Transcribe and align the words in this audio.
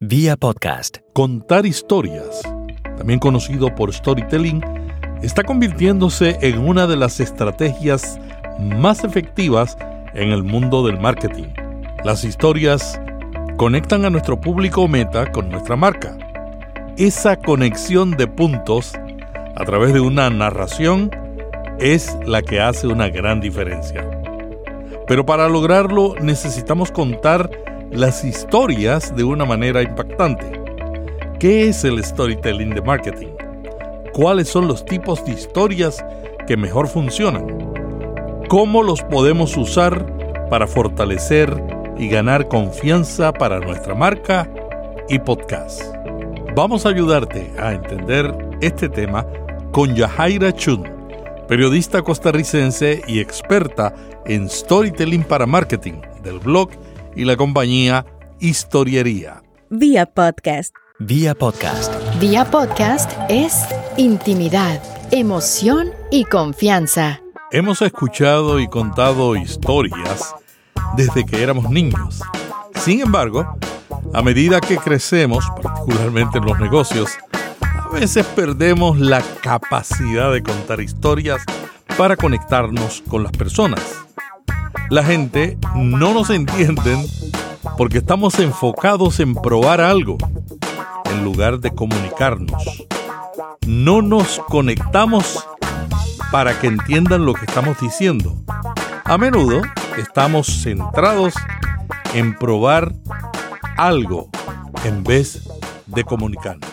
Vía 0.00 0.36
podcast. 0.36 0.98
Contar 1.14 1.64
historias, 1.64 2.42
también 2.98 3.18
conocido 3.18 3.74
por 3.74 3.94
storytelling, 3.94 4.62
está 5.22 5.42
convirtiéndose 5.42 6.36
en 6.42 6.58
una 6.58 6.86
de 6.86 6.96
las 6.96 7.18
estrategias 7.18 8.20
más 8.60 9.04
efectivas 9.04 9.78
en 10.12 10.32
el 10.32 10.42
mundo 10.42 10.86
del 10.86 11.00
marketing. 11.00 11.46
Las 12.04 12.24
historias 12.24 13.00
conectan 13.56 14.04
a 14.04 14.10
nuestro 14.10 14.38
público 14.38 14.86
meta 14.86 15.32
con 15.32 15.48
nuestra 15.48 15.76
marca. 15.76 16.14
Esa 16.98 17.36
conexión 17.36 18.18
de 18.18 18.26
puntos 18.26 18.92
a 19.56 19.64
través 19.64 19.94
de 19.94 20.00
una 20.00 20.28
narración 20.28 21.10
es 21.80 22.14
la 22.26 22.42
que 22.42 22.60
hace 22.60 22.86
una 22.86 23.08
gran 23.08 23.40
diferencia. 23.40 24.06
Pero 25.06 25.24
para 25.24 25.48
lograrlo 25.48 26.16
necesitamos 26.20 26.90
contar 26.90 27.48
las 27.90 28.24
historias 28.24 29.14
de 29.16 29.24
una 29.24 29.44
manera 29.44 29.82
impactante. 29.82 30.60
¿Qué 31.38 31.68
es 31.68 31.84
el 31.84 32.02
storytelling 32.02 32.74
de 32.74 32.82
marketing? 32.82 33.28
¿Cuáles 34.12 34.48
son 34.48 34.68
los 34.68 34.84
tipos 34.84 35.24
de 35.24 35.32
historias 35.32 36.04
que 36.46 36.56
mejor 36.56 36.88
funcionan? 36.88 37.46
¿Cómo 38.48 38.82
los 38.82 39.02
podemos 39.02 39.56
usar 39.56 40.48
para 40.50 40.66
fortalecer 40.66 41.62
y 41.98 42.08
ganar 42.08 42.48
confianza 42.48 43.32
para 43.32 43.60
nuestra 43.60 43.94
marca 43.94 44.48
y 45.08 45.18
podcast? 45.18 45.82
Vamos 46.54 46.86
a 46.86 46.90
ayudarte 46.90 47.52
a 47.58 47.72
entender 47.72 48.32
este 48.60 48.88
tema 48.88 49.26
con 49.72 49.94
Yahaira 49.94 50.52
Chun, 50.52 50.84
periodista 51.48 52.02
costarricense 52.02 53.02
y 53.06 53.20
experta 53.20 53.94
en 54.24 54.48
storytelling 54.48 55.22
para 55.22 55.46
marketing 55.46 56.00
del 56.22 56.38
blog 56.38 56.70
y 57.16 57.24
la 57.24 57.36
compañía 57.36 58.06
Historiería. 58.38 59.42
Vía 59.70 60.06
podcast. 60.06 60.74
Vía 60.98 61.34
podcast. 61.34 61.92
Vía 62.20 62.44
podcast 62.44 63.10
es 63.28 63.66
intimidad, 63.96 64.80
emoción 65.10 65.90
y 66.10 66.24
confianza. 66.24 67.22
Hemos 67.50 67.80
escuchado 67.80 68.60
y 68.60 68.68
contado 68.68 69.34
historias 69.34 70.34
desde 70.96 71.24
que 71.24 71.42
éramos 71.42 71.70
niños. 71.70 72.20
Sin 72.74 73.00
embargo, 73.00 73.58
a 74.12 74.22
medida 74.22 74.60
que 74.60 74.76
crecemos, 74.76 75.44
particularmente 75.62 76.38
en 76.38 76.44
los 76.44 76.60
negocios, 76.60 77.10
a 77.60 77.88
veces 77.88 78.26
perdemos 78.26 78.98
la 78.98 79.22
capacidad 79.42 80.32
de 80.32 80.42
contar 80.42 80.80
historias 80.80 81.42
para 81.96 82.16
conectarnos 82.16 83.02
con 83.08 83.22
las 83.22 83.32
personas. 83.32 83.80
La 84.88 85.02
gente 85.02 85.58
no 85.74 86.14
nos 86.14 86.30
entiende 86.30 86.96
porque 87.76 87.98
estamos 87.98 88.38
enfocados 88.38 89.18
en 89.18 89.34
probar 89.34 89.80
algo 89.80 90.16
en 91.10 91.24
lugar 91.24 91.58
de 91.58 91.74
comunicarnos. 91.74 92.86
No 93.66 94.00
nos 94.00 94.38
conectamos 94.48 95.44
para 96.30 96.58
que 96.60 96.68
entiendan 96.68 97.26
lo 97.26 97.34
que 97.34 97.46
estamos 97.46 97.80
diciendo. 97.80 98.36
A 99.04 99.18
menudo 99.18 99.62
estamos 99.98 100.46
centrados 100.46 101.34
en 102.14 102.36
probar 102.36 102.92
algo 103.76 104.30
en 104.84 105.02
vez 105.02 105.48
de 105.86 106.04
comunicarnos. 106.04 106.70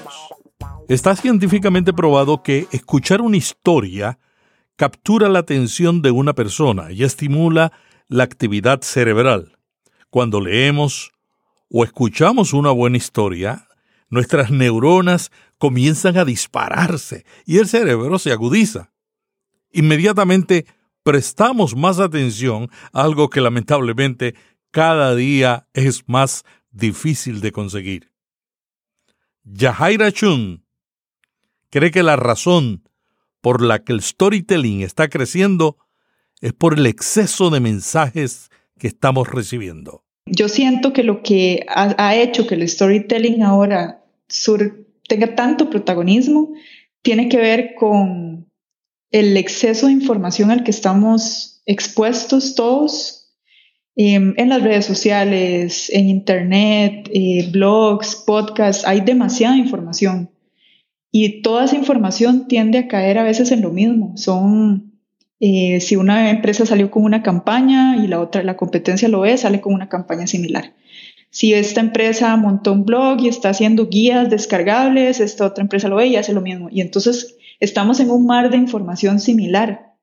Está 0.87 1.15
científicamente 1.15 1.93
probado 1.93 2.43
que 2.43 2.67
escuchar 2.71 3.21
una 3.21 3.37
historia 3.37 4.19
captura 4.75 5.29
la 5.29 5.39
atención 5.39 6.03
de 6.03 6.11
una 6.11 6.33
persona 6.33 6.91
y 6.91 7.03
estimula 7.03 7.71
la 8.07 8.23
actividad 8.23 8.81
cerebral. 8.81 9.57
Cuando 10.09 10.41
leemos 10.41 11.11
o 11.69 11.83
escuchamos 11.83 12.53
una 12.53 12.71
buena 12.71 12.97
historia, 12.97 13.67
nuestras 14.09 14.51
neuronas 14.51 15.31
comienzan 15.57 16.17
a 16.17 16.25
dispararse 16.25 17.25
y 17.45 17.57
el 17.57 17.67
cerebro 17.67 18.19
se 18.19 18.31
agudiza. 18.31 18.91
Inmediatamente 19.71 20.67
prestamos 21.03 21.75
más 21.75 21.99
atención 21.99 22.69
a 22.91 23.03
algo 23.03 23.29
que 23.29 23.41
lamentablemente 23.41 24.35
cada 24.71 25.15
día 25.15 25.67
es 25.73 26.03
más 26.07 26.43
difícil 26.71 27.41
de 27.41 27.51
conseguir. 27.51 28.11
Yahaira 29.43 30.11
Chun 30.11 30.65
cree 31.69 31.91
que 31.91 32.03
la 32.03 32.15
razón 32.15 32.87
por 33.41 33.61
la 33.61 33.83
que 33.83 33.93
el 33.93 34.01
storytelling 34.01 34.81
está 34.81 35.09
creciendo 35.09 35.77
es 36.43 36.51
por 36.51 36.77
el 36.77 36.85
exceso 36.85 37.49
de 37.49 37.61
mensajes 37.61 38.51
que 38.77 38.87
estamos 38.87 39.29
recibiendo. 39.29 40.03
Yo 40.25 40.49
siento 40.49 40.91
que 40.91 41.03
lo 41.03 41.23
que 41.23 41.65
ha, 41.69 42.15
hecho 42.15 42.45
que 42.45 42.55
el 42.55 42.67
storytelling 42.67 43.43
ahora 43.43 44.03
tenga 45.07 45.35
tanto 45.35 45.69
protagonismo 45.69 46.51
tiene 47.01 47.29
que 47.29 47.37
ver 47.37 47.75
con 47.75 48.51
el 49.11 49.37
exceso 49.37 49.87
de 49.87 49.93
información 49.93 50.51
al 50.51 50.65
que 50.65 50.71
estamos 50.71 51.61
expuestos 51.65 52.55
todos 52.55 53.31
em, 53.95 54.33
en 54.35 54.49
las 54.49 54.63
redes 54.63 54.85
sociales, 54.85 55.89
en 55.93 56.09
internet, 56.09 57.09
eh, 57.13 57.47
blogs, 57.51 58.17
podcasts, 58.27 58.85
hay 58.85 58.99
demasiada 58.99 59.55
información. 59.55 60.29
Y 61.09 61.41
toda 61.41 61.65
esa 61.65 61.77
información 61.77 62.49
tiende 62.49 62.79
a 62.79 62.87
caer 62.89 63.17
a 63.17 63.23
veces 63.23 63.51
en 63.51 63.61
lo 63.61 63.69
mismo. 63.69 64.17
Son 64.17 64.92
eh, 65.45 65.81
si 65.81 65.97
una 65.97 66.29
empresa 66.29 66.65
salió 66.65 66.89
con 66.89 67.03
una 67.03 67.21
campaña 67.21 67.97
y 67.97 68.07
la 68.07 68.21
otra, 68.21 68.43
la 68.43 68.55
competencia 68.55 69.09
lo 69.09 69.19
ve, 69.19 69.37
sale 69.37 69.59
con 69.59 69.73
una 69.73 69.89
campaña 69.89 70.25
similar. 70.25 70.73
Si 71.31 71.53
esta 71.53 71.81
empresa 71.81 72.33
montó 72.37 72.71
un 72.71 72.85
blog 72.85 73.19
y 73.19 73.27
está 73.27 73.49
haciendo 73.49 73.89
guías 73.89 74.29
descargables, 74.29 75.19
esta 75.19 75.45
otra 75.45 75.61
empresa 75.61 75.89
lo 75.89 75.97
ve 75.97 76.07
y 76.07 76.15
hace 76.15 76.31
lo 76.31 76.39
mismo. 76.39 76.69
Y 76.71 76.79
entonces 76.79 77.35
estamos 77.59 77.99
en 77.99 78.09
un 78.09 78.25
mar 78.25 78.51
de 78.51 78.55
información 78.55 79.19
similar. 79.19 79.97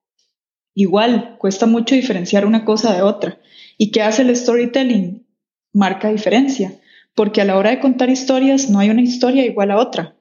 Igual, 0.74 1.38
cuesta 1.38 1.64
mucho 1.64 1.94
diferenciar 1.94 2.44
una 2.44 2.66
cosa 2.66 2.94
de 2.94 3.00
otra. 3.00 3.38
¿Y 3.78 3.92
qué 3.92 4.02
hace 4.02 4.20
el 4.20 4.36
storytelling? 4.36 5.26
Marca 5.72 6.10
diferencia, 6.10 6.74
porque 7.14 7.40
a 7.40 7.46
la 7.46 7.56
hora 7.56 7.70
de 7.70 7.80
contar 7.80 8.10
historias 8.10 8.68
no 8.68 8.78
hay 8.78 8.90
una 8.90 9.00
historia 9.00 9.46
igual 9.46 9.70
a 9.70 9.78
otra. 9.78 10.18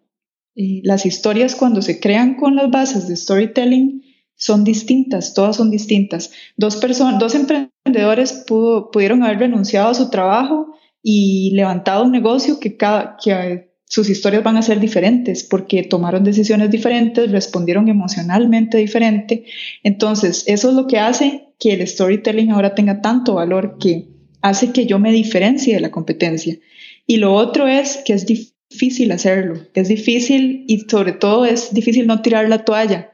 Y 0.56 0.82
las 0.88 1.06
historias 1.06 1.56
cuando 1.56 1.82
se 1.82 2.00
crean 2.00 2.36
con 2.36 2.56
las 2.56 2.72
bases 2.72 3.10
de 3.10 3.18
storytelling 3.18 4.00
son 4.40 4.64
distintas, 4.64 5.34
todas 5.34 5.58
son 5.58 5.70
distintas. 5.70 6.32
Dos, 6.56 6.78
personas, 6.78 7.20
dos 7.20 7.36
emprendedores 7.36 8.46
pudieron 8.48 9.22
haber 9.22 9.40
renunciado 9.40 9.90
a 9.90 9.94
su 9.94 10.10
trabajo 10.10 10.74
y 11.04 11.52
levantado 11.52 12.06
un 12.06 12.14
negocio 12.14 12.58
que, 12.58 12.78
cada, 12.78 13.18
que 13.22 13.74
sus 13.86 14.10
historias 14.10 14.42
van 14.42 14.56
a 14.56 14.62
ser 14.62 14.80
diferentes 14.80 15.44
porque 15.44 15.84
tomaron 15.84 16.24
decisiones 16.24 16.72
diferentes, 16.72 17.30
respondieron 17.30 17.90
emocionalmente 17.90 18.78
diferente. 18.78 19.44
Entonces, 19.84 20.46
eso 20.48 20.70
es 20.70 20.76
lo 20.76 20.88
que 20.88 21.00
hace 21.00 21.50
que 21.60 21.74
el 21.74 21.86
storytelling 21.86 22.52
ahora 22.52 22.76
tenga 22.76 23.02
tanto 23.02 23.36
valor 23.36 23.78
que 23.78 24.08
hace 24.42 24.72
que 24.72 24.86
yo 24.86 25.00
me 25.00 25.12
diferencie 25.12 25.76
de 25.76 25.82
la 25.82 25.92
competencia. 25.92 26.58
Y 27.06 27.18
lo 27.18 27.34
otro 27.34 27.68
es 27.68 27.98
que 28.06 28.14
es 28.14 28.26
difícil 28.26 29.12
hacerlo, 29.12 29.60
es 29.74 29.90
difícil 29.90 30.64
y 30.66 30.80
sobre 30.90 31.12
todo 31.12 31.44
es 31.46 31.74
difícil 31.74 32.08
no 32.08 32.22
tirar 32.22 32.48
la 32.48 32.64
toalla 32.64 33.12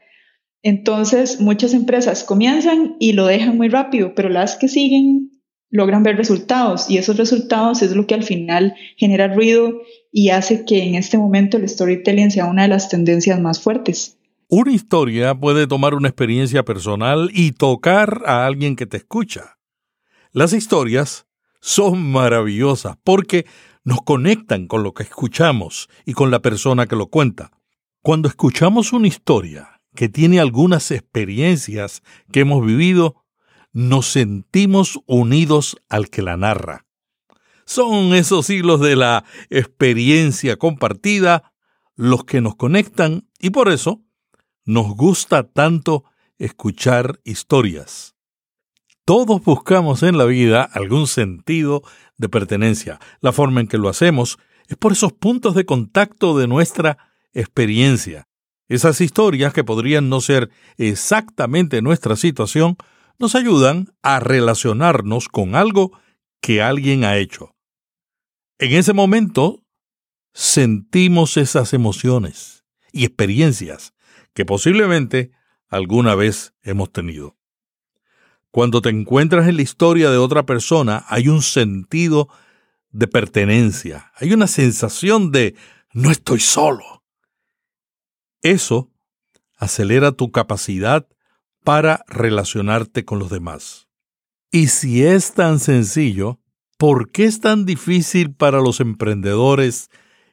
entonces, 0.65 1.39
muchas 1.39 1.75
empresas 1.75 2.23
comienzan 2.23 2.95
y 2.99 3.13
lo 3.13 3.27
dejan 3.27 3.55
muy 3.55 3.69
rápido, 3.69 4.15
pero 4.15 4.29
las 4.29 4.55
que 4.55 4.67
siguen 4.67 5.29
logran 5.69 6.01
ver 6.01 6.17
resultados 6.17 6.89
y 6.89 6.97
esos 6.97 7.17
resultados 7.17 7.83
es 7.83 7.95
lo 7.95 8.07
que 8.07 8.15
al 8.15 8.23
final 8.23 8.73
genera 8.97 9.31
ruido 9.31 9.83
y 10.11 10.29
hace 10.29 10.65
que 10.65 10.81
en 10.81 10.95
este 10.95 11.19
momento 11.19 11.57
el 11.57 11.69
storytelling 11.69 12.31
sea 12.31 12.47
una 12.47 12.63
de 12.63 12.69
las 12.69 12.89
tendencias 12.89 13.39
más 13.39 13.61
fuertes. 13.61 14.17
Una 14.47 14.71
historia 14.71 15.35
puede 15.35 15.67
tomar 15.67 15.93
una 15.93 16.07
experiencia 16.07 16.65
personal 16.65 17.29
y 17.31 17.51
tocar 17.51 18.23
a 18.25 18.47
alguien 18.47 18.75
que 18.75 18.87
te 18.87 18.97
escucha. 18.97 19.59
Las 20.31 20.51
historias 20.51 21.27
son 21.61 22.01
maravillosas 22.11 22.97
porque 23.03 23.45
nos 23.83 24.01
conectan 24.01 24.65
con 24.65 24.81
lo 24.81 24.95
que 24.95 25.03
escuchamos 25.03 25.89
y 26.07 26.13
con 26.13 26.31
la 26.31 26.41
persona 26.41 26.87
que 26.87 26.95
lo 26.95 27.05
cuenta. 27.05 27.51
Cuando 28.01 28.27
escuchamos 28.27 28.93
una 28.93 29.07
historia, 29.07 29.74
que 29.95 30.09
tiene 30.09 30.39
algunas 30.39 30.91
experiencias 30.91 32.03
que 32.31 32.41
hemos 32.41 32.65
vivido, 32.65 33.25
nos 33.73 34.05
sentimos 34.07 34.99
unidos 35.05 35.77
al 35.89 36.09
que 36.09 36.21
la 36.21 36.37
narra. 36.37 36.85
Son 37.65 38.13
esos 38.13 38.49
hilos 38.49 38.79
de 38.79 38.95
la 38.95 39.25
experiencia 39.49 40.57
compartida 40.57 41.51
los 41.95 42.23
que 42.25 42.41
nos 42.41 42.55
conectan 42.55 43.27
y 43.39 43.49
por 43.49 43.69
eso 43.69 44.03
nos 44.65 44.95
gusta 44.95 45.43
tanto 45.51 46.03
escuchar 46.37 47.19
historias. 47.23 48.15
Todos 49.05 49.43
buscamos 49.43 50.03
en 50.03 50.17
la 50.17 50.25
vida 50.25 50.63
algún 50.63 51.07
sentido 51.07 51.83
de 52.17 52.29
pertenencia. 52.29 52.99
La 53.21 53.31
forma 53.31 53.61
en 53.61 53.67
que 53.67 53.77
lo 53.77 53.89
hacemos 53.89 54.39
es 54.67 54.77
por 54.77 54.93
esos 54.93 55.13
puntos 55.13 55.53
de 55.53 55.65
contacto 55.65 56.37
de 56.37 56.47
nuestra 56.47 56.97
experiencia. 57.33 58.27
Esas 58.67 58.99
historias, 59.01 59.53
que 59.53 59.63
podrían 59.63 60.09
no 60.09 60.21
ser 60.21 60.49
exactamente 60.77 61.81
nuestra 61.81 62.15
situación, 62.15 62.77
nos 63.19 63.35
ayudan 63.35 63.93
a 64.01 64.19
relacionarnos 64.19 65.29
con 65.29 65.55
algo 65.55 65.91
que 66.41 66.61
alguien 66.61 67.03
ha 67.03 67.17
hecho. 67.17 67.55
En 68.57 68.73
ese 68.73 68.93
momento 68.93 69.63
sentimos 70.33 71.37
esas 71.37 71.73
emociones 71.73 72.65
y 72.91 73.05
experiencias 73.05 73.93
que 74.33 74.45
posiblemente 74.45 75.31
alguna 75.67 76.15
vez 76.15 76.53
hemos 76.61 76.91
tenido. 76.91 77.37
Cuando 78.51 78.81
te 78.81 78.89
encuentras 78.89 79.47
en 79.47 79.57
la 79.57 79.61
historia 79.61 80.09
de 80.09 80.17
otra 80.17 80.45
persona, 80.45 81.05
hay 81.09 81.27
un 81.27 81.41
sentido 81.41 82.29
de 82.91 83.07
pertenencia, 83.07 84.11
hay 84.15 84.33
una 84.33 84.47
sensación 84.47 85.31
de 85.31 85.55
no 85.91 86.11
estoy 86.11 86.39
solo. 86.39 86.94
Eso 88.45 88.91
acelera 89.57 90.11
tu 90.11 90.31
capacidad 90.31 91.07
para 91.63 92.05
relacionarte 92.07 93.03
con 93.03 93.17
los 93.17 93.31
demás. 93.31 93.87
Y 94.51 94.67
si 94.67 95.03
es 95.03 95.33
tan 95.33 95.59
sencillo, 95.59 96.39
¿por 96.77 97.09
qué 97.11 97.23
es 97.23 97.39
tan 97.39 97.65
difícil 97.65 98.35
para 98.35 98.61
los 98.61 98.81
emprendedores 98.81 99.89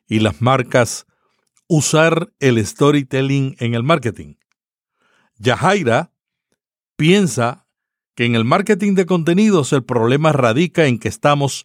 y 0.06 0.18
las 0.20 0.42
marcas 0.42 1.06
usar 1.68 2.34
el 2.38 2.62
storytelling 2.66 3.56
en 3.60 3.72
el 3.72 3.82
marketing? 3.82 4.34
Yahaira 5.38 6.12
piensa 6.96 7.66
que 8.14 8.26
en 8.26 8.34
el 8.34 8.44
marketing 8.44 8.94
de 8.94 9.06
contenidos 9.06 9.72
el 9.72 9.84
problema 9.84 10.32
radica 10.32 10.84
en 10.84 10.98
que 10.98 11.08
estamos 11.08 11.64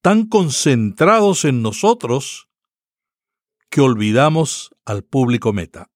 tan 0.00 0.28
concentrados 0.28 1.44
en 1.44 1.60
nosotros 1.60 2.48
que 3.68 3.80
olvidamos 3.80 4.71
al 4.84 5.04
público 5.04 5.52
meta. 5.52 5.90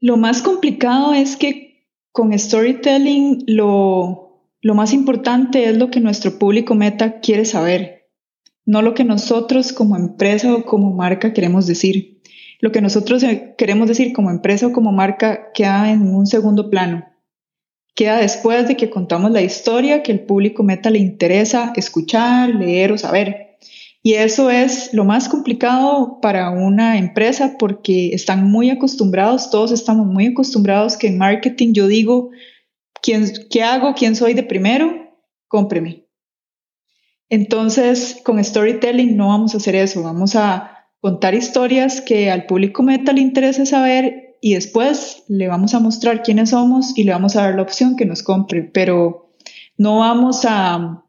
Lo 0.00 0.16
más 0.16 0.42
complicado 0.42 1.14
es 1.14 1.36
que 1.36 1.88
con 2.12 2.38
storytelling 2.38 3.44
lo, 3.46 4.48
lo 4.60 4.74
más 4.74 4.92
importante 4.92 5.64
es 5.64 5.76
lo 5.76 5.90
que 5.90 6.00
nuestro 6.00 6.38
público 6.38 6.74
meta 6.74 7.20
quiere 7.20 7.44
saber, 7.44 8.10
no 8.66 8.82
lo 8.82 8.94
que 8.94 9.04
nosotros 9.04 9.72
como 9.72 9.96
empresa 9.96 10.54
o 10.54 10.64
como 10.64 10.92
marca 10.92 11.32
queremos 11.32 11.66
decir. 11.66 12.20
Lo 12.60 12.72
que 12.72 12.80
nosotros 12.80 13.22
eh, 13.22 13.54
queremos 13.58 13.88
decir 13.88 14.12
como 14.12 14.30
empresa 14.30 14.68
o 14.68 14.72
como 14.72 14.90
marca 14.90 15.52
queda 15.52 15.90
en 15.90 16.02
un 16.14 16.26
segundo 16.26 16.70
plano. 16.70 17.04
Queda 17.94 18.16
después 18.16 18.66
de 18.66 18.76
que 18.76 18.90
contamos 18.90 19.30
la 19.32 19.42
historia 19.42 20.02
que 20.02 20.12
el 20.12 20.20
público 20.20 20.62
meta 20.62 20.88
le 20.90 20.98
interesa 20.98 21.72
escuchar, 21.76 22.48
leer 22.54 22.92
o 22.92 22.98
saber. 22.98 23.43
Y 24.06 24.16
eso 24.16 24.50
es 24.50 24.92
lo 24.92 25.06
más 25.06 25.30
complicado 25.30 26.18
para 26.20 26.50
una 26.50 26.98
empresa 26.98 27.56
porque 27.58 28.10
están 28.10 28.44
muy 28.50 28.68
acostumbrados, 28.68 29.48
todos 29.48 29.72
estamos 29.72 30.06
muy 30.06 30.26
acostumbrados 30.26 30.98
que 30.98 31.06
en 31.06 31.16
marketing 31.16 31.72
yo 31.72 31.88
digo, 31.88 32.28
¿quién, 33.00 33.32
¿qué 33.48 33.62
hago? 33.62 33.94
¿Quién 33.94 34.14
soy 34.14 34.34
de 34.34 34.42
primero? 34.42 34.92
Cómpreme. 35.48 36.04
Entonces, 37.30 38.20
con 38.22 38.44
storytelling 38.44 39.16
no 39.16 39.28
vamos 39.28 39.54
a 39.54 39.56
hacer 39.56 39.74
eso, 39.74 40.02
vamos 40.02 40.36
a 40.36 40.86
contar 41.00 41.34
historias 41.34 42.02
que 42.02 42.30
al 42.30 42.44
público 42.44 42.82
meta 42.82 43.14
le 43.14 43.22
interese 43.22 43.64
saber 43.64 44.36
y 44.42 44.52
después 44.52 45.24
le 45.28 45.48
vamos 45.48 45.72
a 45.72 45.80
mostrar 45.80 46.22
quiénes 46.22 46.50
somos 46.50 46.92
y 46.98 47.04
le 47.04 47.12
vamos 47.12 47.36
a 47.36 47.44
dar 47.44 47.54
la 47.54 47.62
opción 47.62 47.96
que 47.96 48.04
nos 48.04 48.22
compre, 48.22 48.64
pero 48.64 49.32
no 49.78 50.00
vamos 50.00 50.44
a... 50.46 51.03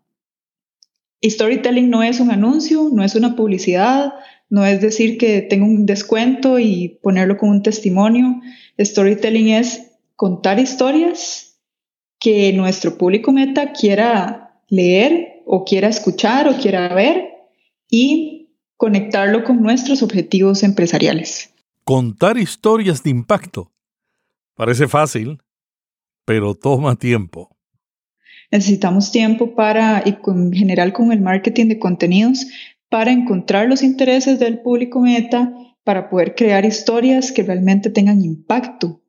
Storytelling 1.29 1.89
no 1.89 2.03
es 2.03 2.19
un 2.19 2.31
anuncio, 2.31 2.89
no 2.91 3.03
es 3.03 3.15
una 3.15 3.35
publicidad, 3.35 4.13
no 4.49 4.65
es 4.65 4.81
decir 4.81 5.17
que 5.17 5.41
tengo 5.41 5.65
un 5.65 5.85
descuento 5.85 6.59
y 6.59 6.99
ponerlo 7.01 7.37
como 7.37 7.51
un 7.51 7.63
testimonio. 7.63 8.41
Storytelling 8.79 9.49
es 9.49 9.91
contar 10.15 10.59
historias 10.59 11.59
que 12.19 12.53
nuestro 12.53 12.97
público 12.97 13.31
meta 13.31 13.73
quiera 13.73 14.61
leer 14.69 15.43
o 15.45 15.63
quiera 15.63 15.87
escuchar 15.87 16.47
o 16.47 16.57
quiera 16.57 16.93
ver 16.93 17.29
y 17.89 18.49
conectarlo 18.77 19.43
con 19.43 19.61
nuestros 19.61 20.03
objetivos 20.03 20.63
empresariales. 20.63 21.53
Contar 21.83 22.37
historias 22.37 23.03
de 23.03 23.11
impacto. 23.11 23.71
Parece 24.55 24.87
fácil, 24.87 25.39
pero 26.25 26.55
toma 26.55 26.95
tiempo. 26.95 27.54
Necesitamos 28.55 29.11
tiempo 29.11 29.53
para, 29.53 30.01
y 30.05 30.15
en 30.31 30.53
general 30.53 30.93
con 30.93 31.11
el 31.11 31.19
marketing 31.19 31.67
de 31.67 31.77
contenidos, 31.77 32.47
para 32.87 33.11
encontrar 33.11 33.67
los 33.67 33.83
intereses 33.83 34.39
del 34.39 34.59
público 34.59 35.01
meta, 35.01 35.53
para 35.83 36.09
poder 36.09 36.35
crear 36.35 36.63
historias 36.63 37.33
que 37.33 37.43
realmente 37.43 37.89
tengan 37.89 38.23
impacto. 38.23 39.01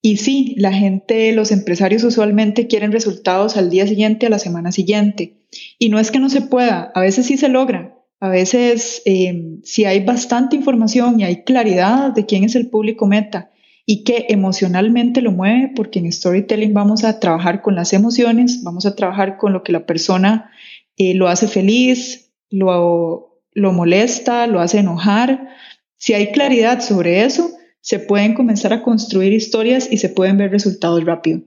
Y 0.00 0.16
sí, 0.16 0.54
la 0.56 0.72
gente, 0.72 1.32
los 1.32 1.52
empresarios 1.52 2.04
usualmente 2.04 2.68
quieren 2.68 2.90
resultados 2.90 3.58
al 3.58 3.68
día 3.68 3.86
siguiente, 3.86 4.24
a 4.24 4.30
la 4.30 4.38
semana 4.38 4.72
siguiente. 4.72 5.42
Y 5.78 5.90
no 5.90 5.98
es 5.98 6.10
que 6.10 6.18
no 6.18 6.30
se 6.30 6.40
pueda, 6.40 6.90
a 6.94 7.02
veces 7.02 7.26
sí 7.26 7.36
se 7.36 7.50
logra, 7.50 7.98
a 8.18 8.30
veces, 8.30 9.02
eh, 9.04 9.58
si 9.62 9.84
hay 9.84 10.02
bastante 10.06 10.56
información 10.56 11.20
y 11.20 11.24
hay 11.24 11.44
claridad 11.44 12.14
de 12.14 12.24
quién 12.24 12.44
es 12.44 12.56
el 12.56 12.70
público 12.70 13.06
meta 13.06 13.50
y 13.88 14.02
qué 14.02 14.26
emocionalmente 14.30 15.22
lo 15.22 15.30
mueve, 15.30 15.72
porque 15.74 16.00
en 16.00 16.10
storytelling 16.10 16.74
vamos 16.74 17.04
a 17.04 17.20
trabajar 17.20 17.62
con 17.62 17.76
las 17.76 17.92
emociones, 17.92 18.64
vamos 18.64 18.84
a 18.84 18.96
trabajar 18.96 19.38
con 19.38 19.52
lo 19.52 19.62
que 19.62 19.70
la 19.70 19.86
persona 19.86 20.50
eh, 20.96 21.14
lo 21.14 21.28
hace 21.28 21.46
feliz, 21.46 22.32
lo, 22.50 23.40
lo 23.52 23.72
molesta, 23.72 24.48
lo 24.48 24.60
hace 24.60 24.80
enojar. 24.80 25.48
Si 25.96 26.14
hay 26.14 26.32
claridad 26.32 26.80
sobre 26.80 27.24
eso, 27.24 27.52
se 27.80 28.00
pueden 28.00 28.34
comenzar 28.34 28.72
a 28.72 28.82
construir 28.82 29.32
historias 29.32 29.88
y 29.90 29.98
se 29.98 30.08
pueden 30.08 30.36
ver 30.36 30.50
resultados 30.50 31.04
rápido. 31.04 31.42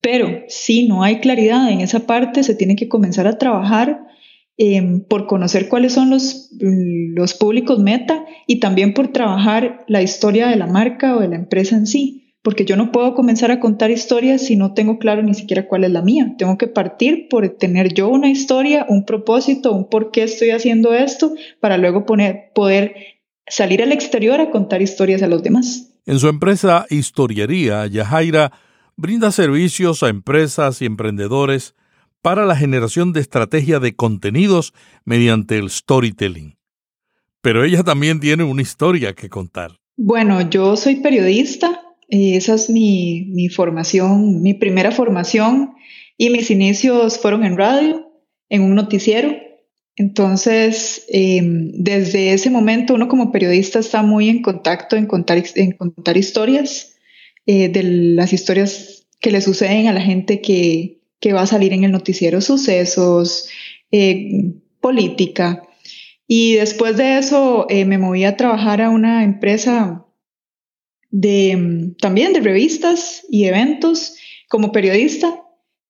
Pero 0.00 0.44
si 0.48 0.88
no 0.88 1.02
hay 1.02 1.20
claridad 1.20 1.70
en 1.70 1.82
esa 1.82 2.06
parte, 2.06 2.42
se 2.42 2.54
tiene 2.54 2.76
que 2.76 2.88
comenzar 2.88 3.26
a 3.26 3.36
trabajar 3.36 4.06
Em, 4.64 5.00
por 5.00 5.26
conocer 5.26 5.68
cuáles 5.68 5.92
son 5.92 6.08
los, 6.08 6.48
los 6.60 7.34
públicos 7.34 7.80
meta 7.80 8.24
y 8.46 8.60
también 8.60 8.94
por 8.94 9.08
trabajar 9.08 9.84
la 9.88 10.02
historia 10.02 10.46
de 10.46 10.54
la 10.54 10.68
marca 10.68 11.16
o 11.16 11.20
de 11.20 11.26
la 11.26 11.34
empresa 11.34 11.74
en 11.74 11.88
sí, 11.88 12.36
porque 12.42 12.64
yo 12.64 12.76
no 12.76 12.92
puedo 12.92 13.12
comenzar 13.16 13.50
a 13.50 13.58
contar 13.58 13.90
historias 13.90 14.42
si 14.42 14.54
no 14.54 14.72
tengo 14.72 15.00
claro 15.00 15.20
ni 15.24 15.34
siquiera 15.34 15.66
cuál 15.66 15.82
es 15.82 15.90
la 15.90 16.02
mía. 16.02 16.36
Tengo 16.38 16.58
que 16.58 16.68
partir 16.68 17.26
por 17.28 17.48
tener 17.48 17.92
yo 17.92 18.08
una 18.08 18.30
historia, 18.30 18.86
un 18.88 19.04
propósito, 19.04 19.72
un 19.72 19.88
por 19.88 20.12
qué 20.12 20.22
estoy 20.22 20.50
haciendo 20.50 20.94
esto, 20.94 21.34
para 21.58 21.76
luego 21.76 22.06
poner, 22.06 22.52
poder 22.54 22.94
salir 23.48 23.82
al 23.82 23.90
exterior 23.90 24.40
a 24.40 24.52
contar 24.52 24.80
historias 24.80 25.24
a 25.24 25.26
los 25.26 25.42
demás. 25.42 25.92
En 26.06 26.20
su 26.20 26.28
empresa 26.28 26.86
Historiería, 26.88 27.88
Yajaira 27.88 28.52
brinda 28.94 29.32
servicios 29.32 30.04
a 30.04 30.08
empresas 30.08 30.80
y 30.82 30.86
emprendedores 30.86 31.74
para 32.22 32.46
la 32.46 32.56
generación 32.56 33.12
de 33.12 33.20
estrategia 33.20 33.80
de 33.80 33.94
contenidos 33.94 34.72
mediante 35.04 35.58
el 35.58 35.68
storytelling. 35.68 36.56
Pero 37.42 37.64
ella 37.64 37.82
también 37.82 38.20
tiene 38.20 38.44
una 38.44 38.62
historia 38.62 39.14
que 39.14 39.28
contar. 39.28 39.72
Bueno, 39.96 40.48
yo 40.48 40.76
soy 40.76 40.96
periodista, 40.96 41.82
esa 42.08 42.54
es 42.54 42.70
mi, 42.70 43.48
formación, 43.48 44.40
mi 44.40 44.54
primera 44.54 44.92
formación 44.92 45.74
y 46.16 46.30
mis 46.30 46.50
inicios 46.50 47.18
fueron 47.18 47.44
en 47.44 47.56
radio, 47.56 48.08
en 48.48 48.62
un 48.62 48.76
noticiero. 48.76 49.34
Entonces, 49.96 51.04
em, 51.08 51.72
desde 51.72 52.32
ese 52.32 52.48
momento 52.48 52.94
uno 52.94 53.08
como 53.08 53.32
periodista 53.32 53.80
está 53.80 54.02
muy 54.02 54.28
en 54.28 54.42
contacto 54.42 54.96
en 54.96 55.06
contar, 55.06 55.42
en 55.56 55.72
contar 55.72 56.16
historias, 56.16 56.94
eh, 57.46 57.68
de 57.68 57.82
las 57.82 58.32
historias 58.32 59.06
que 59.20 59.32
le 59.32 59.40
suceden 59.40 59.88
a 59.88 59.92
la 59.92 60.00
gente 60.00 60.40
que, 60.40 61.01
que 61.22 61.32
va 61.32 61.42
a 61.42 61.46
salir 61.46 61.72
en 61.72 61.84
el 61.84 61.92
noticiero 61.92 62.40
sucesos, 62.40 63.48
eh, 63.92 64.54
política. 64.80 65.62
Y 66.26 66.54
después 66.54 66.96
de 66.96 67.18
eso 67.18 67.66
eh, 67.70 67.84
me 67.84 67.96
moví 67.96 68.24
a 68.24 68.36
trabajar 68.36 68.82
a 68.82 68.90
una 68.90 69.22
empresa 69.22 70.04
de, 71.12 71.56
mm, 71.56 71.94
también 72.00 72.32
de 72.32 72.40
revistas 72.40 73.24
y 73.30 73.44
eventos 73.44 74.16
como 74.48 74.72
periodista, 74.72 75.44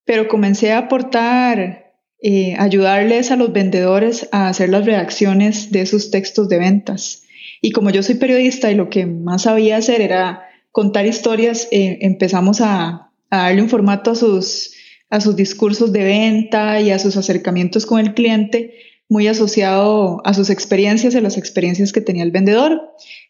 pero 0.04 0.28
comencé 0.28 0.72
a 0.72 0.78
aportar, 0.78 1.94
eh, 2.20 2.54
ayudarles 2.58 3.30
a 3.30 3.36
los 3.36 3.54
vendedores 3.54 4.28
a 4.32 4.48
hacer 4.48 4.68
las 4.68 4.84
redacciones 4.84 5.72
de 5.72 5.86
sus 5.86 6.10
textos 6.10 6.50
de 6.50 6.58
ventas. 6.58 7.22
Y 7.62 7.70
como 7.70 7.88
yo 7.88 8.02
soy 8.02 8.16
periodista 8.16 8.70
y 8.70 8.74
lo 8.74 8.90
que 8.90 9.06
más 9.06 9.42
sabía 9.42 9.78
hacer 9.78 10.02
era 10.02 10.42
contar 10.72 11.06
historias, 11.06 11.68
empezamos 11.70 12.60
a, 12.60 13.12
a 13.30 13.36
darle 13.36 13.62
un 13.62 13.70
formato 13.70 14.10
a 14.10 14.14
sus 14.14 14.74
a 15.12 15.20
sus 15.20 15.36
discursos 15.36 15.92
de 15.92 16.04
venta 16.04 16.80
y 16.80 16.90
a 16.90 16.98
sus 16.98 17.18
acercamientos 17.18 17.84
con 17.84 18.00
el 18.00 18.14
cliente, 18.14 18.72
muy 19.10 19.28
asociado 19.28 20.22
a 20.24 20.32
sus 20.32 20.48
experiencias 20.48 21.12
y 21.12 21.18
a 21.18 21.20
las 21.20 21.36
experiencias 21.36 21.92
que 21.92 22.00
tenía 22.00 22.22
el 22.22 22.30
vendedor. 22.30 22.80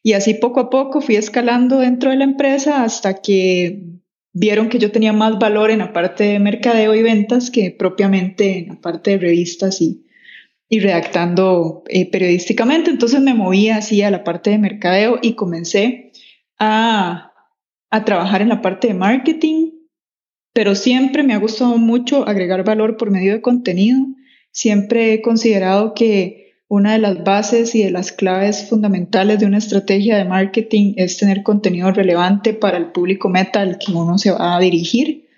Y 0.01 0.13
así 0.13 0.35
poco 0.35 0.61
a 0.61 0.71
poco 0.71 1.01
fui 1.01 1.17
escalando 1.17 1.79
dentro 1.79 2.11
de 2.11 2.19
la 2.19 2.23
empresa 2.23 2.85
hasta 2.85 3.21
que 3.21 3.83
vieron 4.33 4.69
que 4.69 4.79
yo 4.79 4.93
tenía 4.93 5.13
más 5.13 5.41
valor 5.41 5.73
en 5.73 5.81
la 5.81 5.93
parte 5.93 6.23
de 6.23 6.39
mercadeo 6.39 6.95
y 6.95 7.03
ventas 7.03 7.51
que 7.51 7.73
propiamente 7.73 8.59
en 8.59 8.69
la 8.69 8.81
parte 8.81 9.11
de 9.11 9.19
revistas 9.19 9.81
y, 9.81 10.07
y 10.69 10.79
redactando 10.79 11.83
eh, 11.89 12.09
periodísticamente. 12.09 12.91
Entonces 12.91 13.21
me 13.21 13.35
moví 13.35 13.71
así 13.71 14.03
a 14.03 14.11
la 14.13 14.23
parte 14.23 14.51
de 14.51 14.59
mercadeo 14.59 15.19
y 15.21 15.35
comencé 15.35 16.13
a, 16.61 17.33
a 17.91 18.05
trabajar 18.05 18.41
en 18.41 18.51
la 18.51 18.63
parte 18.63 18.87
de 18.87 18.95
marketing 18.95 19.82
pero 20.53 20.75
siempre 20.75 21.23
me 21.23 21.35
ha 21.35 21.39
gustado 21.39 21.79
mucho 21.79 22.29
agregar 22.29 22.65
valor 22.65 22.97
por 22.97 23.11
medio 23.11 23.33
de 23.33 23.41
contenido. 23.41 24.07
Siempre 24.51 25.15
he 25.15 25.23
considerado 25.23 25.95
que 25.95 26.43
una 26.69 26.93
de 26.93 26.99
las 26.99 27.23
bases 27.23 27.75
y 27.75 27.83
de 27.83 27.91
las 27.91 28.13
claves 28.13 28.69
fundamentales 28.69 29.39
de 29.39 29.47
una 29.47 29.59
estrategia 29.59 30.17
de 30.17 30.25
marketing 30.25 30.95
es 30.97 31.19
tener 31.19 31.43
contenido 31.43 31.91
relevante 31.91 32.55
para 32.55 32.79
el 32.79 32.93
público 32.93 33.29
meta 33.29 33.61
al 33.61 33.79
que 33.79 33.93
uno 33.93 34.19
se 34.19 34.31
va 34.31 34.57
a 34.57 34.61
dirigir. 34.61 35.29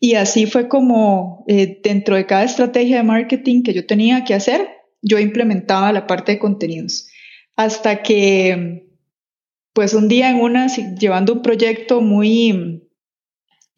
Y 0.00 0.14
así 0.14 0.46
fue 0.46 0.68
como 0.68 1.44
eh, 1.48 1.80
dentro 1.82 2.14
de 2.14 2.26
cada 2.26 2.44
estrategia 2.44 2.98
de 2.98 3.02
marketing 3.02 3.62
que 3.62 3.74
yo 3.74 3.86
tenía 3.86 4.24
que 4.24 4.34
hacer, 4.34 4.68
yo 5.02 5.18
implementaba 5.18 5.92
la 5.92 6.06
parte 6.06 6.32
de 6.32 6.38
contenidos. 6.38 7.08
Hasta 7.56 8.02
que, 8.02 8.86
pues 9.72 9.94
un 9.94 10.06
día 10.06 10.30
en 10.30 10.40
una, 10.40 10.68
llevando 10.68 11.32
un 11.32 11.42
proyecto 11.42 12.00
muy 12.00 12.87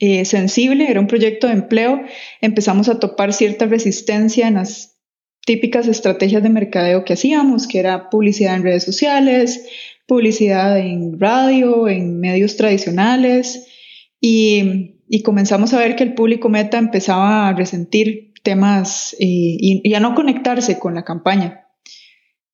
eh, 0.00 0.24
sensible, 0.24 0.90
era 0.90 0.98
un 0.98 1.06
proyecto 1.06 1.46
de 1.46 1.52
empleo, 1.52 2.00
empezamos 2.40 2.88
a 2.88 2.98
topar 2.98 3.34
cierta 3.34 3.66
resistencia 3.66 4.48
en 4.48 4.54
las 4.54 4.98
típicas 5.44 5.88
estrategias 5.88 6.42
de 6.42 6.48
mercadeo 6.48 7.04
que 7.04 7.12
hacíamos, 7.12 7.68
que 7.68 7.80
era 7.80 8.08
publicidad 8.08 8.56
en 8.56 8.62
redes 8.62 8.82
sociales, 8.82 9.66
publicidad 10.06 10.78
en 10.78 11.20
radio, 11.20 11.86
en 11.86 12.18
medios 12.18 12.56
tradicionales, 12.56 13.66
y, 14.20 14.96
comenzamos 15.22 15.74
a 15.74 15.78
ver 15.78 15.96
que 15.96 16.04
el 16.04 16.14
público 16.14 16.48
meta 16.48 16.78
empezaba 16.78 17.48
a 17.48 17.52
resentir 17.52 18.32
temas 18.42 19.14
eh, 19.20 19.26
y, 19.28 19.94
a 19.94 20.00
no 20.00 20.14
conectarse 20.14 20.78
con 20.78 20.94
la 20.94 21.04
campaña. 21.04 21.66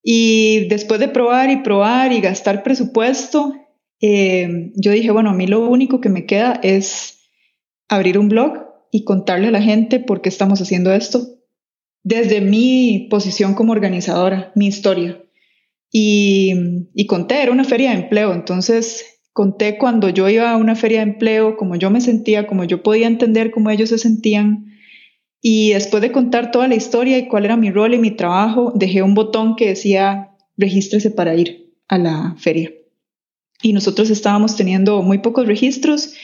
Y 0.02 0.66
después 0.68 0.98
de 0.98 1.08
probar 1.08 1.50
y 1.50 1.58
probar 1.58 2.12
y 2.12 2.20
gastar 2.20 2.64
presupuesto, 2.64 3.54
eh, 4.00 4.72
yo 4.74 4.90
dije, 4.90 5.12
bueno, 5.12 5.30
a 5.30 5.34
mí 5.34 5.46
lo 5.46 5.68
único 5.68 6.00
que 6.00 6.08
me 6.08 6.26
queda 6.26 6.58
es 6.62 7.15
abrir 7.88 8.18
un 8.18 8.28
blog 8.28 8.64
y 8.90 9.04
contarle 9.04 9.48
a 9.48 9.52
la 9.52 9.62
gente 9.62 10.00
por 10.00 10.22
qué 10.22 10.28
estamos 10.28 10.60
haciendo 10.60 10.92
esto, 10.92 11.26
desde 12.02 12.40
mi 12.40 13.08
posición 13.10 13.54
como 13.54 13.72
organizadora, 13.72 14.52
mi 14.54 14.66
historia. 14.66 15.22
Y, 15.92 17.06
conté, 17.06 17.42
era 17.42 17.52
una 17.52 17.64
feria 17.64 17.90
de 17.90 17.96
empleo, 17.96 18.32
entonces 18.32 19.04
conté 19.32 19.78
cuando 19.78 20.08
yo 20.08 20.28
iba 20.28 20.50
a 20.50 20.56
una 20.56 20.76
feria 20.76 20.98
de 20.98 21.12
empleo, 21.12 21.56
cómo 21.56 21.76
yo 21.76 21.90
me 21.90 22.00
sentía, 22.00 22.46
cómo 22.46 22.64
yo 22.64 22.82
podía 22.82 23.06
entender 23.06 23.50
cómo 23.50 23.70
ellos 23.70 23.90
se 23.90 23.98
sentían. 23.98 24.66
Y 25.40 25.72
después 25.72 26.02
de 26.02 26.12
contar 26.12 26.50
toda 26.50 26.68
la 26.68 26.74
historia 26.74 27.18
y 27.18 27.28
cuál 27.28 27.44
era 27.44 27.56
mi 27.56 27.70
rol 27.70 27.94
y 27.94 27.98
mi 27.98 28.10
trabajo, 28.10 28.72
dejé 28.74 29.02
un 29.02 29.14
botón 29.14 29.56
que 29.56 29.68
decía 29.68 30.30
regístrese 30.56 31.10
para 31.10 31.34
ir 31.34 31.74
a 31.88 31.98
la 31.98 32.34
feria. 32.38 32.72
Y 33.62 33.72
nosotros 33.72 34.10
estábamos 34.10 34.56
teniendo 34.56 35.02
muy 35.02 35.18
pocos 35.18 35.46
registros 35.46 36.14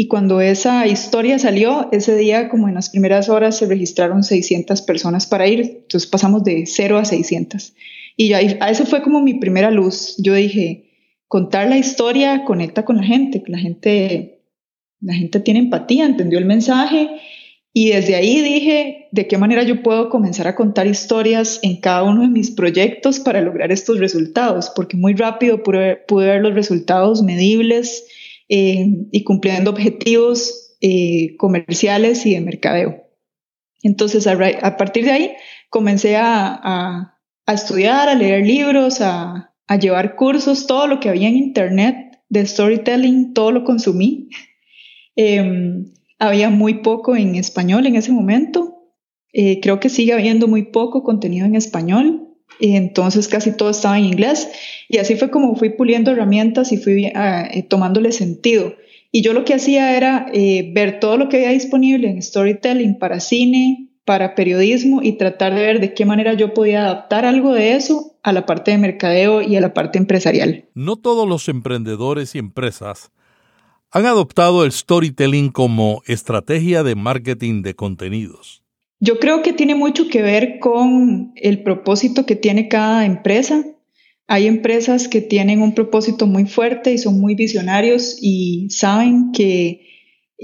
y 0.00 0.06
cuando 0.06 0.40
esa 0.40 0.86
historia 0.86 1.40
salió, 1.40 1.88
ese 1.90 2.16
día, 2.16 2.48
como 2.50 2.68
en 2.68 2.74
las 2.74 2.88
primeras 2.88 3.28
horas, 3.28 3.58
se 3.58 3.66
registraron 3.66 4.22
600 4.22 4.80
personas 4.82 5.26
para 5.26 5.48
ir. 5.48 5.58
Entonces 5.58 6.08
pasamos 6.08 6.44
de 6.44 6.66
0 6.66 6.98
a 6.98 7.04
600. 7.04 7.74
Y 8.16 8.28
ya, 8.28 8.38
a 8.60 8.70
eso 8.70 8.86
fue 8.86 9.02
como 9.02 9.20
mi 9.20 9.34
primera 9.34 9.72
luz. 9.72 10.14
Yo 10.18 10.34
dije, 10.34 10.84
contar 11.26 11.68
la 11.68 11.78
historia 11.78 12.44
conecta 12.44 12.84
con 12.84 12.98
la 12.98 13.02
gente. 13.02 13.42
La 13.48 13.58
gente, 13.58 14.38
la 15.00 15.14
gente 15.14 15.40
tiene 15.40 15.58
empatía, 15.58 16.06
entendió 16.06 16.38
el 16.38 16.44
mensaje. 16.44 17.10
Y 17.72 17.88
desde 17.88 18.14
ahí 18.14 18.40
dije, 18.40 19.08
¿de 19.10 19.26
qué 19.26 19.36
manera 19.36 19.64
yo 19.64 19.82
puedo 19.82 20.10
comenzar 20.10 20.46
a 20.46 20.54
contar 20.54 20.86
historias 20.86 21.58
en 21.62 21.80
cada 21.80 22.04
uno 22.04 22.22
de 22.22 22.28
mis 22.28 22.52
proyectos 22.52 23.18
para 23.18 23.40
lograr 23.40 23.72
estos 23.72 23.98
resultados? 23.98 24.70
Porque 24.76 24.96
muy 24.96 25.14
rápido 25.14 25.64
pude, 25.64 25.96
pude 25.96 26.28
ver 26.28 26.42
los 26.42 26.54
resultados 26.54 27.24
medibles 27.24 28.04
eh, 28.48 28.86
y 29.12 29.24
cumpliendo 29.24 29.70
objetivos 29.70 30.76
eh, 30.80 31.36
comerciales 31.36 32.24
y 32.24 32.34
de 32.34 32.40
mercadeo. 32.40 33.04
Entonces, 33.82 34.26
a, 34.26 34.76
partir 34.76 35.04
de 35.04 35.10
ahí, 35.10 35.32
comencé 35.70 36.16
a, 36.16 37.14
estudiar, 37.46 38.08
a 38.08 38.14
leer 38.14 38.46
libros, 38.46 39.00
a, 39.00 39.54
llevar 39.80 40.16
cursos, 40.16 40.66
todo 40.66 40.86
lo 40.86 40.98
que 40.98 41.10
había 41.10 41.28
en 41.28 41.36
Internet 41.36 42.20
de 42.28 42.46
storytelling, 42.46 43.34
todo 43.34 43.52
lo 43.52 43.64
consumí. 43.64 44.28
Em, 45.20 45.92
había 46.20 46.48
muy 46.48 46.74
poco 46.74 47.16
en 47.16 47.34
español 47.34 47.86
en 47.88 47.96
ese 47.96 48.12
momento. 48.12 48.92
Eh, 49.32 49.58
creo 49.60 49.80
que 49.80 49.88
sigue 49.88 50.12
habiendo 50.12 50.46
muy 50.46 50.66
poco 50.66 51.02
contenido 51.02 51.44
en 51.44 51.56
español 51.56 52.27
entonces 52.60 53.28
casi 53.28 53.56
todo 53.56 53.70
estaba 53.70 53.98
en 53.98 54.04
inglés 54.04 54.48
y 54.88 54.98
así 54.98 55.16
fue 55.16 55.30
como 55.30 55.54
fui 55.56 55.70
puliendo 55.70 56.10
herramientas 56.10 56.72
y 56.72 56.78
fui 56.78 57.12
ah, 57.14 57.48
eh, 57.50 57.62
tomándole 57.62 58.12
sentido. 58.12 58.74
Y 59.10 59.22
yo 59.22 59.32
lo 59.32 59.44
que 59.44 59.54
hacía 59.54 59.96
era 59.96 60.26
eh, 60.32 60.70
ver 60.74 61.00
todo 61.00 61.16
lo 61.16 61.28
que 61.28 61.38
había 61.38 61.50
disponible 61.50 62.10
en 62.10 62.22
storytelling 62.22 62.98
para 62.98 63.20
cine, 63.20 63.88
para 64.04 64.34
periodismo 64.34 65.02
y 65.02 65.12
tratar 65.12 65.54
de 65.54 65.62
ver 65.62 65.80
de 65.80 65.94
qué 65.94 66.04
manera 66.04 66.34
yo 66.34 66.54
podía 66.54 66.84
adaptar 66.84 67.24
algo 67.24 67.52
de 67.52 67.74
eso 67.74 68.16
a 68.22 68.32
la 68.32 68.46
parte 68.46 68.70
de 68.70 68.78
mercadeo 68.78 69.42
y 69.42 69.56
a 69.56 69.60
la 69.60 69.74
parte 69.74 69.98
empresarial. 69.98 70.64
No 70.74 70.96
todos 70.96 71.28
los 71.28 71.48
emprendedores 71.48 72.34
y 72.34 72.38
empresas 72.38 73.10
han 73.90 74.06
adoptado 74.06 74.64
el 74.64 74.72
storytelling 74.72 75.50
como 75.50 76.02
estrategia 76.06 76.82
de 76.82 76.94
marketing 76.94 77.62
de 77.62 77.74
contenidos. 77.74 78.62
Yo 79.00 79.18
creo 79.20 79.42
que 79.42 79.52
tiene 79.52 79.74
mucho 79.74 80.08
que 80.08 80.22
ver 80.22 80.58
con 80.58 81.32
el 81.36 81.62
propósito 81.62 82.26
que 82.26 82.36
tiene 82.36 82.68
cada 82.68 83.06
empresa. 83.06 83.64
Hay 84.26 84.46
empresas 84.46 85.08
que 85.08 85.20
tienen 85.20 85.62
un 85.62 85.74
propósito 85.74 86.26
muy 86.26 86.46
fuerte 86.46 86.92
y 86.92 86.98
son 86.98 87.20
muy 87.20 87.34
visionarios 87.34 88.18
y 88.20 88.68
saben 88.70 89.30
que 89.32 89.86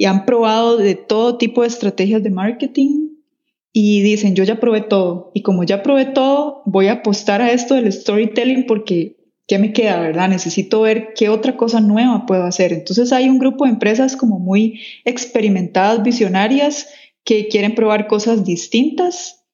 han 0.07 0.25
probado 0.25 0.77
de 0.77 0.95
todo 0.95 1.37
tipo 1.37 1.63
de 1.63 1.69
estrategias 1.69 2.23
de 2.23 2.31
marketing 2.31 3.09
y 3.73 4.03
dicen, 4.03 4.37
yo 4.37 4.45
ya 4.45 4.61
probé 4.61 4.83
todo 4.83 5.33
y 5.35 5.43
como 5.43 5.65
ya 5.65 5.83
probé 5.83 6.07
todo, 6.07 6.63
voy 6.65 6.87
a 6.87 6.93
apostar 6.93 7.43
a 7.43 7.51
esto 7.51 7.75
del 7.75 7.93
storytelling 7.93 8.67
porque 8.67 9.17
¿qué 9.49 9.59
me 9.59 9.73
queda, 9.73 10.01
verdad? 10.01 10.29
Necesito 10.29 10.81
ver 10.81 11.09
qué 11.15 11.29
otra 11.29 11.57
cosa 11.57 11.81
nueva 11.81 12.25
puedo 12.25 12.45
hacer. 12.45 12.73
Entonces 12.73 13.13
hay 13.13 13.29
un 13.29 13.39
grupo 13.39 13.65
de 13.65 13.73
empresas 13.73 14.17
como 14.17 14.39
muy 14.39 14.81
experimentadas, 15.05 16.03
visionarias, 16.03 16.89
que 17.25 17.49
quieren 17.49 17.75
probar 17.75 18.07
cosas 18.07 18.45
distintas. 18.45 19.45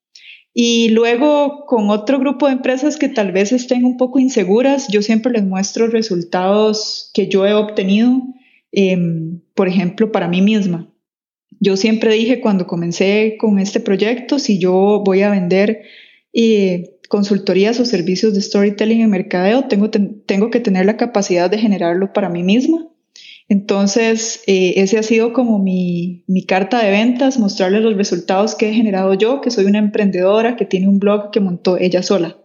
Y 0.52 0.88
luego 0.90 1.64
con 1.66 1.90
otro 1.90 2.18
grupo 2.18 2.46
de 2.46 2.54
empresas 2.54 2.96
que 2.96 3.08
tal 3.08 3.30
vez 3.30 3.52
estén 3.52 3.84
un 3.84 3.96
poco 3.96 4.18
inseguras, 4.18 4.88
yo 4.88 5.00
siempre 5.00 5.32
les 5.32 5.44
muestro 5.44 5.86
resultados 5.86 7.10
que 7.14 7.28
yo 7.28 7.46
he 7.46 7.54
obtenido, 7.54 8.20
em, 8.72 9.40
por 9.54 9.68
ejemplo, 9.68 10.10
para 10.10 10.28
mí 10.28 10.42
misma. 10.42 10.92
Yo 11.60 11.76
siempre 11.76 12.14
dije 12.14 12.40
cuando 12.40 12.66
comencé 12.66 13.36
con 13.38 13.58
este 13.58 13.80
proyecto, 13.80 14.38
si 14.38 14.58
yo 14.58 15.02
voy 15.04 15.22
a 15.22 15.30
vender 15.30 15.82
eh, 16.32 16.98
consultorías 17.08 17.78
o 17.80 17.84
servicios 17.84 18.34
de 18.34 18.40
storytelling 18.40 19.02
en 19.02 19.10
mercadeo, 19.10 19.68
tengo, 19.68 19.90
tengo 19.90 20.50
que 20.50 20.60
tener 20.60 20.86
la 20.86 20.96
capacidad 20.96 21.50
de 21.50 21.58
generarlo 21.58 22.12
para 22.12 22.28
mí 22.28 22.42
misma 22.42 22.89
entonces, 23.50 24.44
eh, 24.46 24.74
ese 24.76 24.96
ha 24.96 25.02
sido 25.02 25.32
como 25.32 25.58
mi, 25.58 26.22
carta 26.46 26.80
de 26.84 26.92
ventas, 26.92 27.36
mostrarles 27.36 27.82
los 27.82 27.96
resultados 27.96 28.54
que 28.54 28.70
he 28.70 28.72
generado 28.72 29.12
yo, 29.14 29.40
que 29.40 29.50
soy 29.50 29.64
una 29.64 29.80
emprendedora 29.80 30.54
que 30.54 30.64
tiene 30.64 30.86
un 30.86 31.00
blog 31.00 31.32
que 31.32 31.40
montó 31.40 31.76
ella 31.76 32.04
sola 32.04 32.36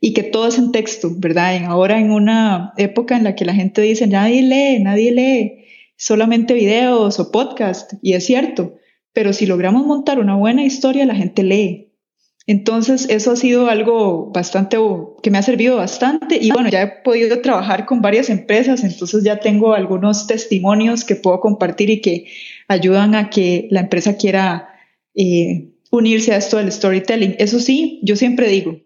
y 0.00 0.14
que 0.14 0.22
todo 0.22 0.48
es 0.48 0.56
en 0.56 0.72
texto, 0.72 1.10
¿verdad? 1.14 1.62
ahora 1.66 2.00
en 2.00 2.10
una 2.10 2.72
época 2.78 3.14
en 3.14 3.24
la 3.24 3.34
que 3.34 3.44
la 3.44 3.52
gente 3.52 3.82
dice, 3.82 4.06
nadie 4.06 4.40
lee, 4.40 4.82
nadie 4.82 5.12
lee, 5.12 5.64
solamente 5.96 6.54
videos 6.54 7.20
o 7.20 7.30
podcast, 7.30 7.92
y 8.00 8.14
es 8.14 8.24
cierto, 8.24 8.76
pero 9.12 9.34
si 9.34 9.44
logramos 9.44 9.84
montar 9.86 10.18
una 10.18 10.34
buena 10.34 10.64
historia, 10.64 11.04
la 11.04 11.14
gente 11.14 11.42
lee, 11.42 11.87
entonces, 12.48 13.06
eso 13.10 13.32
ha 13.32 13.36
sido 13.36 13.68
algo 13.68 14.30
bastante, 14.32 14.78
que 15.22 15.30
me 15.30 15.36
ha 15.36 15.42
servido 15.42 15.76
bastante 15.76 16.38
y 16.40 16.50
bueno, 16.50 16.70
ya 16.70 16.82
he 16.82 16.86
podido 17.02 17.42
trabajar 17.42 17.84
con 17.84 18.00
varias 18.00 18.30
empresas, 18.30 18.84
entonces 18.84 19.22
ya 19.22 19.38
tengo 19.38 19.74
algunos 19.74 20.26
testimonios 20.26 21.04
que 21.04 21.14
puedo 21.14 21.40
compartir 21.40 21.90
y 21.90 22.00
que 22.00 22.26
ayudan 22.66 23.14
a 23.14 23.28
que 23.28 23.68
la 23.70 23.80
empresa 23.80 24.16
quiera 24.16 24.70
eh, 25.14 25.74
unirse 25.90 26.32
a 26.32 26.38
esto 26.38 26.56
del 26.56 26.72
storytelling. 26.72 27.36
Eso 27.38 27.60
sí, 27.60 28.00
yo 28.02 28.16
siempre 28.16 28.48
digo 28.48 28.80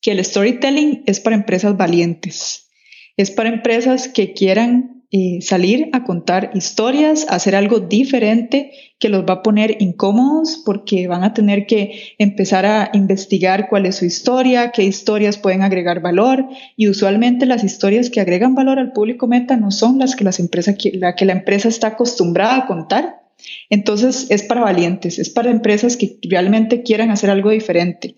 que 0.00 0.12
el 0.12 0.24
storytelling 0.24 1.02
es 1.04 1.20
para 1.20 1.36
empresas 1.36 1.76
valientes, 1.76 2.70
es 3.18 3.30
para 3.30 3.50
empresas 3.50 4.08
que 4.08 4.32
quieran 4.32 4.97
eh, 5.10 5.40
salir 5.40 5.88
a 5.94 6.04
contar 6.04 6.50
historias, 6.52 7.26
hacer 7.30 7.56
algo 7.56 7.80
diferente 7.80 8.72
que 8.98 9.08
los 9.08 9.24
va 9.24 9.34
a 9.34 9.42
poner 9.42 9.80
incómodos 9.80 10.60
porque 10.66 11.06
van 11.06 11.24
a 11.24 11.32
tener 11.32 11.64
que 11.64 12.14
empezar 12.18 12.66
a 12.66 12.90
investigar 12.92 13.68
cuál 13.70 13.86
es 13.86 13.96
su 13.96 14.04
historia, 14.04 14.70
qué 14.70 14.82
historias 14.84 15.38
pueden 15.38 15.62
agregar 15.62 16.02
valor 16.02 16.46
y 16.76 16.88
usualmente 16.88 17.46
las 17.46 17.64
historias 17.64 18.10
que 18.10 18.20
agregan 18.20 18.54
valor 18.54 18.78
al 18.78 18.92
público 18.92 19.26
meta 19.26 19.56
no 19.56 19.70
son 19.70 19.98
las 19.98 20.14
que, 20.14 20.24
las 20.24 20.40
empresas, 20.40 20.76
la 20.92 21.14
que 21.14 21.24
la 21.24 21.32
empresa 21.32 21.68
está 21.68 21.86
acostumbrada 21.86 22.56
a 22.56 22.66
contar. 22.66 23.22
Entonces 23.70 24.26
es 24.28 24.42
para 24.42 24.60
valientes, 24.60 25.18
es 25.18 25.30
para 25.30 25.50
empresas 25.50 25.96
que 25.96 26.18
realmente 26.28 26.82
quieran 26.82 27.10
hacer 27.10 27.30
algo 27.30 27.48
diferente 27.48 28.14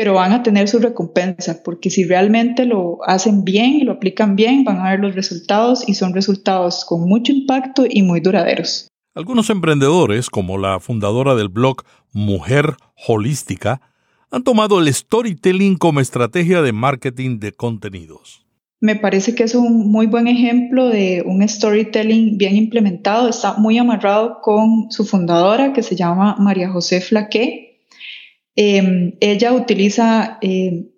pero 0.00 0.14
van 0.14 0.32
a 0.32 0.42
tener 0.42 0.66
su 0.66 0.78
recompensa, 0.78 1.62
porque 1.62 1.90
si 1.90 2.04
realmente 2.04 2.64
lo 2.64 3.00
hacen 3.06 3.44
bien 3.44 3.74
y 3.74 3.84
lo 3.84 3.92
aplican 3.92 4.34
bien, 4.34 4.64
van 4.64 4.78
a 4.78 4.92
ver 4.92 5.00
los 5.00 5.14
resultados 5.14 5.86
y 5.86 5.92
son 5.92 6.14
resultados 6.14 6.86
con 6.86 7.06
mucho 7.06 7.32
impacto 7.32 7.84
y 7.86 8.00
muy 8.00 8.20
duraderos. 8.20 8.88
Algunos 9.14 9.50
emprendedores, 9.50 10.30
como 10.30 10.56
la 10.56 10.80
fundadora 10.80 11.34
del 11.34 11.50
blog 11.50 11.82
Mujer 12.14 12.76
Holística, 13.06 13.82
han 14.30 14.42
tomado 14.42 14.80
el 14.80 14.90
storytelling 14.90 15.76
como 15.76 16.00
estrategia 16.00 16.62
de 16.62 16.72
marketing 16.72 17.38
de 17.38 17.52
contenidos. 17.52 18.46
Me 18.80 18.96
parece 18.96 19.34
que 19.34 19.42
es 19.42 19.54
un 19.54 19.90
muy 19.90 20.06
buen 20.06 20.28
ejemplo 20.28 20.88
de 20.88 21.22
un 21.26 21.46
storytelling 21.46 22.38
bien 22.38 22.56
implementado. 22.56 23.28
Está 23.28 23.58
muy 23.58 23.76
amarrado 23.76 24.38
con 24.40 24.90
su 24.90 25.04
fundadora, 25.04 25.74
que 25.74 25.82
se 25.82 25.94
llama 25.94 26.36
María 26.38 26.70
José 26.70 27.02
Flaqué. 27.02 27.69
Em, 28.56 29.16
ella 29.20 29.52
utiliza 29.52 30.38
em, 30.42 30.88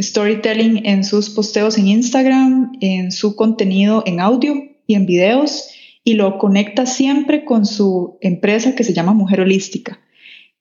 storytelling 0.00 0.86
en 0.86 1.04
sus 1.04 1.30
posteos 1.30 1.78
en 1.78 1.88
Instagram, 1.88 2.72
en 2.80 3.12
su 3.12 3.36
contenido 3.36 4.02
en 4.06 4.20
audio 4.20 4.54
y 4.86 4.94
en 4.94 5.06
videos, 5.06 5.70
y 6.04 6.14
lo 6.14 6.38
conecta 6.38 6.86
siempre 6.86 7.44
con 7.44 7.66
su 7.66 8.18
empresa 8.20 8.74
que 8.74 8.84
se 8.84 8.94
llama 8.94 9.12
Mujer 9.12 9.40
Holística. 9.40 10.00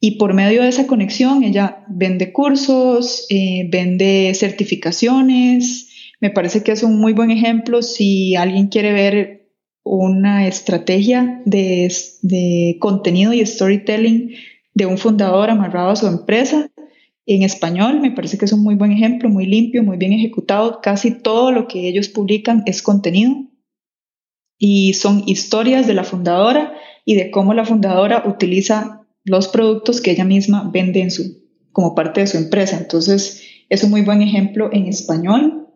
Y 0.02 0.12
por 0.12 0.34
medio 0.34 0.62
de 0.62 0.70
esa 0.70 0.88
conexión, 0.88 1.44
ella 1.44 1.84
vende 1.90 2.32
cursos, 2.32 3.26
eh, 3.30 3.68
vende 3.70 4.32
certificaciones, 4.34 5.90
me 6.22 6.30
parece 6.30 6.64
que 6.64 6.72
es 6.72 6.84
un 6.84 7.00
muy 7.00 7.14
buen 7.14 7.32
ejemplo 7.32 7.82
si 7.82 8.36
alguien 8.36 8.68
quiere 8.68 8.92
ver 8.92 9.50
una 9.84 10.48
estrategia 10.48 11.42
de, 11.46 12.78
contenido 12.80 13.34
y 13.34 13.46
storytelling 13.46 14.36
de 14.80 14.86
un 14.86 14.98
fundador 14.98 15.50
amarrado 15.50 15.90
a 15.90 15.96
su 15.98 16.08
empresa 16.08 16.72
en 17.26 17.44
español. 17.44 18.00
Me 18.00 18.12
parece 18.12 18.38
que 18.38 18.46
es 18.46 18.54
un 18.54 18.64
muy 18.64 18.76
buen 18.76 18.94
ejemplo, 18.94 19.30
muy 19.30 19.46
limpio, 19.46 19.84
muy 19.84 19.98
bien 19.98 20.14
ejecutado. 20.14 20.80
Casi 20.82 21.22
todo 21.22 21.52
lo 21.52 21.68
que 21.68 21.88
ellos 21.88 22.08
publican 22.08 22.64
es 22.66 22.82
contenido 22.82 23.36
y 24.58 24.94
son 24.94 25.24
historias 25.28 25.86
de 25.86 25.94
la 25.94 26.06
fundadora 26.06 26.74
y 27.04 27.16
de 27.16 27.30
cómo 27.30 27.54
la 27.54 27.66
fundadora 27.66 28.24
utiliza 28.26 29.06
los 29.26 29.50
productos 29.50 30.00
que 30.00 30.12
ella 30.12 30.24
misma 30.24 30.70
vende 30.74 31.02
en 31.02 31.12
su, 31.12 31.44
como 31.74 31.94
parte 31.94 32.22
de 32.22 32.28
su 32.28 32.38
empresa. 32.38 32.78
Entonces, 32.78 33.44
es 33.68 33.84
un 33.84 33.90
muy 33.90 34.02
buen 34.02 34.22
ejemplo 34.22 34.70
en 34.72 34.88
español. 34.88 35.68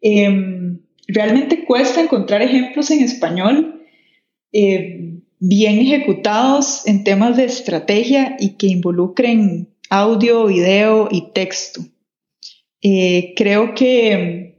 Em, 0.00 0.82
realmente 1.08 1.64
cuesta 1.64 2.00
encontrar 2.00 2.42
ejemplos 2.42 2.92
en 2.92 3.02
español 3.02 3.82
eh, 4.52 5.20
bien 5.38 5.78
ejecutados 5.78 6.86
en 6.86 7.04
temas 7.04 7.36
de 7.36 7.44
estrategia 7.44 8.36
y 8.38 8.56
que 8.56 8.68
involucren 8.68 9.68
audio, 9.90 10.46
video 10.46 11.08
y 11.10 11.32
texto. 11.32 11.82
Eh, 12.82 13.34
creo 13.36 13.74
que 13.74 14.58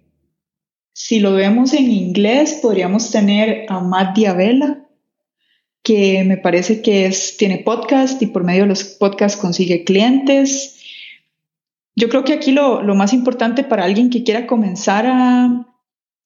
si 0.93 1.19
lo 1.19 1.33
vemos 1.33 1.73
en 1.73 1.91
inglés, 1.91 2.59
podríamos 2.61 3.11
tener 3.11 3.65
a 3.69 3.79
Matt 3.79 4.15
Diabella, 4.15 4.83
que 5.83 6.23
me 6.23 6.37
parece 6.37 6.81
que 6.81 7.05
es, 7.05 7.37
tiene 7.37 7.59
podcast 7.59 8.21
y 8.21 8.27
por 8.27 8.43
medio 8.43 8.63
de 8.63 8.69
los 8.69 8.83
podcasts 8.83 9.39
consigue 9.39 9.83
clientes. 9.83 10.81
Yo 11.95 12.09
creo 12.09 12.23
que 12.23 12.33
aquí 12.33 12.51
lo, 12.51 12.83
más 12.95 13.13
importante 13.13 13.63
para 13.63 13.85
alguien 13.85 14.09
que 14.09 14.23
quiera 14.23 14.47
comenzar 14.47 15.05
a, 15.07 15.67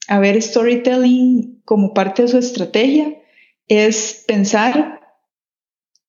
a 0.08 0.20
ver 0.20 0.41
storytelling 0.41 1.62
como 1.63 1.93
parte 1.93 2.24
de 2.24 2.27
su 2.27 2.38
estrategia 2.38 3.20
es 3.71 4.25
pensar 4.27 4.99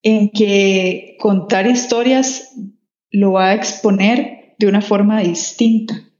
en 0.02 0.31
que 0.31 1.16
contar 1.21 1.69
historias 1.69 2.54
lo 3.12 3.33
va 3.33 3.50
a 3.50 3.54
exponer 3.54 4.57
de 4.59 4.66
una 4.66 4.81
forma 4.81 5.21
distinta 5.21 6.11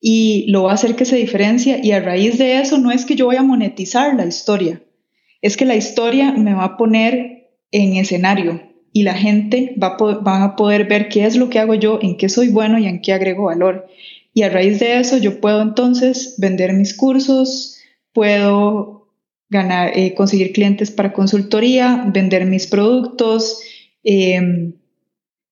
y 0.00 0.46
lo 0.50 0.62
va 0.62 0.70
a 0.70 0.74
hacer 0.74 0.96
que 0.96 1.04
se 1.04 1.16
diferencie 1.16 1.80
y 1.82 1.92
a 1.92 2.00
raíz 2.00 2.38
de 2.38 2.60
eso 2.60 2.78
no 2.78 2.90
es 2.90 3.04
que 3.04 3.14
yo 3.14 3.26
voy 3.26 3.36
a 3.36 3.42
monetizar 3.42 4.14
la 4.14 4.24
historia, 4.24 4.82
es 5.42 5.58
que 5.58 5.66
la 5.66 5.76
historia 5.76 6.32
me 6.32 6.54
va 6.54 6.64
a 6.64 6.76
poner 6.78 7.50
en 7.70 7.96
escenario, 7.96 8.62
y 8.96 9.02
la 9.02 9.14
gente 9.14 9.74
va 9.82 9.96
a 9.98 10.44
a 10.44 10.56
poder 10.56 10.86
ver 10.86 11.08
qué 11.08 11.26
es 11.26 11.36
lo 11.36 11.50
que 11.50 11.58
hago 11.58 11.74
yo, 11.74 11.98
en 12.00 12.16
qué 12.16 12.28
soy 12.28 12.48
bueno 12.48 12.78
y 12.78 12.86
en 12.86 13.02
qué 13.02 13.12
agrego 13.12 13.46
valor. 13.46 13.88
Y 14.32 14.42
a 14.42 14.48
raíz 14.48 14.78
de 14.78 15.00
eso 15.00 15.18
yo 15.18 15.40
puedo 15.40 15.60
entonces 15.60 16.36
vender 16.38 16.72
mis 16.74 16.96
cursos, 16.96 17.76
puedo 18.12 19.03
ganar, 19.48 19.96
eh, 19.96 20.14
conseguir 20.14 20.52
clientes 20.52 20.90
para 20.90 21.12
consultoría, 21.12 22.04
vender 22.12 22.46
mis 22.46 22.66
productos. 22.66 23.60
Em, 24.02 24.74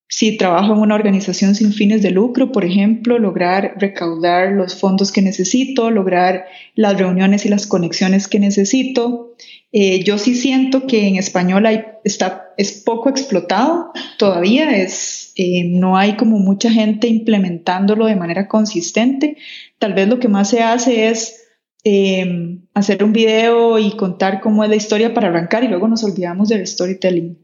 si 0.08 0.36
trabajo 0.36 0.74
en 0.74 0.80
una 0.80 0.94
organización 0.94 1.54
sin 1.54 1.72
fines 1.72 2.02
de 2.02 2.10
lucro, 2.10 2.52
por 2.52 2.66
ejemplo, 2.66 3.18
lograr 3.18 3.76
recaudar 3.78 4.52
los 4.52 4.74
fondos 4.78 5.10
que 5.10 5.22
necesito, 5.22 5.90
lograr 5.90 6.44
las 6.74 6.98
reuniones 6.98 7.46
y 7.46 7.48
las 7.48 7.66
conexiones 7.66 8.28
que 8.28 8.38
necesito. 8.38 9.34
Eh, 9.72 10.04
yo 10.04 10.18
sí 10.18 10.34
siento 10.34 10.86
que 10.86 11.08
en 11.08 11.16
español 11.16 11.64
hay, 11.64 11.84
está, 12.04 12.52
es 12.58 12.72
poco 12.72 13.08
explotado 13.08 13.90
todavía, 14.18 14.76
es, 14.76 15.32
eh, 15.36 15.64
no 15.64 15.96
hay 15.96 16.16
como 16.16 16.38
mucha 16.38 16.70
gente 16.70 17.08
implementándolo 17.08 18.04
de 18.04 18.16
manera 18.16 18.48
consistente. 18.48 19.38
Tal 19.78 19.94
vez 19.94 20.08
lo 20.08 20.18
que 20.18 20.28
más 20.28 20.50
se 20.50 20.62
hace 20.62 21.08
es 21.08 21.41
eh, 21.84 22.58
hacer 22.74 23.02
un 23.04 23.12
video 23.12 23.78
y 23.78 23.96
contar 23.96 24.40
cómo 24.40 24.62
es 24.64 24.70
la 24.70 24.76
historia 24.76 25.14
para 25.14 25.28
arrancar 25.28 25.64
y 25.64 25.68
luego 25.68 25.88
nos 25.88 26.04
olvidamos 26.04 26.48
del 26.48 26.66
storytelling. 26.66 27.38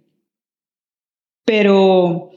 Pero, 1.44 2.30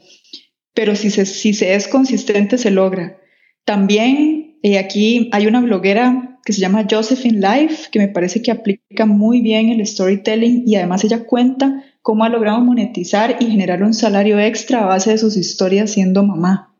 pero 0.74 0.96
si, 0.96 1.10
se, 1.10 1.26
si 1.26 1.54
se 1.54 1.74
es 1.74 1.88
consistente 1.88 2.58
se 2.58 2.70
logra. 2.70 3.18
También 3.64 4.58
aquí 4.78 5.28
hay 5.32 5.46
una 5.46 5.60
bloguera 5.60 6.32
que 6.44 6.52
se 6.52 6.60
llama 6.60 6.86
Josephine 6.90 7.38
Life, 7.38 7.88
que 7.90 7.98
me 7.98 8.08
parece 8.08 8.42
que 8.42 8.50
aplica 8.50 9.06
muy 9.06 9.40
bien 9.40 9.68
el 9.68 9.86
storytelling 9.86 10.64
y 10.66 10.76
además 10.76 11.04
ella 11.04 11.24
cuenta 11.24 11.84
cómo 12.02 12.24
ha 12.24 12.28
logrado 12.28 12.60
monetizar 12.60 13.36
y 13.40 13.46
generar 13.46 13.82
un 13.82 13.94
salario 13.94 14.38
extra 14.40 14.82
a 14.82 14.86
base 14.86 15.10
de 15.10 15.18
sus 15.18 15.36
historias 15.36 15.92
siendo 15.92 16.24
mamá. 16.24 16.74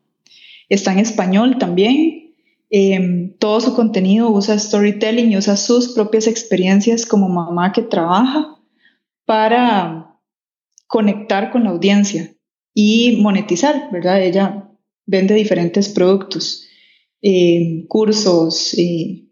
Está 0.69 0.91
en 0.91 0.99
español 0.99 1.57
también. 1.57 2.22
Em, 2.75 3.37
todo 3.37 3.61
su 3.61 3.75
contenido 3.75 4.31
usa 4.31 4.57
storytelling 4.57 5.31
y 5.31 5.37
usa 5.37 5.57
sus 5.57 5.89
propias 5.89 6.25
experiencias 6.25 7.05
como 7.05 7.29
mamá 7.29 7.71
que 7.71 7.83
trabaja 7.83 8.59
para 9.25 10.19
conectar 10.87 11.51
con 11.51 11.65
la 11.65 11.69
audiencia 11.69 12.35
y 12.73 13.17
monetizar, 13.21 13.89
¿verdad? 13.91 14.23
Ella 14.23 14.71
vende 15.05 15.35
diferentes 15.35 15.87
productos, 15.87 16.65
em, 17.21 17.85
cursos, 17.85 18.73
eh, 18.75 19.29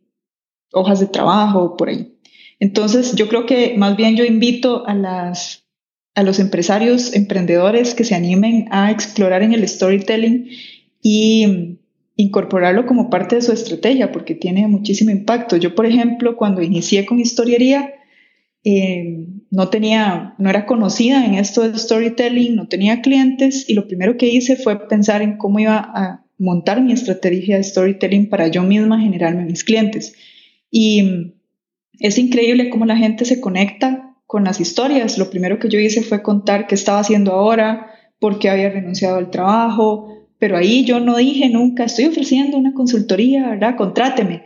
hojas 0.72 1.00
de 1.00 1.08
trabajo, 1.08 1.76
por 1.78 1.90
ahí. 1.90 2.16
Entonces, 2.60 3.16
yo 3.16 3.28
creo 3.28 3.48
que 3.48 3.76
más 3.76 3.98
bien 3.98 4.16
yo 4.16 4.24
invito 4.24 4.88
a, 4.88 4.94
las, 4.94 5.66
a 6.14 6.22
los 6.22 6.38
empresarios, 6.38 7.16
emprendedores 7.16 7.96
que 7.96 8.04
se 8.04 8.14
animen 8.14 8.68
a 8.70 8.92
explorar 8.92 9.42
en 9.42 9.54
el 9.54 9.68
storytelling 9.68 10.48
y 11.02 11.81
incorporarlo 12.16 12.86
como 12.86 13.10
parte 13.10 13.36
de 13.36 13.42
su 13.42 13.52
estrategia, 13.52 14.12
porque 14.12 14.36
tiene 14.36 14.68
muchísimo 14.68 15.12
impacto. 15.12 15.58
Yo, 15.58 15.76
por 15.76 15.86
ejemplo, 15.86 16.36
cuando 16.36 16.62
inicié 16.62 17.06
con 17.06 17.20
historiería, 17.20 17.94
eh, 18.64 19.26
no 19.50 19.70
tenía, 19.70 20.36
no 20.38 20.50
era 20.50 20.66
conocida 20.66 21.26
en 21.26 21.34
esto 21.36 21.68
de 21.68 21.78
storytelling, 21.78 22.56
no 22.56 22.68
tenía 22.68 23.02
clientes 23.02 23.68
y 23.68 23.74
lo 23.74 23.88
primero 23.88 24.18
que 24.18 24.28
hice 24.28 24.56
fue 24.56 24.88
pensar 24.88 25.22
en 25.22 25.38
cómo 25.38 25.60
iba 25.60 25.78
a 25.78 26.24
montar 26.38 26.82
mi 26.82 26.94
estrategia 26.94 27.58
de 27.58 27.64
storytelling 27.64 28.30
para 28.30 28.48
yo 28.48 28.64
misma 28.64 29.00
generarme 29.00 29.46
mis 29.46 29.64
clientes. 29.64 30.14
Y 30.70 31.34
es 32.00 32.18
increíble 32.18 32.70
cómo 32.70 32.86
la 32.86 32.98
gente 32.98 33.26
se 33.26 33.42
conecta 33.42 34.16
con 34.26 34.44
las 34.44 34.60
historias. 34.60 35.18
Lo 35.18 35.30
primero 35.30 35.60
que 35.60 35.70
yo 35.70 35.80
hice 35.80 36.02
fue 36.02 36.24
contar 36.24 36.68
qué 36.68 36.76
estaba 36.76 37.00
haciendo 37.00 37.34
ahora, 37.34 37.92
por 38.20 38.40
qué 38.40 38.50
había 38.50 38.70
renunciado 38.70 39.18
al 39.18 39.30
trabajo, 39.30 40.21
pero 40.42 40.58
ahí 40.58 40.84
yo 40.86 41.00
no 41.00 41.18
dije 41.18 41.50
nunca, 41.50 41.84
estoy 41.84 42.06
ofreciendo 42.06 42.58
una 42.58 42.74
consultoría, 42.74 43.48
¿verdad? 43.48 43.76
Contráteme. 43.76 44.42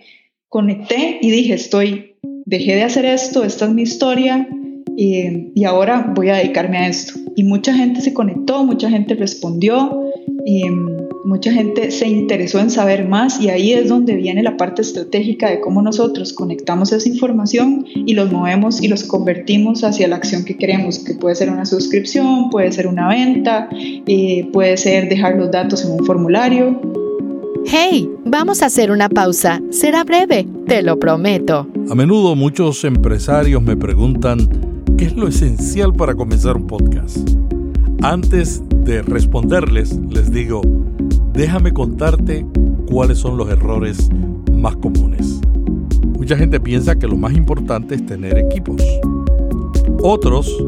Conecté 0.49 1.19
y 1.21 1.31
dije, 1.31 1.53
estoy, 1.53 2.15
dejé 2.43 2.75
de 2.75 2.83
hacer 2.83 3.05
esto, 3.05 3.45
esta 3.45 3.63
es 3.63 3.71
mi 3.71 3.83
historia 3.83 4.45
y, 4.97 5.53
y 5.55 5.63
ahora 5.63 6.11
voy 6.13 6.27
a 6.27 6.35
dedicarme 6.35 6.79
a 6.79 6.89
esto. 6.89 7.13
Y 7.37 7.45
mucha 7.45 7.73
gente 7.73 8.01
se 8.01 8.13
conectó, 8.13 8.65
mucha 8.65 8.89
gente 8.89 9.15
respondió. 9.15 10.11
Y, 10.45 10.65
mucha 11.25 11.51
gente 11.51 11.89
se 11.89 12.07
interesó 12.07 12.59
en 12.59 12.69
saber 12.69 13.07
más 13.07 13.41
y 13.41 13.49
ahí 13.49 13.73
es 13.73 13.89
donde 13.89 14.15
viene 14.15 14.43
la 14.43 14.57
parte 14.57 14.83
estratégica 14.83 15.49
de 15.49 15.59
cómo 15.59 15.81
nosotros 15.81 16.33
conectamos 16.33 16.91
esa 16.91 17.09
información 17.09 17.83
y 17.93 18.13
los 18.13 18.31
movemos 18.31 18.81
y 18.81 18.87
los 18.87 19.03
convertimos 19.03 19.83
hacia 19.83 20.07
la 20.07 20.17
acción 20.17 20.45
que 20.45 20.55
queremos, 20.55 20.99
que 20.99 21.15
puede 21.15 21.33
ser 21.35 21.49
una 21.49 21.65
suscripción, 21.65 22.51
puede 22.51 22.71
ser 22.71 22.85
una 22.85 23.07
venta, 23.07 23.69
eh, 23.71 24.47
puede 24.53 24.77
ser 24.77 25.09
dejar 25.09 25.35
los 25.35 25.49
datos 25.49 25.83
en 25.83 25.93
un 25.93 26.05
formulario. 26.05 26.79
Hey, 27.65 28.07
vamos 28.23 28.61
a 28.61 28.67
hacer 28.67 28.91
una 28.91 29.09
pausa. 29.09 29.59
Será 29.71 30.03
breve, 30.03 30.45
te 30.67 30.83
lo 30.83 30.99
prometo. 30.99 31.67
A 31.89 31.95
menudo 31.95 32.35
muchos 32.35 32.83
empresarios 32.83 33.63
me 33.63 33.75
preguntan 33.75 34.47
qué 34.95 35.05
es 35.05 35.15
lo 35.15 35.27
esencial 35.27 35.91
para 35.91 36.13
comenzar 36.13 36.55
un 36.55 36.67
podcast. 36.67 37.17
Antes 38.03 38.61
de 38.83 39.01
responderles, 39.01 39.97
les 40.11 40.31
digo, 40.31 40.61
déjame 41.35 41.73
contarte 41.73 42.45
cuáles 42.89 43.17
son 43.17 43.37
los 43.37 43.49
errores 43.49 44.09
más 44.51 44.75
comunes. 44.77 45.41
Mucha 46.17 46.37
gente 46.37 46.59
piensa 46.59 46.95
que 46.95 47.07
lo 47.07 47.17
más 47.17 47.33
importante 47.33 47.95
es 47.95 48.05
tener 48.05 48.37
equipos. 48.37 48.81
Otros 50.01 50.63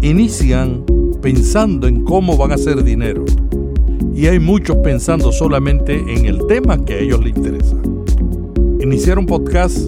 inician 0.00 0.82
pensando 1.20 1.86
en 1.86 2.04
cómo 2.04 2.36
van 2.36 2.52
a 2.52 2.54
hacer 2.54 2.82
dinero 2.82 3.24
y 4.14 4.26
hay 4.26 4.38
muchos 4.38 4.76
pensando 4.78 5.30
solamente 5.30 5.94
en 5.94 6.24
el 6.24 6.46
tema 6.46 6.82
que 6.84 6.94
a 6.94 6.98
ellos 6.98 7.22
les 7.22 7.36
interesa. 7.36 7.76
Iniciar 8.80 9.18
un 9.18 9.26
podcast 9.26 9.78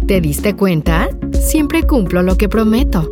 ¿Te 0.08 0.20
diste 0.20 0.56
cuenta? 0.56 1.08
Siempre 1.40 1.84
cumplo 1.84 2.24
lo 2.24 2.36
que 2.36 2.48
prometo. 2.48 3.08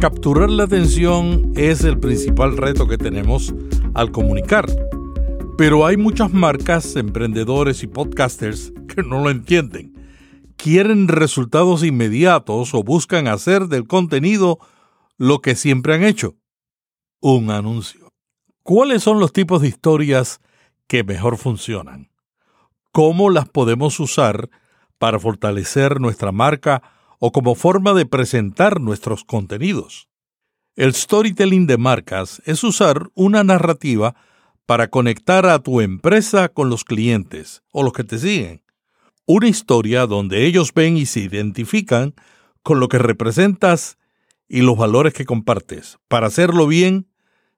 Capturar 0.00 0.48
la 0.48 0.64
atención 0.64 1.52
es 1.54 1.84
el 1.84 1.98
principal 1.98 2.56
reto 2.56 2.88
que 2.88 2.96
tenemos 2.96 3.54
al 3.92 4.10
comunicar. 4.10 4.64
Pero 5.58 5.84
hay 5.84 5.98
muchas 5.98 6.32
marcas, 6.32 6.96
emprendedores 6.96 7.82
y 7.82 7.88
podcasters 7.88 8.72
que 8.88 9.02
no 9.02 9.22
lo 9.22 9.28
entienden. 9.28 9.92
Quieren 10.56 11.08
resultados 11.08 11.84
inmediatos 11.84 12.72
o 12.72 12.82
buscan 12.82 13.28
hacer 13.28 13.66
del 13.66 13.86
contenido 13.86 14.58
lo 15.18 15.40
que 15.40 15.54
siempre 15.54 15.94
han 15.94 16.02
hecho. 16.02 16.36
Un 17.20 17.50
anuncio. 17.50 18.12
¿Cuáles 18.62 19.02
son 19.02 19.18
los 19.18 19.32
tipos 19.32 19.62
de 19.62 19.68
historias 19.68 20.40
que 20.86 21.04
mejor 21.04 21.36
funcionan? 21.36 22.10
¿Cómo 22.92 23.30
las 23.30 23.48
podemos 23.48 23.98
usar 24.00 24.50
para 24.98 25.18
fortalecer 25.18 26.00
nuestra 26.00 26.30
marca 26.30 26.80
o 27.18 27.30
como 27.30 27.54
forma 27.54 27.92
de 27.92 28.04
presentar 28.04 28.80
nuestros 28.80 29.22
contenidos. 29.22 30.08
El 30.74 30.92
storytelling 30.92 31.68
de 31.68 31.76
marcas 31.76 32.42
es 32.46 32.64
usar 32.64 33.10
una 33.14 33.44
narrativa 33.44 34.16
para 34.64 34.90
conectar 34.90 35.46
a 35.46 35.60
tu 35.60 35.80
empresa 35.80 36.48
con 36.48 36.68
los 36.68 36.82
clientes 36.82 37.62
o 37.70 37.82
los 37.82 37.92
que 37.92 38.02
te 38.02 38.18
siguen. 38.18 38.62
Una 39.24 39.46
historia 39.46 40.06
donde 40.06 40.46
ellos 40.46 40.72
ven 40.74 40.96
y 40.96 41.06
se 41.06 41.18
identifican 41.20 42.14
con 42.64 42.80
lo 42.80 42.88
que 42.88 42.98
representas 42.98 43.98
y 44.52 44.60
los 44.60 44.76
valores 44.76 45.14
que 45.14 45.24
compartes. 45.24 45.96
Para 46.08 46.26
hacerlo 46.26 46.66
bien, 46.66 47.06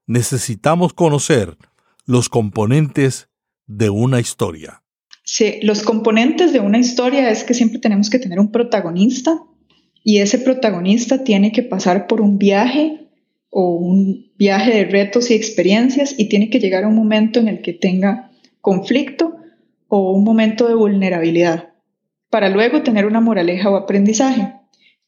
necesitamos 0.07 0.93
conocer 0.93 1.57
los 2.05 2.29
componentes 2.29 3.27
de 3.67 3.89
una 3.89 4.21
historia. 4.21 4.81
Sí, 5.21 5.59
los 5.61 5.83
componentes 5.83 6.53
de 6.53 6.61
una 6.61 6.79
historia 6.79 7.29
es 7.29 7.43
que 7.43 7.53
siempre 7.53 7.79
tenemos 7.79 8.09
que 8.09 8.17
tener 8.17 8.39
un 8.39 8.49
protagonista, 8.49 9.37
y 10.05 10.19
ese 10.19 10.39
protagonista 10.39 11.25
tiene 11.25 11.51
que 11.51 11.63
pasar 11.63 12.07
por 12.07 12.21
un 12.21 12.37
viaje 12.37 13.09
o 13.49 13.75
un 13.75 14.31
viaje 14.37 14.71
de 14.71 14.85
retos 14.85 15.31
y 15.31 15.33
experiencias 15.33 16.15
y 16.17 16.29
tiene 16.29 16.49
que 16.49 16.59
llegar 16.59 16.85
a 16.85 16.87
un 16.87 16.95
momento 16.95 17.41
en 17.41 17.49
el 17.49 17.61
que 17.61 17.73
tenga 17.73 18.31
conflicto 18.61 19.35
o 19.89 20.13
un 20.13 20.23
momento 20.23 20.67
de 20.69 20.75
vulnerabilidad 20.75 21.73
para 22.29 22.49
luego 22.49 22.83
tener 22.83 23.05
una 23.05 23.19
moraleja 23.19 23.69
o 23.69 23.75
aprendizaje. 23.75 24.53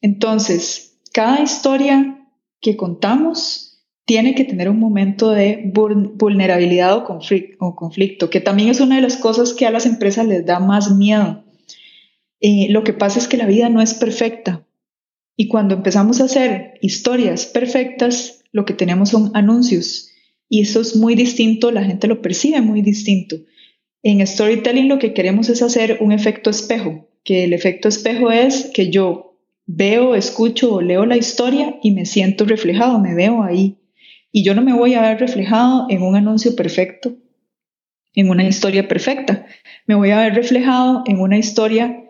Entonces, 0.00 0.87
cada 1.18 1.42
historia 1.42 2.28
que 2.60 2.76
contamos 2.76 3.82
tiene 4.04 4.36
que 4.36 4.44
tener 4.44 4.68
un 4.68 4.78
momento 4.78 5.30
de 5.30 5.68
vulnerabilidad 5.74 6.96
o 6.96 7.74
conflicto, 7.74 8.30
que 8.30 8.40
también 8.40 8.68
es 8.68 8.78
una 8.78 8.94
de 8.94 9.02
las 9.02 9.16
cosas 9.16 9.52
que 9.52 9.66
a 9.66 9.72
las 9.72 9.84
empresas 9.84 10.28
les 10.28 10.46
da 10.46 10.60
más 10.60 10.94
miedo. 10.94 11.42
Eh, 12.38 12.68
lo 12.70 12.84
que 12.84 12.92
pasa 12.92 13.18
es 13.18 13.26
que 13.26 13.36
la 13.36 13.46
vida 13.46 13.68
no 13.68 13.82
es 13.82 13.94
perfecta 13.94 14.64
y 15.36 15.48
cuando 15.48 15.74
empezamos 15.74 16.20
a 16.20 16.26
hacer 16.26 16.74
historias 16.82 17.46
perfectas, 17.46 18.44
lo 18.52 18.64
que 18.64 18.74
tenemos 18.74 19.08
son 19.08 19.32
anuncios. 19.34 20.12
Y 20.48 20.60
eso 20.60 20.80
es 20.80 20.94
muy 20.94 21.16
distinto, 21.16 21.72
la 21.72 21.82
gente 21.82 22.06
lo 22.06 22.22
percibe 22.22 22.60
muy 22.60 22.80
distinto. 22.80 23.38
En 24.04 24.24
storytelling 24.24 24.86
lo 24.86 25.00
que 25.00 25.14
queremos 25.14 25.48
es 25.48 25.62
hacer 25.62 25.98
un 26.00 26.12
efecto 26.12 26.48
espejo, 26.48 27.08
que 27.24 27.42
el 27.42 27.54
efecto 27.54 27.88
espejo 27.88 28.30
es 28.30 28.70
que 28.72 28.90
yo 28.90 29.27
veo, 29.68 30.14
escucho 30.14 30.74
o 30.74 30.80
leo 30.80 31.04
la 31.04 31.18
historia 31.18 31.78
y 31.82 31.92
me 31.92 32.06
siento 32.06 32.46
reflejado, 32.46 32.98
me 32.98 33.14
veo 33.14 33.42
ahí. 33.42 33.76
Y 34.32 34.42
yo 34.42 34.54
no 34.54 34.62
me 34.62 34.72
voy 34.72 34.94
a 34.94 35.02
ver 35.02 35.20
reflejado 35.20 35.86
en 35.90 36.02
un 36.02 36.16
anuncio 36.16 36.56
perfecto, 36.56 37.14
en 38.14 38.30
una 38.30 38.48
historia 38.48 38.88
perfecta. 38.88 39.46
Me 39.86 39.94
voy 39.94 40.10
a 40.10 40.20
ver 40.20 40.34
reflejado 40.34 41.04
en 41.06 41.20
una 41.20 41.38
historia 41.38 42.02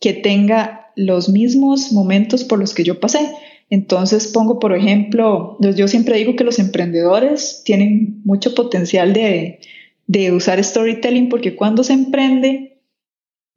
que 0.00 0.14
tenga 0.14 0.90
los 0.96 1.28
mismos 1.28 1.92
momentos 1.92 2.44
por 2.44 2.58
los 2.58 2.74
que 2.74 2.84
yo 2.84 2.98
pasé. 2.98 3.30
Entonces 3.68 4.28
pongo, 4.28 4.58
por 4.58 4.74
ejemplo, 4.74 5.58
yo 5.60 5.88
siempre 5.88 6.16
digo 6.16 6.34
que 6.34 6.44
los 6.44 6.58
emprendedores 6.58 7.62
tienen 7.64 8.22
mucho 8.24 8.54
potencial 8.54 9.12
de, 9.12 9.60
usar 10.32 10.62
storytelling 10.62 11.28
porque 11.28 11.56
cuando 11.56 11.84
se 11.84 11.92
emprende 11.92 12.80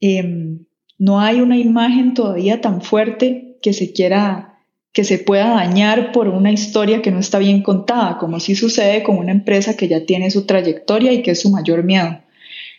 em, 0.02 0.66
no 1.00 1.22
hay 1.22 1.42
una 1.42 1.58
imagen 1.58 2.14
todavía 2.14 2.62
tan 2.62 2.82
fuerte 2.82 3.58
que 3.64 3.74
se 3.74 3.92
quiera 3.94 4.50
que 4.92 5.04
se 5.04 5.20
pueda 5.20 5.50
dañar 5.50 6.12
por 6.12 6.28
una 6.28 6.52
historia 6.52 7.02
que 7.02 7.12
no 7.12 7.20
está 7.20 7.40
bien 7.40 7.62
contada, 7.62 8.18
como 8.18 8.40
si 8.40 8.56
sucede 8.56 9.04
con 9.04 9.18
una 9.18 9.32
empresa 9.32 9.78
que 9.78 9.88
ya 9.88 10.06
tiene 10.06 10.32
su 10.32 10.46
trayectoria 10.46 11.14
y 11.14 11.22
que 11.22 11.32
es 11.32 11.42
su 11.42 11.50
mayor 11.52 11.84
miedo. 11.84 12.20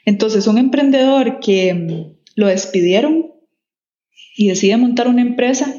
Entonces, 0.05 0.47
un 0.47 0.59
emprendedor 0.59 1.41
que 1.41 1.69
em, 1.69 2.15
lo 2.35 2.49
despidieron 2.49 3.33
y 4.37 4.49
decide 4.49 4.77
montar 4.77 5.09
una 5.09 5.23
empresa, 5.23 5.73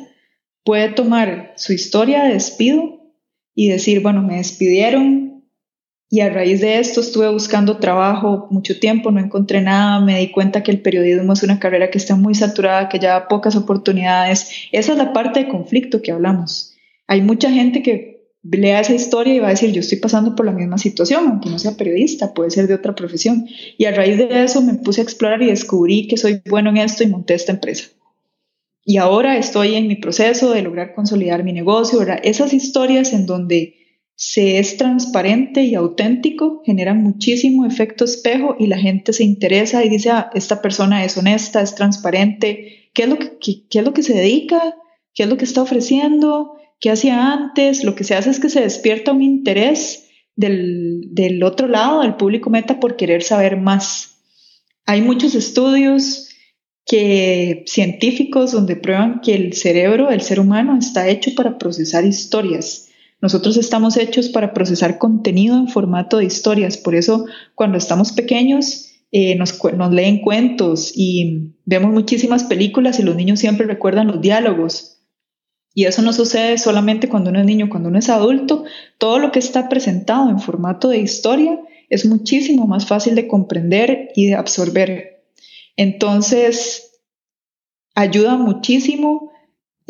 puede 0.63 0.89
tomar 0.89 1.53
su 1.57 1.73
historia 1.73 2.23
de 2.23 2.33
despido 2.33 3.13
y 3.53 3.67
decir, 3.67 4.01
bueno, 4.01 4.21
me 4.21 4.37
despidieron 4.37 5.30
y 6.13 6.19
a 6.19 6.29
raíz 6.29 6.59
de 6.59 6.77
esto 6.77 6.99
estuve 6.99 7.29
buscando 7.29 7.77
trabajo 7.77 8.47
mucho 8.51 8.77
tiempo, 8.77 9.11
no 9.11 9.21
encontré 9.21 9.61
nada, 9.61 10.01
me 10.01 10.19
di 10.19 10.29
cuenta 10.29 10.61
que 10.61 10.69
el 10.69 10.81
periodismo 10.81 11.31
es 11.31 11.41
una 11.41 11.57
carrera 11.57 11.89
que 11.89 11.97
está 11.97 12.17
muy 12.17 12.35
saturada, 12.35 12.89
que 12.89 12.99
ya 12.99 13.11
da 13.11 13.27
pocas 13.29 13.55
oportunidades. 13.55 14.51
Esa 14.73 14.91
es 14.91 14.97
la 14.97 15.13
parte 15.13 15.39
de 15.39 15.47
conflicto 15.47 16.01
que 16.01 16.11
hablamos. 16.11 16.75
Hay 17.07 17.21
mucha 17.21 17.49
gente 17.49 17.81
que 17.81 18.27
lea 18.43 18.81
esa 18.81 18.93
historia 18.93 19.33
y 19.33 19.39
va 19.39 19.47
a 19.47 19.51
decir, 19.51 19.71
yo 19.71 19.79
estoy 19.79 19.99
pasando 19.99 20.35
por 20.35 20.45
la 20.45 20.51
misma 20.51 20.77
situación, 20.77 21.29
aunque 21.29 21.49
no 21.49 21.57
sea 21.57 21.77
periodista, 21.77 22.33
puede 22.33 22.51
ser 22.51 22.67
de 22.67 22.73
otra 22.73 22.93
profesión. 22.93 23.47
Y 23.77 23.85
a 23.85 23.91
raíz 23.91 24.17
de 24.17 24.43
eso 24.43 24.61
me 24.61 24.73
puse 24.73 24.99
a 24.99 25.05
explorar 25.05 25.41
y 25.41 25.45
descubrí 25.45 26.09
que 26.09 26.17
soy 26.17 26.41
bueno 26.49 26.71
en 26.71 26.77
esto 26.77 27.05
y 27.05 27.07
monté 27.07 27.35
esta 27.35 27.53
empresa 27.53 27.85
y 28.83 28.97
ahora 28.97 29.37
estoy 29.37 29.75
en 29.75 29.87
mi 29.87 29.95
proceso 29.95 30.51
de 30.51 30.63
lograr 30.63 30.95
consolidar 30.95 31.43
mi 31.43 31.53
negocio, 31.53 31.99
¿verdad? 31.99 32.19
Esas 32.23 32.51
historias 32.51 33.13
en 33.13 33.27
donde 33.27 33.80
se 34.23 34.59
es 34.59 34.77
transparente 34.77 35.63
y 35.63 35.73
auténtico 35.73 36.61
generan 36.63 37.01
muchísimo 37.01 37.65
efecto 37.65 38.05
espejo 38.05 38.55
y 38.59 38.67
la 38.67 38.77
gente 38.77 39.13
se 39.13 39.23
interesa 39.23 39.83
y 39.83 39.89
dice, 39.89 40.11
ah, 40.11 40.29
esta 40.35 40.61
persona 40.61 41.03
es 41.03 41.17
honesta, 41.17 41.59
es 41.59 41.73
transparente, 41.73 42.91
¿qué 42.93 43.01
es 43.01 43.09
lo 43.09 43.17
que, 43.17 43.31
qué, 43.39 43.79
es 43.79 43.83
lo 43.83 43.93
que 43.93 44.03
se 44.03 44.13
dedica? 44.13 44.75
¿Qué 45.15 45.23
es 45.23 45.29
lo 45.29 45.37
que 45.37 45.45
está 45.45 45.63
ofreciendo? 45.63 46.53
¿Qué 46.79 46.91
hacía 46.91 47.33
antes? 47.33 47.83
Lo 47.83 47.95
que 47.95 48.03
se 48.03 48.13
hace 48.13 48.29
es 48.29 48.39
que 48.39 48.49
se 48.49 48.61
despierta 48.61 49.11
un 49.11 49.23
interés 49.23 50.07
del, 50.35 51.01
del 51.15 51.41
otro 51.41 51.67
lado, 51.67 52.03
del 52.03 52.13
público 52.13 52.51
meta, 52.51 52.79
por 52.79 52.97
querer 52.97 53.23
saber 53.23 53.57
más. 53.57 54.19
Hay 54.85 55.01
muchos 55.01 55.33
estudios 55.33 56.29
que 56.85 57.63
científicos 57.65 58.51
donde 58.51 58.75
prueban 58.75 59.21
que 59.21 59.33
el 59.33 59.53
cerebro 59.53 60.11
del 60.11 60.21
ser 60.21 60.39
humano 60.39 60.77
está 60.77 61.07
hecho 61.09 61.31
para 61.33 61.57
procesar 61.57 62.05
historias. 62.05 62.90
Nosotros 63.21 63.57
estamos 63.57 63.97
hechos 63.97 64.29
para 64.29 64.53
procesar 64.53 64.97
contenido 64.97 65.55
en 65.55 65.67
formato 65.67 66.17
de 66.17 66.25
historias. 66.25 66.77
Por 66.77 66.95
eso 66.95 67.25
cuando 67.55 67.77
estamos 67.77 68.11
pequeños 68.11 68.91
eh, 69.11 69.35
nos, 69.35 69.61
nos 69.75 69.91
leen 69.91 70.21
cuentos 70.21 70.91
y 70.95 71.53
vemos 71.65 71.91
muchísimas 71.91 72.45
películas 72.45 72.99
y 72.99 73.03
los 73.03 73.15
niños 73.15 73.39
siempre 73.39 73.67
recuerdan 73.67 74.07
los 74.07 74.21
diálogos. 74.21 74.97
Y 75.73 75.85
eso 75.85 76.01
no 76.01 76.11
sucede 76.11 76.57
solamente 76.57 77.07
cuando 77.07 77.29
uno 77.29 77.39
es 77.39 77.45
niño, 77.45 77.69
cuando 77.69 77.89
uno 77.89 77.99
es 77.99 78.09
adulto, 78.09 78.65
todo 78.97 79.19
lo 79.19 79.31
que 79.31 79.39
está 79.39 79.69
presentado 79.69 80.29
en 80.29 80.39
formato 80.39 80.89
de 80.89 80.99
historia 80.99 81.59
es 81.89 82.05
muchísimo 82.05 82.67
más 82.67 82.87
fácil 82.87 83.15
de 83.15 83.27
comprender 83.27 84.09
y 84.15 84.27
de 84.27 84.35
absorber. 84.35 85.23
Entonces, 85.77 87.01
ayuda 87.95 88.37
muchísimo 88.37 89.31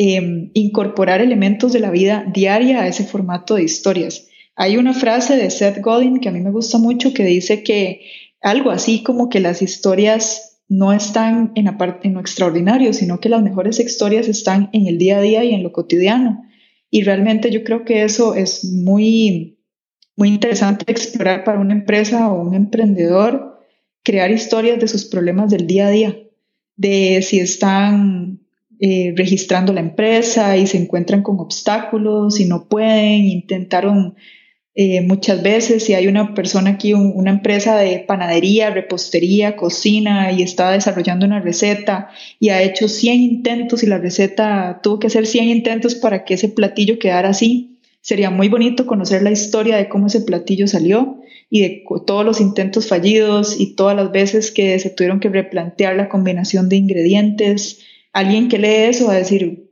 em, 0.04 0.50
incorporar 0.56 1.22
elementos 1.22 1.74
de 1.74 1.80
la 1.80 1.92
vida 1.92 2.26
diaria 2.34 2.82
a 2.82 2.88
ese 2.88 3.04
formato 3.04 3.54
de 3.54 3.64
historias. 3.64 4.28
Hay 4.56 4.78
una 4.78 4.96
frase 4.96 5.38
de 5.38 5.52
Seth 5.52 5.80
Godin 5.80 6.20
que 6.20 6.30
a 6.30 6.32
mí 6.32 6.40
me 6.40 6.50
gusta 6.50 6.80
mucho 6.80 7.14
que 7.14 7.24
dice 7.24 7.62
que 7.62 8.02
algo 8.42 8.72
así 8.72 9.04
como 9.04 9.30
que 9.30 9.40
las 9.40 9.62
historias 9.62 10.60
no 10.68 10.92
están 10.92 11.52
en, 11.54 11.66
la 11.66 11.78
parte, 11.78 12.08
en 12.08 12.16
lo 12.16 12.20
extraordinario, 12.20 12.94
sino 12.94 13.20
que 13.20 13.30
las 13.30 13.44
mejores 13.44 13.80
historias 13.80 14.28
están 14.28 14.72
en 14.74 14.88
el 14.88 14.98
día 14.98 15.20
a 15.20 15.22
día 15.22 15.44
y 15.44 15.54
en 15.54 15.62
lo 15.62 15.72
cotidiano. 15.72 16.46
Y 16.90 17.04
realmente 17.04 17.52
yo 17.52 17.64
creo 17.64 17.86
que 17.86 18.04
eso 18.04 18.34
es 18.34 18.64
muy, 18.64 19.60
muy 20.16 20.30
interesante 20.30 20.84
explorar 20.88 21.44
para 21.44 21.60
una 21.60 21.74
empresa 21.74 22.32
o 22.32 22.42
un 22.42 22.56
emprendedor, 22.56 23.60
crear 24.02 24.32
historias 24.32 24.80
de 24.80 24.88
sus 24.88 25.06
problemas 25.06 25.52
del 25.52 25.68
día 25.68 25.86
a 25.86 25.92
día, 25.92 26.18
de 26.76 27.22
si 27.22 27.40
están 27.40 28.41
eh, 28.84 29.14
registrando 29.16 29.74
la 29.74 29.82
empresa 29.82 30.58
y 30.58 30.66
se 30.66 30.78
encuentran 30.78 31.22
con 31.22 31.40
obstáculos 31.40 32.40
y 32.40 32.46
no 32.46 32.68
pueden, 32.68 33.28
intentaron 33.28 34.16
eh, 34.74 35.02
muchas 35.02 35.44
veces 35.44 35.84
si 35.84 35.94
hay 35.94 36.08
una 36.08 36.34
persona 36.34 36.72
aquí, 36.72 36.94
una 36.96 37.30
empresa 37.30 37.78
de 37.78 38.00
panadería, 38.00 38.72
repostería, 38.72 39.56
cocina 39.56 40.32
y 40.32 40.42
está 40.42 40.72
desarrollando 40.72 41.28
una 41.28 41.42
receta 41.42 42.10
y 42.40 42.50
ha 42.50 42.64
hecho 42.64 42.88
100 42.88 43.22
intentos 43.22 43.84
y 43.84 43.86
la 43.86 44.00
receta 44.00 44.80
tuvo 44.82 44.98
que 44.98 45.08
hacer 45.08 45.28
100 45.28 45.50
intentos 45.50 45.94
para 45.94 46.24
que 46.24 46.34
ese 46.34 46.50
platillo 46.50 46.98
quedara 46.98 47.30
así. 47.30 47.78
Sería 48.02 48.32
muy 48.32 48.50
bonito 48.50 48.88
conocer 48.88 49.22
la 49.22 49.32
historia 49.32 49.78
de 49.78 49.90
cómo 49.90 50.08
ese 50.08 50.22
platillo 50.22 50.68
salió 50.68 51.22
y 51.52 51.62
de 51.62 51.84
todos 52.08 52.26
los 52.26 52.42
intentos 52.42 52.88
fallidos 52.88 53.60
y 53.60 53.76
todas 53.76 53.96
las 53.96 54.12
veces 54.12 54.50
que 54.50 54.80
se 54.80 54.90
tuvieron 54.90 55.20
que 55.20 55.30
replantear 55.30 55.96
la 55.96 56.10
combinación 56.10 56.68
de 56.68 56.78
ingredientes. 56.78 57.82
Alguien 58.14 58.50
que 58.50 58.58
lee 58.58 58.90
eso 58.90 59.08
va 59.08 59.14
a 59.14 59.18
decir, 59.18 59.72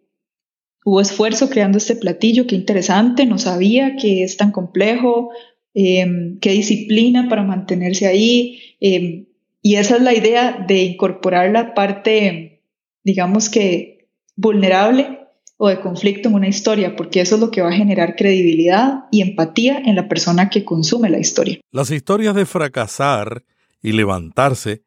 hubo 0.85 1.01
esfuerzo 1.01 1.49
creando 1.49 1.77
este 1.77 1.95
platillo, 1.95 2.47
qué 2.47 2.55
interesante, 2.55 3.25
no 3.25 3.37
sabía 3.37 3.95
que 3.95 4.23
es 4.23 4.37
tan 4.37 4.51
complejo, 4.51 5.31
em, 5.73 6.39
qué 6.39 6.51
disciplina 6.51 7.27
para 7.29 7.43
mantenerse 7.43 8.07
ahí. 8.07 8.59
Em, 8.79 9.25
y 9.61 9.75
esa 9.75 9.97
es 9.97 10.01
la 10.01 10.13
idea 10.13 10.65
de 10.67 10.83
incorporar 10.83 11.51
la 11.51 11.73
parte, 11.73 12.61
digamos 13.03 13.49
que, 13.49 14.07
vulnerable 14.35 15.19
o 15.57 15.67
de 15.67 15.81
conflicto 15.81 16.29
en 16.29 16.35
una 16.35 16.47
historia, 16.47 16.95
porque 16.95 17.19
eso 17.19 17.35
es 17.35 17.41
lo 17.41 17.51
que 17.51 17.61
va 17.61 17.67
a 17.67 17.73
generar 17.73 18.15
credibilidad 18.15 19.03
y 19.11 19.21
empatía 19.21 19.77
en 19.85 19.95
la 19.95 20.07
persona 20.07 20.49
que 20.49 20.63
consume 20.63 21.09
la 21.09 21.19
historia. 21.19 21.59
Las 21.71 21.91
historias 21.91 22.33
de 22.33 22.45
fracasar 22.45 23.43
y 23.81 23.91
levantarse 23.91 24.83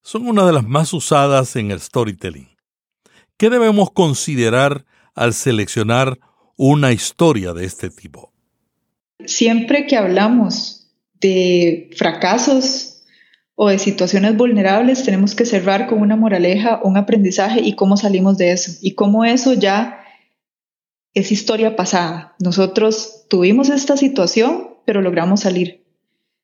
son 0.00 0.28
una 0.28 0.46
de 0.46 0.52
las 0.52 0.64
más 0.64 0.92
usadas 0.92 1.56
en 1.56 1.72
el 1.72 1.80
storytelling. 1.80 2.51
¿Qué 3.42 3.50
debemos 3.50 3.90
considerar 3.90 4.84
al 5.16 5.34
seleccionar 5.34 6.20
una 6.56 6.92
historia 6.92 7.52
de 7.52 7.64
este 7.64 7.90
tipo? 7.90 8.32
Siempre 9.26 9.88
que 9.88 9.96
hablamos 9.96 10.92
de 11.20 11.90
fracasos 11.96 13.02
o 13.56 13.68
de 13.68 13.80
situaciones 13.80 14.36
vulnerables, 14.36 15.02
tenemos 15.02 15.34
que 15.34 15.44
cerrar 15.44 15.88
con 15.88 16.00
una 16.00 16.14
moraleja, 16.14 16.80
un 16.84 16.96
aprendizaje 16.96 17.60
y 17.62 17.74
cómo 17.74 17.96
salimos 17.96 18.38
de 18.38 18.52
eso. 18.52 18.78
Y 18.80 18.94
cómo 18.94 19.24
eso 19.24 19.54
ya 19.54 20.04
es 21.12 21.32
historia 21.32 21.74
pasada. 21.74 22.36
Nosotros 22.38 23.24
tuvimos 23.28 23.70
esta 23.70 23.96
situación, 23.96 24.76
pero 24.86 25.02
logramos 25.02 25.40
salir. 25.40 25.84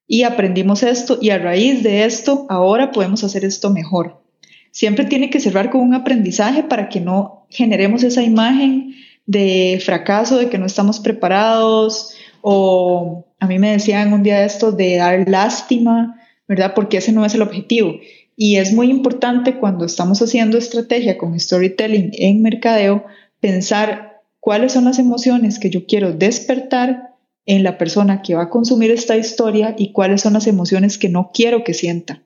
Y 0.09 0.25
aprendimos 0.25 0.83
esto 0.83 1.17
y 1.23 1.31
a 1.31 1.39
raíz 1.39 1.85
de 1.85 2.07
esto, 2.07 2.47
ahora 2.49 2.91
podemos 2.91 3.23
hacer 3.23 3.45
esto 3.45 3.71
mejor. 3.71 4.28
Siempre 4.71 5.05
tiene 5.05 5.31
que 5.31 5.41
cerrar 5.41 5.71
con 5.71 5.81
un 5.81 5.95
aprendizaje 5.95 6.63
para 6.63 6.89
que 6.89 7.01
no 7.01 7.47
generemos 7.51 8.03
esa 8.03 8.23
imagen 8.23 8.95
de 9.27 9.81
fracaso, 9.85 10.39
de 10.39 10.49
que 10.49 10.59
no 10.59 10.67
estamos 10.67 11.01
preparados, 11.01 12.15
o 12.41 13.27
a 13.41 13.47
mí 13.47 13.59
me 13.59 13.73
decían 13.73 14.13
un 14.13 14.23
día 14.23 14.45
esto 14.45 14.73
de 14.73 14.97
dar 14.97 15.29
lástima, 15.29 16.21
¿verdad? 16.47 16.73
Porque 16.75 16.99
ese 16.99 17.13
no 17.13 17.25
es 17.25 17.35
el 17.35 17.43
objetivo. 17.43 17.95
Y 18.37 18.57
es 18.57 18.73
muy 18.73 18.91
importante 18.91 19.59
cuando 19.59 19.85
estamos 19.85 20.23
haciendo 20.23 20.59
estrategia 20.59 21.19
con 21.19 21.39
storytelling 21.39 22.13
en 22.15 22.41
mercadeo, 22.41 23.05
pensar 23.41 24.23
cuáles 24.41 24.73
son 24.73 24.85
las 24.85 24.99
emociones 24.99 25.59
que 25.59 25.71
yo 25.71 25.87
quiero 25.87 26.13
despertar 26.13 27.15
en 27.47 27.63
la 27.63 27.79
persona 27.79 28.23
que 28.23 28.35
va 28.35 28.45
a 28.45 28.51
consumir 28.51 28.91
esta 28.91 29.17
historia 29.17 29.75
y 29.77 29.93
cuáles 29.93 30.21
son 30.21 30.35
las 30.35 30.47
emociones 30.47 30.99
que 30.99 31.09
no 31.09 31.31
quiero 31.33 31.65
que 31.65 31.75
sienta. 31.75 32.23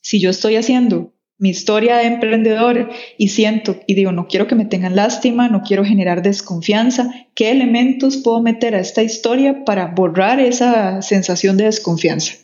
Si 0.00 0.20
yo 0.20 0.30
estoy 0.30 0.56
haciendo 0.56 1.12
mi 1.38 1.50
historia 1.50 1.96
de 1.96 2.06
emprendedor 2.06 2.90
y 3.16 3.28
siento 3.28 3.76
y 3.86 3.94
digo, 3.94 4.12
no 4.12 4.26
quiero 4.26 4.48
que 4.48 4.56
me 4.56 4.64
tengan 4.64 4.96
lástima, 4.96 5.48
no 5.48 5.62
quiero 5.62 5.84
generar 5.84 6.22
desconfianza, 6.22 7.10
¿qué 7.34 7.52
elementos 7.52 8.16
puedo 8.18 8.42
meter 8.42 8.74
a 8.74 8.80
esta 8.80 9.02
historia 9.02 9.64
para 9.64 9.86
borrar 9.86 10.40
esa 10.40 11.00
sensación 11.00 11.56
de 11.56 11.64
desconfianza? 11.64 12.34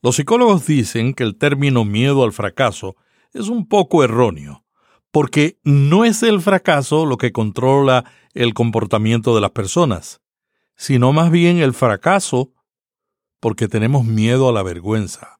Los 0.00 0.16
psicólogos 0.16 0.66
dicen 0.66 1.12
que 1.14 1.24
el 1.24 1.36
término 1.36 1.84
miedo 1.84 2.22
al 2.22 2.32
fracaso 2.32 2.96
es 3.34 3.48
un 3.48 3.66
poco 3.66 4.04
erróneo, 4.04 4.64
porque 5.10 5.58
no 5.64 6.04
es 6.04 6.22
el 6.22 6.40
fracaso 6.40 7.04
lo 7.04 7.16
que 7.16 7.32
controla 7.32 8.04
el 8.32 8.54
comportamiento 8.54 9.34
de 9.34 9.40
las 9.40 9.50
personas, 9.50 10.20
sino 10.76 11.12
más 11.12 11.32
bien 11.32 11.58
el 11.58 11.74
fracaso 11.74 12.52
porque 13.40 13.66
tenemos 13.66 14.04
miedo 14.04 14.48
a 14.48 14.52
la 14.52 14.62
vergüenza. 14.62 15.38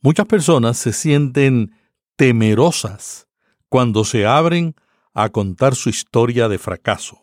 Muchas 0.00 0.26
personas 0.26 0.76
se 0.76 0.92
sienten 0.92 1.72
temerosas 2.16 3.28
cuando 3.68 4.04
se 4.04 4.26
abren 4.26 4.74
a 5.14 5.28
contar 5.28 5.74
su 5.74 5.88
historia 5.88 6.48
de 6.48 6.58
fracaso. 6.58 7.18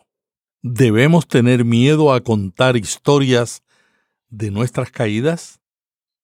¿Debemos 0.62 1.27
tener 1.27 1.65
miedo 1.65 2.13
a 2.13 2.21
contar 2.21 2.77
historias 2.77 3.62
de 4.29 4.49
nuestras 4.49 4.91
caídas? 4.91 5.60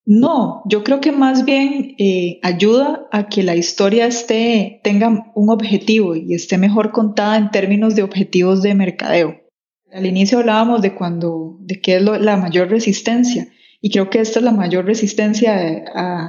No, 0.05 0.63
yo 0.65 0.84
creo 0.84 1.01
que 1.01 1.12
más 1.12 1.45
bien 1.45 1.95
eh, 1.99 2.39
ayuda 2.41 3.08
a 3.12 3.27
que 3.27 3.43
la 3.43 3.55
historia 3.55 4.08
esté, 4.08 4.82
tenga 4.84 5.32
un 5.36 5.49
objetivo 5.49 6.15
y 6.15 6.34
esté 6.34 6.58
mejor 6.58 6.91
contada 6.91 7.38
en 7.38 7.51
términos 7.51 7.95
de 7.95 8.03
objetivos 8.03 8.63
de 8.63 8.73
mercadeo. 8.73 9.36
Al 9.91 10.05
inicio 10.05 10.39
hablábamos 10.39 10.82
de 10.82 10.95
cuando, 10.95 11.58
de 11.60 11.82
qué 11.82 11.97
es 11.97 12.01
la 12.01 12.38
mayor 12.38 12.69
resistencia. 12.69 13.49
Y 13.81 13.91
creo 13.91 14.09
que 14.09 14.19
esta 14.19 14.39
es 14.39 14.45
la 14.45 14.51
mayor 14.51 14.85
resistencia 14.85 15.85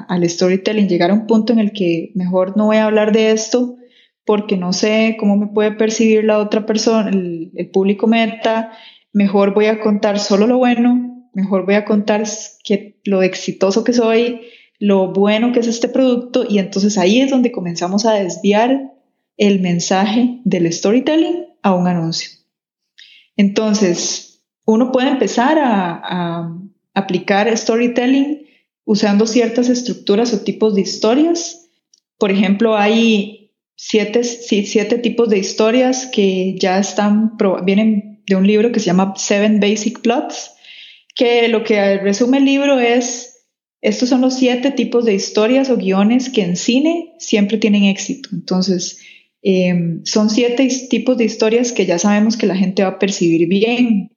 al 0.08 0.28
storytelling, 0.28 0.88
llegar 0.88 1.10
a 1.10 1.14
un 1.14 1.26
punto 1.26 1.52
en 1.52 1.58
el 1.58 1.72
que 1.72 2.12
mejor 2.14 2.56
no 2.56 2.66
voy 2.66 2.76
a 2.76 2.84
hablar 2.84 3.12
de 3.12 3.32
esto 3.32 3.76
porque 4.24 4.56
no 4.56 4.72
sé 4.72 5.16
cómo 5.18 5.36
me 5.36 5.48
puede 5.48 5.72
percibir 5.72 6.24
la 6.24 6.38
otra 6.38 6.64
persona, 6.64 7.10
el, 7.10 7.70
público 7.72 8.06
meta, 8.06 8.70
mejor 9.12 9.54
voy 9.54 9.66
a 9.66 9.80
contar 9.80 10.20
solo 10.20 10.46
lo 10.46 10.58
bueno, 10.58 11.28
mejor 11.34 11.64
voy 11.64 11.74
a 11.74 11.84
contar 11.84 12.22
que, 12.62 13.00
lo 13.04 13.22
exitoso 13.22 13.82
que 13.82 13.92
soy, 13.92 14.42
lo 14.78 15.12
bueno 15.12 15.52
que 15.52 15.58
es 15.58 15.66
este 15.66 15.88
producto 15.88 16.44
y 16.48 16.58
entonces 16.58 16.96
ahí 16.98 17.20
es 17.20 17.30
donde 17.30 17.50
comenzamos 17.50 18.06
a 18.06 18.12
desviar 18.12 18.92
el 19.36 19.60
mensaje 19.60 20.40
del 20.44 20.72
storytelling 20.72 21.46
a 21.62 21.74
un 21.74 21.88
anuncio. 21.88 22.30
Entonces, 23.36 24.44
uno 24.64 24.92
puede 24.92 25.08
empezar 25.08 25.58
a 25.60 26.59
aplicar 26.94 27.56
storytelling 27.56 28.46
usando 28.84 29.26
ciertas 29.26 29.68
estructuras 29.68 30.32
o 30.34 30.40
tipos 30.40 30.74
de 30.74 30.80
historias. 30.80 31.68
Por 32.18 32.30
ejemplo, 32.30 32.76
hay 32.76 33.52
siete, 33.76 34.24
siete 34.24 34.98
tipos 34.98 35.28
de 35.28 35.38
historias 35.38 36.06
que 36.06 36.56
ya 36.58 36.78
están, 36.78 37.36
vienen 37.64 38.22
de 38.26 38.36
un 38.36 38.46
libro 38.46 38.72
que 38.72 38.80
se 38.80 38.86
llama 38.86 39.14
Seven 39.16 39.60
Basic 39.60 40.00
Plots, 40.00 40.52
que 41.14 41.48
lo 41.48 41.64
que 41.64 41.98
resume 41.98 42.38
el 42.38 42.44
libro 42.44 42.78
es, 42.78 43.46
estos 43.80 44.08
son 44.10 44.20
los 44.20 44.34
siete 44.34 44.70
tipos 44.70 45.04
de 45.04 45.14
historias 45.14 45.70
o 45.70 45.76
guiones 45.76 46.28
que 46.28 46.42
en 46.42 46.56
cine 46.56 47.14
siempre 47.18 47.58
tienen 47.58 47.84
éxito. 47.84 48.28
Entonces, 48.32 49.00
em, 49.42 50.04
son 50.04 50.28
siete 50.28 50.68
tipos 50.90 51.16
de 51.16 51.24
historias 51.24 51.72
que 51.72 51.86
ya 51.86 51.98
sabemos 51.98 52.36
que 52.36 52.46
la 52.46 52.56
gente 52.56 52.82
va 52.82 52.90
a 52.90 52.98
percibir 52.98 53.48
bien, 53.48 54.10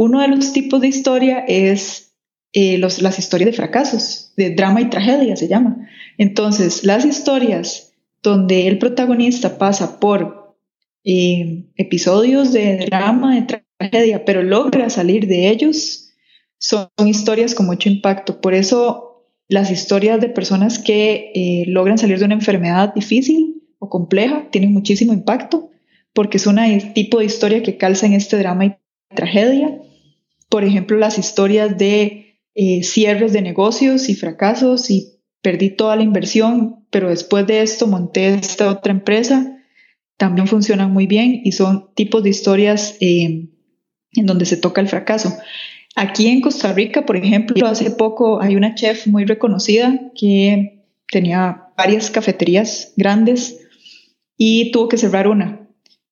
uno 0.00 0.22
de 0.22 0.28
los 0.28 0.54
tipos 0.54 0.80
de 0.80 0.88
historia 0.88 1.44
es 1.46 2.14
eh, 2.54 2.78
las 2.78 3.18
historias 3.18 3.50
de 3.50 3.56
fracasos, 3.56 4.32
de 4.34 4.54
drama 4.54 4.80
y 4.80 4.88
tragedia 4.88 5.36
se 5.36 5.46
llama. 5.46 5.90
Entonces, 6.16 6.84
las 6.84 7.04
historias 7.04 7.92
donde 8.22 8.66
el 8.66 8.78
protagonista 8.78 9.58
pasa 9.58 10.00
por 10.00 10.56
eh, 11.04 11.66
episodios 11.76 12.50
de 12.50 12.86
drama, 12.86 13.34
de 13.34 13.60
tragedia, 13.78 14.24
pero 14.24 14.42
logra 14.42 14.88
salir 14.88 15.26
de 15.26 15.50
ellos, 15.50 16.08
son, 16.56 16.88
historias 17.04 17.54
con 17.54 17.66
mucho 17.66 17.90
impacto. 17.90 18.40
Por 18.40 18.54
eso 18.54 19.26
las 19.48 19.70
historias 19.70 20.18
de 20.18 20.30
personas 20.30 20.78
que 20.78 21.30
eh, 21.34 21.64
logran 21.66 21.98
salir 21.98 22.18
de 22.18 22.24
una 22.24 22.34
enfermedad 22.36 22.94
difícil 22.94 23.64
o 23.78 23.90
compleja 23.90 24.48
tienen 24.50 24.72
muchísimo 24.72 25.12
impacto, 25.12 25.68
porque 26.14 26.38
es 26.38 26.46
un 26.46 26.56
tipo 26.94 27.18
de 27.18 27.26
historia 27.26 27.62
que 27.62 27.76
calza 27.76 28.06
en 28.06 28.14
este 28.14 28.38
drama 28.38 28.64
y 28.64 28.76
tragedia 29.14 29.78
por 30.50 30.64
ejemplo, 30.64 30.98
las 30.98 31.18
historias 31.18 31.78
de 31.78 32.36
eh, 32.54 32.82
cierres 32.82 33.32
de 33.32 33.40
negocios 33.40 34.08
y 34.08 34.14
fracasos 34.14 34.90
y 34.90 35.20
perdí 35.40 35.70
toda 35.70 35.96
la 35.96 36.02
inversión, 36.02 36.84
pero 36.90 37.08
después 37.08 37.46
de 37.46 37.62
esto 37.62 37.86
monté 37.86 38.34
esta 38.34 38.68
otra 38.68 38.92
empresa, 38.92 39.56
también 40.16 40.48
funcionan 40.48 40.92
muy 40.92 41.06
bien 41.06 41.40
y 41.44 41.52
son 41.52 41.94
tipos 41.94 42.22
de 42.22 42.30
historias 42.30 42.96
eh, 43.00 43.48
en 44.12 44.26
donde 44.26 44.44
se 44.44 44.56
toca 44.56 44.80
el 44.80 44.88
fracaso. 44.88 45.32
Aquí 45.96 46.26
en 46.26 46.40
Costa 46.40 46.72
Rica, 46.72 47.06
por 47.06 47.16
ejemplo, 47.16 47.66
hace 47.66 47.90
poco 47.90 48.42
hay 48.42 48.56
una 48.56 48.74
chef 48.74 49.06
muy 49.06 49.24
reconocida 49.24 49.98
que 50.14 50.84
tenía 51.10 51.68
varias 51.76 52.10
cafeterías 52.10 52.92
grandes 52.96 53.60
y 54.36 54.72
tuvo 54.72 54.88
que 54.88 54.98
cerrar 54.98 55.28
una. 55.28 55.59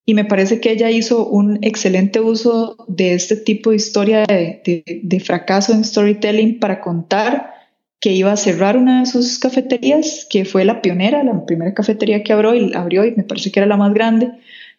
Y 0.08 0.14
me 0.14 0.24
parece 0.24 0.58
que 0.58 0.72
ella 0.72 0.90
hizo 0.90 1.26
un 1.26 1.58
excelente 1.60 2.18
uso 2.18 2.82
de 2.88 3.12
este 3.12 3.36
tipo 3.36 3.68
de 3.68 3.76
historia 3.76 4.24
de, 4.24 5.22
fracaso 5.22 5.74
en 5.74 5.84
storytelling 5.84 6.60
para 6.60 6.80
contar 6.80 7.52
que 8.00 8.12
iba 8.12 8.32
a 8.32 8.38
cerrar 8.38 8.78
una 8.78 9.00
de 9.00 9.06
sus 9.06 9.38
cafeterías, 9.38 10.26
que 10.30 10.46
fue 10.46 10.64
la 10.64 10.80
pionera, 10.80 11.22
la 11.24 11.44
primera 11.44 11.74
cafetería 11.74 12.22
que 12.22 12.32
abrió 12.32 12.54
y, 12.54 12.72
abrió 12.72 13.04
y 13.04 13.14
me 13.16 13.22
parece 13.22 13.52
que 13.52 13.60
era 13.60 13.66
la 13.66 13.76
más 13.76 13.92
grande, 13.92 14.30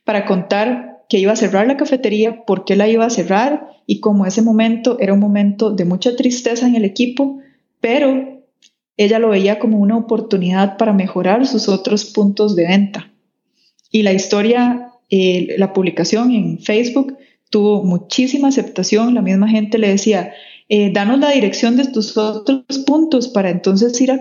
para 0.03 0.25
contar 0.25 1.03
que 1.07 1.19
iba 1.19 1.33
a 1.33 1.35
cerrar 1.35 1.67
la 1.67 1.77
cafetería, 1.77 2.43
por 2.47 2.65
qué 2.65 2.75
la 2.75 2.87
iba 2.87 3.05
a 3.05 3.11
cerrar 3.11 3.69
y 3.85 3.99
como 3.99 4.25
ese 4.25 4.41
momento 4.41 4.97
era 4.99 5.13
un 5.13 5.19
momento 5.19 5.69
de 5.69 5.85
mucha 5.85 6.15
tristeza 6.15 6.65
en 6.65 6.75
el 6.75 6.85
equipo, 6.85 7.37
pero 7.79 8.41
ella 8.97 9.19
lo 9.19 9.29
veía 9.29 9.59
como 9.59 9.77
una 9.77 9.95
oportunidad 9.95 10.75
para 10.77 10.91
mejorar 10.91 11.45
sus 11.45 11.69
otros 11.69 12.05
puntos 12.05 12.55
de 12.55 12.65
venta. 12.65 13.11
Y 13.91 14.01
la 14.01 14.13
historia, 14.13 14.88
eh, 15.09 15.55
la 15.57 15.73
publicación 15.73 16.31
en 16.31 16.59
Facebook 16.59 17.17
tuvo 17.49 17.83
muchísima 17.83 18.49
aceptación, 18.49 19.15
la 19.15 19.21
misma 19.21 19.47
gente 19.47 19.77
le 19.77 19.89
decía, 19.89 20.33
eh, 20.69 20.91
danos 20.93 21.19
la 21.19 21.31
dirección 21.31 21.77
de 21.77 21.87
tus 21.87 22.15
otros 22.15 22.79
puntos 22.85 23.27
para 23.27 23.49
entonces 23.49 23.99
ir 24.01 24.11
a, 24.11 24.19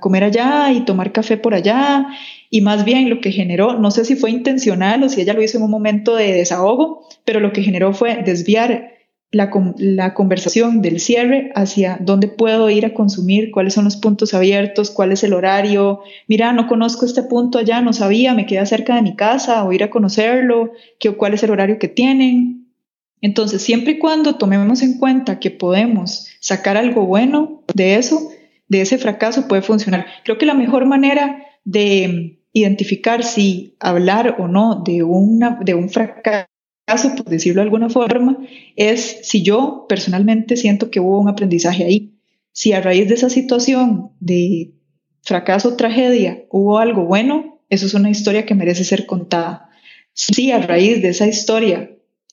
comer 0.00 0.24
allá 0.24 0.70
y 0.72 0.84
tomar 0.84 1.10
café 1.10 1.38
por 1.38 1.54
allá. 1.54 2.06
Y 2.50 2.60
más 2.60 2.84
bien 2.84 3.08
lo 3.08 3.22
que 3.22 3.32
generó, 3.32 3.78
no 3.78 3.90
sé 3.90 4.04
si 4.04 4.14
fue 4.14 4.30
intencional 4.30 5.02
o 5.02 5.08
si 5.08 5.22
ella 5.22 5.32
lo 5.32 5.42
hizo 5.42 5.56
en 5.56 5.64
un 5.64 5.70
momento 5.70 6.14
de 6.14 6.34
desahogo, 6.34 7.08
pero 7.24 7.40
lo 7.40 7.50
que 7.52 7.62
generó 7.62 7.94
fue 7.94 8.22
desviar 8.22 8.97
la, 9.30 9.50
la, 9.76 10.14
conversación 10.14 10.80
del 10.80 11.00
cierre 11.00 11.52
hacia 11.54 11.98
dónde 12.00 12.28
puedo 12.28 12.70
ir 12.70 12.86
a 12.86 12.94
consumir, 12.94 13.50
cuáles 13.50 13.74
son 13.74 13.84
los 13.84 13.96
puntos 13.96 14.32
abiertos, 14.32 14.90
cuál 14.90 15.12
es 15.12 15.22
el 15.22 15.34
horario. 15.34 16.00
Mira, 16.28 16.52
no 16.52 16.66
conozco 16.66 17.04
este 17.04 17.22
punto 17.22 17.58
allá, 17.58 17.82
no 17.82 17.92
sabía, 17.92 18.32
me 18.34 18.46
queda 18.46 18.64
cerca 18.64 18.94
de 18.94 19.02
mi 19.02 19.16
casa 19.16 19.64
o 19.64 19.72
ir 19.72 19.82
a 19.82 19.90
conocerlo, 19.90 20.72
qué, 20.98 21.10
cuál 21.12 21.34
es 21.34 21.42
el 21.42 21.50
horario 21.50 21.78
que 21.78 21.88
tienen. 21.88 22.68
Entonces, 23.20 23.62
siempre 23.62 23.94
y 23.94 23.98
cuando 23.98 24.36
tomemos 24.36 24.82
en 24.82 24.98
cuenta 24.98 25.40
que 25.40 25.50
podemos 25.50 26.28
sacar 26.40 26.76
algo 26.76 27.04
bueno 27.04 27.62
de 27.74 27.96
eso, 27.96 28.30
de 28.68 28.80
ese 28.80 28.96
fracaso, 28.96 29.48
puede 29.48 29.62
funcionar. 29.62 30.06
Creo 30.24 30.38
que 30.38 30.46
la 30.46 30.54
mejor 30.54 30.86
manera 30.86 31.44
de 31.64 32.38
identificar 32.52 33.24
si 33.24 33.76
hablar 33.80 34.36
o 34.38 34.48
no 34.48 34.82
de, 34.84 35.02
una, 35.02 35.58
de 35.62 35.74
un 35.74 35.90
fracaso, 35.90 36.48
por 36.88 37.26
decirlo 37.26 37.60
de 37.60 37.64
alguna 37.64 37.88
forma, 37.88 38.38
es 38.76 39.18
si 39.22 39.42
yo 39.42 39.86
personalmente 39.88 40.56
siento 40.56 40.90
que 40.90 41.00
hubo 41.00 41.20
un 41.20 41.28
aprendizaje 41.28 41.84
ahí. 41.84 42.14
Si 42.52 42.72
a 42.72 42.80
raíz 42.80 43.08
de 43.08 43.14
esa 43.14 43.30
situación 43.30 44.12
de 44.20 44.72
fracaso, 45.22 45.76
tragedia, 45.76 46.44
hubo 46.50 46.78
algo 46.78 47.04
bueno, 47.04 47.60
eso 47.68 47.86
es 47.86 47.94
una 47.94 48.10
historia 48.10 48.46
que 48.46 48.54
merece 48.54 48.84
ser 48.84 49.06
contada. 49.06 49.70
Si 50.14 50.50
a 50.50 50.58
raíz 50.58 51.02
de 51.02 51.10
esa 51.10 51.26
historia 51.26 51.90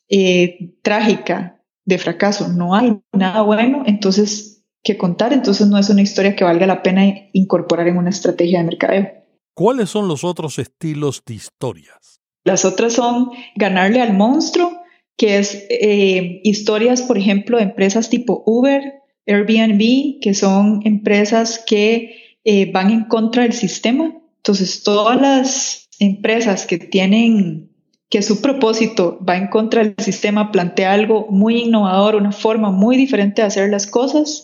eh, 0.10 0.74
trágica 0.82 1.62
de 1.84 1.98
fracaso 1.98 2.48
no 2.48 2.74
hay 2.74 3.00
nada 3.14 3.42
bueno, 3.42 3.84
entonces 3.86 4.64
que 4.84 4.98
contar, 4.98 5.34
entonces 5.34 5.68
no 5.68 5.78
es 5.78 5.90
una 5.90 6.02
historia 6.02 6.36
que 6.36 6.44
valga 6.44 6.68
la 6.68 6.84
pena 6.84 7.04
incorporar 7.34 7.88
en 7.88 7.98
una 7.98 8.12
estrategia 8.12 8.60
de 8.60 8.66
mercadeo. 8.66 9.08
¿Cuáles 9.54 9.90
son 9.90 10.08
los 10.08 10.24
otros 10.24 10.60
estilos 10.60 11.24
de 11.26 11.34
historias? 11.34 12.22
Las 12.46 12.64
otras 12.64 12.94
son 12.94 13.32
ganarle 13.56 14.02
al 14.02 14.14
monstruo, 14.14 14.72
que 15.18 15.40
es 15.40 15.66
eh, 15.70 16.42
historias, 16.44 17.02
por 17.02 17.18
ejemplo, 17.18 17.58
de 17.58 17.64
empresas 17.64 18.10
tipo 18.10 18.44
Uber, 18.46 19.02
Airbnb, 19.26 20.20
que 20.22 20.34
son 20.36 20.82
empresas 20.86 21.64
que 21.66 22.38
eh, 22.44 22.72
van 22.72 22.92
en 22.92 23.06
contra 23.06 23.44
del 23.44 23.54
sistema. 23.54 24.16
Entonces, 24.38 24.84
todas 24.84 25.20
las 25.20 25.90
empresas 26.00 26.68
que 26.68 26.78
tienen 26.78 27.72
que 28.10 28.22
su 28.22 28.42
propósito 28.42 29.20
va 29.28 29.38
en 29.38 29.48
contra 29.48 29.84
del 29.84 29.96
sistema, 29.98 30.52
plantea 30.52 30.94
algo 30.94 31.26
muy 31.32 31.64
innovador, 31.64 32.16
una 32.16 32.32
forma 32.32 32.70
muy 32.70 32.96
diferente 32.96 33.42
de 33.42 33.48
hacer 33.48 33.72
las 33.72 33.88
cosas, 33.88 34.44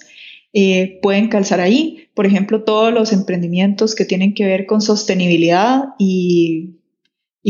eh, 0.54 1.00
pueden 1.04 1.28
calzar 1.28 1.60
ahí. 1.62 2.08
Por 2.16 2.26
ejemplo, 2.26 2.64
todos 2.64 2.92
los 2.92 3.14
emprendimientos 3.14 3.94
que 3.94 4.06
tienen 4.06 4.34
que 4.34 4.46
ver 4.46 4.66
con 4.66 4.82
sostenibilidad 4.82 5.90
y, 6.00 6.81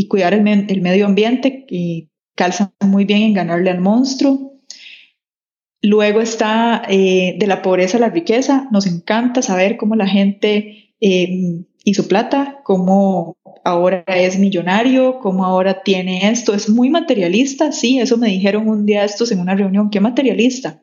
cuidar 0.08 0.34
el, 0.34 0.42
medio 0.42 1.06
ambiente, 1.06 1.66
que 1.66 2.08
calzan 2.34 2.72
muy 2.80 3.04
bien 3.04 3.22
en 3.22 3.34
ganarle 3.34 3.70
al 3.70 3.80
monstruo. 3.80 4.60
Luego 5.82 6.20
está 6.20 6.82
eh, 6.88 7.36
de 7.38 7.46
la 7.46 7.60
pobreza 7.60 7.98
a 7.98 8.00
la 8.00 8.08
riqueza. 8.08 8.68
Nos 8.70 8.86
encanta 8.86 9.42
saber 9.42 9.76
cómo 9.76 9.96
la 9.96 10.06
gente 10.06 10.94
eh, 11.00 11.64
hizo 11.84 12.08
plata, 12.08 12.60
cómo 12.64 13.36
ahora 13.64 14.04
es 14.06 14.38
millonario, 14.38 15.18
cómo 15.20 15.44
ahora 15.44 15.82
tiene 15.82 16.30
esto. 16.30 16.54
Es 16.54 16.68
muy 16.68 16.90
materialista, 16.90 17.72
sí, 17.72 17.98
eso 17.98 18.16
me 18.16 18.28
dijeron 18.28 18.68
un 18.68 18.86
día 18.86 19.04
estos 19.04 19.32
en 19.32 19.40
una 19.40 19.54
reunión, 19.54 19.90
qué 19.90 20.00
materialista. 20.00 20.82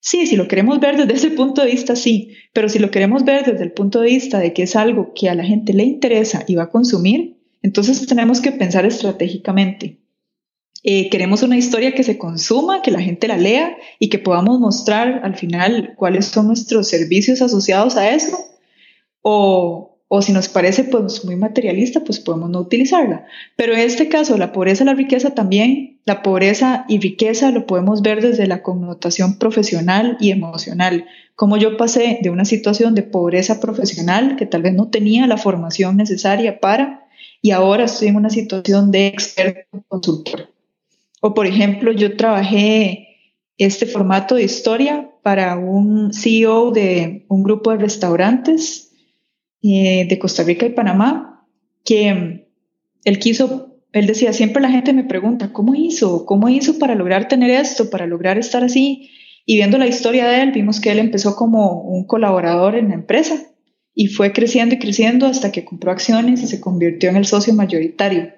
Sí, 0.00 0.26
si 0.26 0.36
lo 0.36 0.48
queremos 0.48 0.80
ver 0.80 0.98
desde 0.98 1.14
ese 1.14 1.30
punto 1.30 1.62
de 1.62 1.70
vista, 1.70 1.96
sí, 1.96 2.32
pero 2.52 2.68
si 2.68 2.78
lo 2.78 2.90
queremos 2.90 3.24
ver 3.24 3.46
desde 3.46 3.64
el 3.64 3.72
punto 3.72 4.00
de 4.00 4.10
vista 4.10 4.38
de 4.38 4.52
que 4.52 4.64
es 4.64 4.76
algo 4.76 5.14
que 5.14 5.30
a 5.30 5.34
la 5.34 5.44
gente 5.44 5.72
le 5.72 5.84
interesa 5.84 6.44
y 6.46 6.56
va 6.56 6.64
a 6.64 6.70
consumir, 6.70 7.33
entonces 7.64 8.06
tenemos 8.06 8.42
que 8.42 8.52
pensar 8.52 8.84
estratégicamente. 8.84 9.98
Eh, 10.82 11.08
queremos 11.08 11.42
una 11.42 11.56
historia 11.56 11.94
que 11.94 12.02
se 12.02 12.18
consuma, 12.18 12.82
que 12.82 12.90
la 12.90 13.00
gente 13.00 13.26
la 13.26 13.38
lea 13.38 13.74
y 13.98 14.10
que 14.10 14.18
podamos 14.18 14.60
mostrar 14.60 15.22
al 15.24 15.34
final 15.34 15.94
cuáles 15.96 16.26
son 16.26 16.48
nuestros 16.48 16.88
servicios 16.88 17.40
asociados 17.40 17.96
a 17.96 18.10
eso. 18.10 18.36
O, 19.22 19.98
o 20.08 20.20
si 20.20 20.32
nos 20.32 20.50
parece 20.50 20.84
pues 20.84 21.24
muy 21.24 21.36
materialista, 21.36 22.04
pues 22.04 22.20
podemos 22.20 22.50
no 22.50 22.60
utilizarla. 22.60 23.24
Pero 23.56 23.72
en 23.72 23.78
este 23.78 24.10
caso, 24.10 24.36
la 24.36 24.52
pobreza 24.52 24.84
la 24.84 24.92
riqueza 24.92 25.30
también, 25.30 26.02
la 26.04 26.22
pobreza 26.22 26.84
y 26.86 27.00
riqueza 27.00 27.50
lo 27.50 27.64
podemos 27.64 28.02
ver 28.02 28.20
desde 28.20 28.46
la 28.46 28.62
connotación 28.62 29.38
profesional 29.38 30.18
y 30.20 30.32
emocional. 30.32 31.06
Como 31.34 31.56
yo 31.56 31.78
pasé 31.78 32.18
de 32.20 32.28
una 32.28 32.44
situación 32.44 32.94
de 32.94 33.04
pobreza 33.04 33.58
profesional 33.58 34.36
que 34.36 34.44
tal 34.44 34.60
vez 34.60 34.74
no 34.74 34.90
tenía 34.90 35.26
la 35.26 35.38
formación 35.38 35.96
necesaria 35.96 36.60
para, 36.60 37.03
y 37.44 37.50
ahora 37.50 37.84
estoy 37.84 38.08
en 38.08 38.16
una 38.16 38.30
situación 38.30 38.90
de 38.90 39.08
experto 39.08 39.84
consultor. 39.88 40.48
O 41.20 41.34
por 41.34 41.46
ejemplo, 41.46 41.92
yo 41.92 42.16
trabajé 42.16 43.18
este 43.58 43.84
formato 43.84 44.36
de 44.36 44.44
historia 44.44 45.10
para 45.22 45.58
un 45.58 46.14
CEO 46.14 46.70
de 46.70 47.26
un 47.28 47.42
grupo 47.42 47.70
de 47.70 47.76
restaurantes 47.76 48.92
eh, 49.62 50.06
de 50.08 50.18
Costa 50.18 50.42
Rica 50.42 50.64
y 50.64 50.70
Panamá, 50.70 51.46
que 51.84 52.14
mm, 52.14 52.40
él 53.04 53.18
quiso, 53.18 53.76
él 53.92 54.06
decía, 54.06 54.32
siempre 54.32 54.62
la 54.62 54.70
gente 54.70 54.94
me 54.94 55.04
pregunta, 55.04 55.52
¿cómo 55.52 55.74
hizo? 55.74 56.24
¿Cómo 56.24 56.48
hizo 56.48 56.78
para 56.78 56.94
lograr 56.94 57.28
tener 57.28 57.50
esto, 57.50 57.90
para 57.90 58.06
lograr 58.06 58.38
estar 58.38 58.64
así? 58.64 59.10
Y 59.44 59.56
viendo 59.56 59.76
la 59.76 59.86
historia 59.86 60.26
de 60.28 60.40
él, 60.40 60.52
vimos 60.52 60.80
que 60.80 60.92
él 60.92 60.98
empezó 60.98 61.36
como 61.36 61.82
un 61.82 62.06
colaborador 62.06 62.74
en 62.74 62.88
la 62.88 62.94
empresa 62.94 63.53
y 63.94 64.08
fue 64.08 64.32
creciendo 64.32 64.74
y 64.74 64.78
creciendo 64.78 65.26
hasta 65.26 65.52
que 65.52 65.64
compró 65.64 65.92
acciones 65.92 66.42
y 66.42 66.46
se 66.46 66.60
convirtió 66.60 67.10
en 67.10 67.16
el 67.16 67.26
socio 67.26 67.54
mayoritario. 67.54 68.32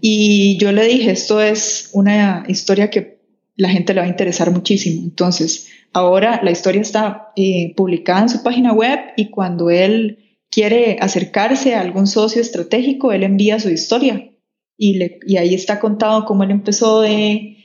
Y 0.00 0.56
yo 0.58 0.70
le 0.72 0.84
dije, 0.86 1.10
esto 1.10 1.40
es 1.40 1.90
una 1.92 2.44
historia 2.48 2.90
que 2.90 3.18
la 3.56 3.68
gente 3.68 3.92
le 3.92 4.00
va 4.00 4.06
a 4.06 4.10
interesar 4.10 4.52
muchísimo. 4.52 5.02
Entonces, 5.02 5.68
ahora 5.92 6.40
la 6.44 6.52
historia 6.52 6.80
está 6.80 7.32
eh, 7.34 7.74
publicada 7.76 8.22
en 8.22 8.28
su 8.28 8.42
página 8.42 8.72
web 8.72 9.00
y 9.16 9.30
cuando 9.30 9.70
él 9.70 10.18
quiere 10.50 10.96
acercarse 11.00 11.74
a 11.74 11.80
algún 11.80 12.06
socio 12.06 12.40
estratégico, 12.40 13.12
él 13.12 13.24
envía 13.24 13.58
su 13.58 13.70
historia 13.70 14.30
y, 14.76 14.94
le, 14.94 15.18
y 15.26 15.36
ahí 15.36 15.54
está 15.54 15.80
contado 15.80 16.24
cómo 16.24 16.44
él 16.44 16.52
empezó 16.52 17.00
de, 17.00 17.57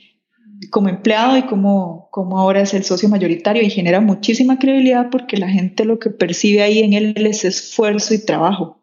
como 0.70 0.88
empleado 0.88 1.36
y 1.36 1.42
cómo, 1.42 2.08
cómo 2.10 2.38
ahora 2.38 2.60
es 2.60 2.74
el 2.74 2.84
socio 2.84 3.08
mayoritario 3.08 3.62
y 3.62 3.70
genera 3.70 4.00
muchísima 4.00 4.58
credibilidad 4.58 5.10
porque 5.10 5.36
la 5.36 5.48
gente 5.48 5.84
lo 5.84 5.98
que 5.98 6.10
percibe 6.10 6.62
ahí 6.62 6.80
en 6.80 6.92
él 6.92 7.26
es 7.26 7.44
esfuerzo 7.44 8.14
y 8.14 8.24
trabajo. 8.24 8.80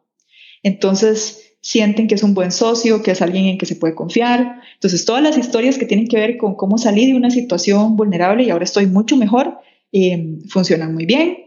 Entonces 0.64 1.56
sienten 1.62 2.08
que 2.08 2.16
es 2.16 2.24
un 2.24 2.34
buen 2.34 2.52
socio, 2.52 3.04
que 3.04 3.12
es 3.12 3.22
alguien 3.22 3.46
en 3.46 3.58
que 3.58 3.66
se 3.66 3.76
puede 3.76 3.96
confiar. 3.96 4.62
Entonces 4.74 5.06
todas 5.06 5.22
las 5.22 5.38
historias 5.38 5.78
que 5.78 5.86
tienen 5.86 6.08
que 6.08 6.18
ver 6.18 6.38
con 6.38 6.56
cómo 6.56 6.78
salí 6.78 7.06
de 7.06 7.16
una 7.16 7.30
situación 7.30 7.96
vulnerable 7.96 8.44
y 8.44 8.50
ahora 8.50 8.64
estoy 8.64 8.88
mucho 8.88 9.16
mejor, 9.16 9.60
eh, 9.92 10.40
funcionan 10.50 10.94
muy 10.94 11.06
bien. 11.06 11.38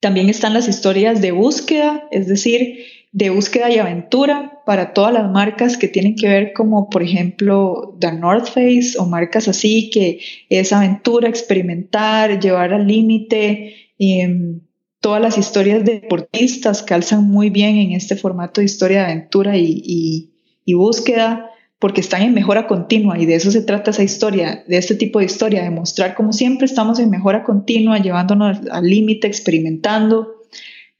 También 0.00 0.28
están 0.28 0.54
las 0.54 0.68
historias 0.68 1.20
de 1.20 1.32
búsqueda, 1.32 2.06
es 2.10 2.28
decir, 2.28 2.84
de 3.12 3.30
búsqueda 3.30 3.70
y 3.70 3.78
aventura 3.78 4.60
para 4.66 4.92
todas 4.92 5.12
las 5.12 5.30
marcas 5.30 5.76
que 5.76 5.88
tienen 5.88 6.14
que 6.14 6.28
ver 6.28 6.52
como 6.52 6.90
por 6.90 7.02
ejemplo 7.02 7.96
The 7.98 8.12
North 8.12 8.48
Face 8.48 8.94
o 8.98 9.06
marcas 9.06 9.48
así 9.48 9.90
que 9.90 10.20
es 10.50 10.72
aventura, 10.72 11.28
experimentar, 11.28 12.38
llevar 12.40 12.74
al 12.74 12.86
límite. 12.86 13.74
Em, 13.98 14.60
todas 15.00 15.22
las 15.22 15.38
historias 15.38 15.84
de 15.84 16.00
deportistas 16.00 16.82
calzan 16.82 17.24
muy 17.24 17.50
bien 17.50 17.76
en 17.76 17.92
este 17.92 18.16
formato 18.16 18.60
de 18.60 18.66
historia 18.66 18.98
de 18.98 19.12
aventura 19.12 19.56
y, 19.56 20.32
y 20.64 20.74
búsqueda. 20.74 21.50
porque 21.80 22.00
están 22.00 22.22
en 22.22 22.34
mejora 22.34 22.66
continua 22.66 23.20
y 23.20 23.24
de 23.24 23.36
eso 23.36 23.52
se 23.52 23.62
trata 23.62 23.92
esa 23.92 24.02
historia, 24.02 24.64
de 24.66 24.78
este 24.78 24.96
tipo 24.96 25.20
de 25.20 25.26
historia, 25.26 25.62
de 25.62 25.70
mostrar 25.70 26.16
cómo 26.16 26.32
siempre 26.32 26.66
estamos 26.66 26.98
en 26.98 27.08
mejora 27.08 27.44
continua, 27.44 27.98
llevándonos 27.98 28.58
al 28.70 28.84
límite, 28.84 29.28
experimentando. 29.28 30.37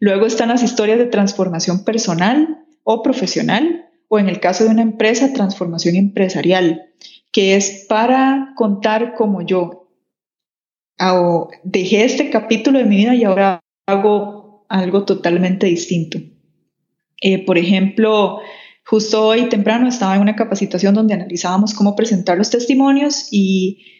Luego 0.00 0.26
están 0.26 0.48
las 0.48 0.62
historias 0.62 0.98
de 0.98 1.06
transformación 1.06 1.84
personal 1.84 2.64
o 2.84 3.02
profesional, 3.02 3.86
o 4.08 4.18
en 4.18 4.28
el 4.28 4.40
caso 4.40 4.64
de 4.64 4.70
una 4.70 4.82
empresa, 4.82 5.32
transformación 5.32 5.96
empresarial, 5.96 6.86
que 7.32 7.56
es 7.56 7.86
para 7.88 8.52
contar 8.56 9.14
cómo 9.14 9.42
yo 9.42 9.88
dejé 11.62 12.04
este 12.04 12.30
capítulo 12.30 12.78
de 12.78 12.84
mi 12.84 12.96
vida 12.96 13.14
y 13.14 13.24
ahora 13.24 13.60
hago 13.86 14.66
algo 14.68 15.04
totalmente 15.04 15.66
distinto. 15.66 16.18
Eh, 17.20 17.44
por 17.44 17.58
ejemplo, 17.58 18.40
justo 18.84 19.26
hoy 19.26 19.48
temprano 19.48 19.88
estaba 19.88 20.16
en 20.16 20.22
una 20.22 20.36
capacitación 20.36 20.94
donde 20.94 21.14
analizábamos 21.14 21.74
cómo 21.74 21.94
presentar 21.94 22.38
los 22.38 22.50
testimonios 22.50 23.28
y 23.30 23.97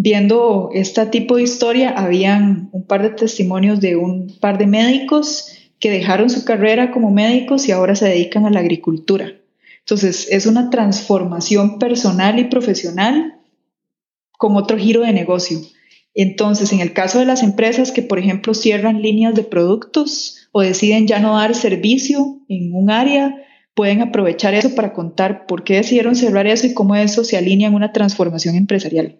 viendo 0.00 0.70
este 0.74 1.06
tipo 1.06 1.36
de 1.36 1.42
historia, 1.42 1.90
habían 1.90 2.68
un 2.70 2.86
par 2.86 3.02
de 3.02 3.10
testimonios 3.10 3.80
de 3.80 3.96
un 3.96 4.32
par 4.40 4.56
de 4.56 4.68
médicos 4.68 5.58
que 5.80 5.90
dejaron 5.90 6.30
su 6.30 6.44
carrera 6.44 6.92
como 6.92 7.10
médicos 7.10 7.66
y 7.66 7.72
ahora 7.72 7.96
se 7.96 8.08
dedican 8.08 8.46
a 8.46 8.50
la 8.50 8.60
agricultura. 8.60 9.32
Entonces, 9.80 10.28
es 10.30 10.46
una 10.46 10.70
transformación 10.70 11.80
personal 11.80 12.38
y 12.38 12.44
profesional 12.44 13.40
con 14.30 14.54
otro 14.54 14.78
giro 14.78 15.00
de 15.00 15.12
negocio. 15.12 15.58
Entonces, 16.14 16.72
en 16.72 16.78
el 16.78 16.92
caso 16.92 17.18
de 17.18 17.24
las 17.24 17.42
empresas 17.42 17.90
que, 17.90 18.02
por 18.02 18.20
ejemplo, 18.20 18.54
cierran 18.54 19.02
líneas 19.02 19.34
de 19.34 19.42
productos 19.42 20.48
o 20.52 20.60
deciden 20.60 21.08
ya 21.08 21.18
no 21.18 21.36
dar 21.36 21.56
servicio 21.56 22.38
en 22.48 22.72
un 22.72 22.92
área, 22.92 23.34
pueden 23.74 24.00
aprovechar 24.00 24.54
eso 24.54 24.76
para 24.76 24.92
contar 24.92 25.46
por 25.46 25.64
qué 25.64 25.74
decidieron 25.74 26.14
cerrar 26.14 26.46
eso 26.46 26.68
y 26.68 26.74
cómo 26.74 26.94
eso 26.94 27.24
se 27.24 27.36
alinea 27.36 27.66
en 27.66 27.74
una 27.74 27.92
transformación 27.92 28.54
empresarial. 28.54 29.18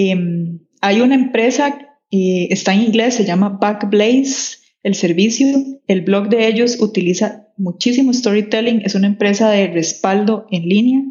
Em, 0.00 0.60
hay 0.80 1.00
una 1.00 1.16
empresa, 1.16 1.76
eh, 2.12 2.46
está 2.50 2.72
en 2.72 2.82
inglés, 2.82 3.14
se 3.14 3.24
llama 3.24 3.58
Backblaze, 3.60 4.58
el 4.84 4.94
servicio. 4.94 5.48
El 5.88 6.02
blog 6.02 6.28
de 6.28 6.46
ellos 6.46 6.80
utiliza 6.80 7.48
muchísimo 7.56 8.12
storytelling, 8.12 8.82
es 8.84 8.94
una 8.94 9.08
empresa 9.08 9.50
de 9.50 9.66
respaldo 9.66 10.46
en 10.52 10.68
línea. 10.68 11.02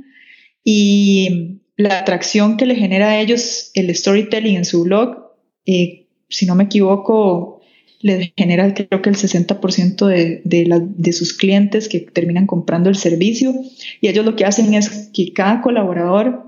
Y 0.64 1.60
la 1.76 2.00
atracción 2.00 2.56
que 2.56 2.66
le 2.66 2.76
genera 2.76 3.10
a 3.10 3.20
ellos 3.20 3.72
el 3.74 3.94
storytelling 3.94 4.56
en 4.56 4.64
su 4.64 4.86
blog, 4.86 5.34
eh, 5.66 6.08
si 6.30 6.46
no 6.46 6.56
me 6.56 6.64
equivoco, 6.64 7.60
le 8.00 8.32
genera 8.38 8.74
creo 8.74 9.02
que 9.02 9.10
el 9.10 9.18
60% 9.18 10.06
de, 10.06 10.42
de, 10.46 11.12
sus 11.14 11.34
clientes 11.34 11.90
que 11.90 12.00
terminan 12.00 12.48
comprando 12.48 12.90
el 12.90 12.96
servicio. 12.96 13.54
Y 14.00 14.08
ellos 14.08 14.24
lo 14.24 14.38
que 14.38 14.46
hacen 14.46 14.74
es 14.76 15.10
que 15.14 15.34
cada 15.34 15.62
colaborador 15.62 16.47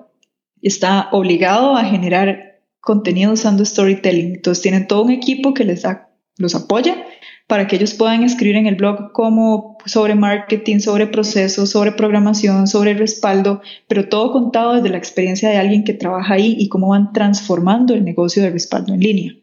está 0.61 1.09
obligado 1.11 1.75
a 1.75 1.85
generar 1.85 2.61
contenido 2.81 3.33
usando 3.33 3.65
storytelling. 3.65 4.35
Entonces 4.35 4.61
tienen 4.61 4.87
todo 4.87 5.03
un 5.03 5.11
equipo 5.11 5.53
que 5.53 5.65
les 5.65 5.83
da, 5.83 6.09
los 6.37 6.55
apoya 6.55 7.05
para 7.49 7.65
que 7.65 7.77
ellos 7.77 7.95
puedan 7.95 8.23
escribir 8.23 8.57
en 8.57 8.67
el 8.67 8.75
blog 8.75 9.11
como 9.11 9.79
sobre 9.85 10.13
marketing, 10.13 10.79
sobre 10.81 11.07
procesos, 11.07 11.71
sobre 11.71 11.91
programación, 11.91 12.67
sobre 12.67 12.93
respaldo, 12.93 13.61
pero 13.87 14.07
todo 14.07 14.31
contado 14.31 14.75
desde 14.75 14.89
la 14.89 14.99
experiencia 14.99 15.49
de 15.49 15.57
alguien 15.57 15.83
que 15.83 15.95
trabaja 15.95 16.35
ahí 16.35 16.55
y 16.59 16.69
cómo 16.69 16.89
van 16.89 17.11
transformando 17.11 17.95
el 17.95 18.05
negocio 18.05 18.43
de 18.43 18.51
respaldo 18.51 18.93
en 18.93 18.99
línea. 18.99 19.35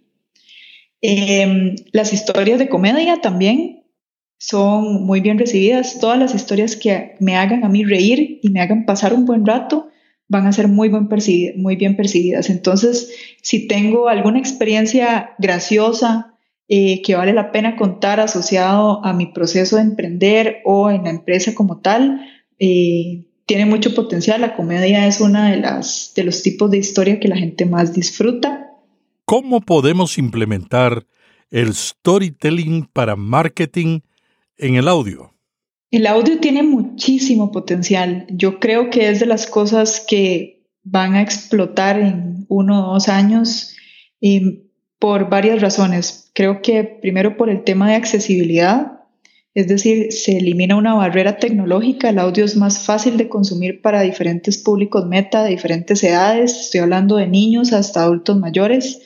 Em, 1.00 1.74
las 1.92 2.12
historias 2.12 2.60
de 2.60 2.68
comedia 2.68 3.20
también 3.20 3.82
son 4.38 5.04
muy 5.04 5.20
bien 5.20 5.36
recibidas. 5.36 5.98
Todas 5.98 6.18
las 6.18 6.32
historias 6.32 6.76
que 6.76 7.16
me 7.18 7.34
hagan 7.34 7.64
a 7.64 7.68
mí 7.68 7.84
reír 7.84 8.38
y 8.40 8.50
me 8.50 8.60
hagan 8.60 8.86
pasar 8.86 9.14
un 9.14 9.24
buen 9.24 9.44
rato 9.44 9.88
van 10.28 10.46
a 10.46 10.52
ser 10.52 10.68
muy, 10.68 10.90
muy 10.90 11.76
bien 11.76 11.96
percibidas. 11.96 12.50
Entonces, 12.50 13.12
si 13.42 13.66
tengo 13.66 14.08
alguna 14.08 14.38
experiencia 14.38 15.34
graciosa, 15.38 16.36
eh, 16.68 17.00
que 17.02 17.14
vale 17.14 17.32
la 17.32 17.52
pena 17.52 17.76
contar 17.76 18.18
asociado 18.18 19.04
a 19.04 19.12
mi 19.12 19.26
proceso 19.26 19.76
de 19.76 19.82
emprender 19.82 20.62
o 20.64 20.90
en 20.90 21.04
la 21.04 21.10
empresa 21.10 21.54
como 21.54 21.78
tal. 21.78 22.26
Eh, 22.58 23.26
tiene 23.46 23.66
mucho 23.66 23.94
potencial. 23.94 24.40
La 24.40 24.56
comedia 24.56 25.06
es 25.06 25.20
una 25.20 25.52
de 25.52 25.58
las 25.58 26.12
de 26.16 26.24
los 26.24 26.42
tipos 26.42 26.68
de 26.72 26.78
historia 26.78 27.20
que 27.20 27.28
la 27.28 27.36
gente 27.36 27.66
más 27.66 27.94
disfruta. 27.94 28.72
¿Cómo 29.24 29.60
podemos 29.60 30.18
implementar 30.18 31.06
el 31.50 31.72
storytelling 31.72 32.88
para 32.92 33.14
marketing 33.14 34.00
en 34.58 34.74
el 34.74 34.88
audio? 34.88 35.35
El 35.90 36.06
audio 36.06 36.38
tiene 36.40 36.62
muchísimo 36.62 37.52
potencial. 37.52 38.26
Yo 38.28 38.60
creo 38.60 38.90
que 38.90 39.08
es 39.08 39.20
de 39.20 39.26
las 39.26 39.46
cosas 39.46 40.04
que 40.06 40.66
van 40.82 41.14
a 41.14 41.22
explotar 41.22 41.98
en 41.98 42.46
uno 42.48 42.90
o 42.90 42.92
dos 42.94 43.08
años. 43.08 43.74
Eh, 44.20 44.66
por 44.98 45.28
varias 45.28 45.60
razones. 45.60 46.30
Creo 46.34 46.62
que 46.62 46.84
primero 46.84 47.36
por 47.36 47.50
el 47.50 47.64
tema 47.64 47.88
de 47.88 47.96
accesibilidad, 47.96 49.00
es 49.54 49.68
decir, 49.68 50.12
se 50.12 50.38
elimina 50.38 50.76
una 50.76 50.94
barrera 50.94 51.38
tecnológica, 51.38 52.10
el 52.10 52.18
audio 52.18 52.44
es 52.44 52.56
más 52.56 52.80
fácil 52.80 53.16
de 53.16 53.28
consumir 53.28 53.80
para 53.80 54.02
diferentes 54.02 54.58
públicos 54.58 55.06
meta, 55.06 55.44
de 55.44 55.50
diferentes 55.50 56.02
edades, 56.02 56.60
estoy 56.60 56.80
hablando 56.80 57.16
de 57.16 57.26
niños 57.26 57.72
hasta 57.72 58.02
adultos 58.02 58.38
mayores. 58.38 59.02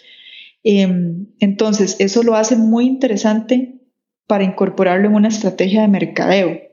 Em, 0.63 1.27
entonces, 1.39 1.97
eso 2.01 2.23
lo 2.23 2.35
hace 2.35 2.57
muy 2.57 2.87
interesante 2.87 3.81
para 4.27 4.45
incorporarlo 4.45 5.09
en 5.09 5.15
una 5.15 5.29
estrategia 5.29 5.83
de 5.83 5.89
mercadeo. 5.89 6.70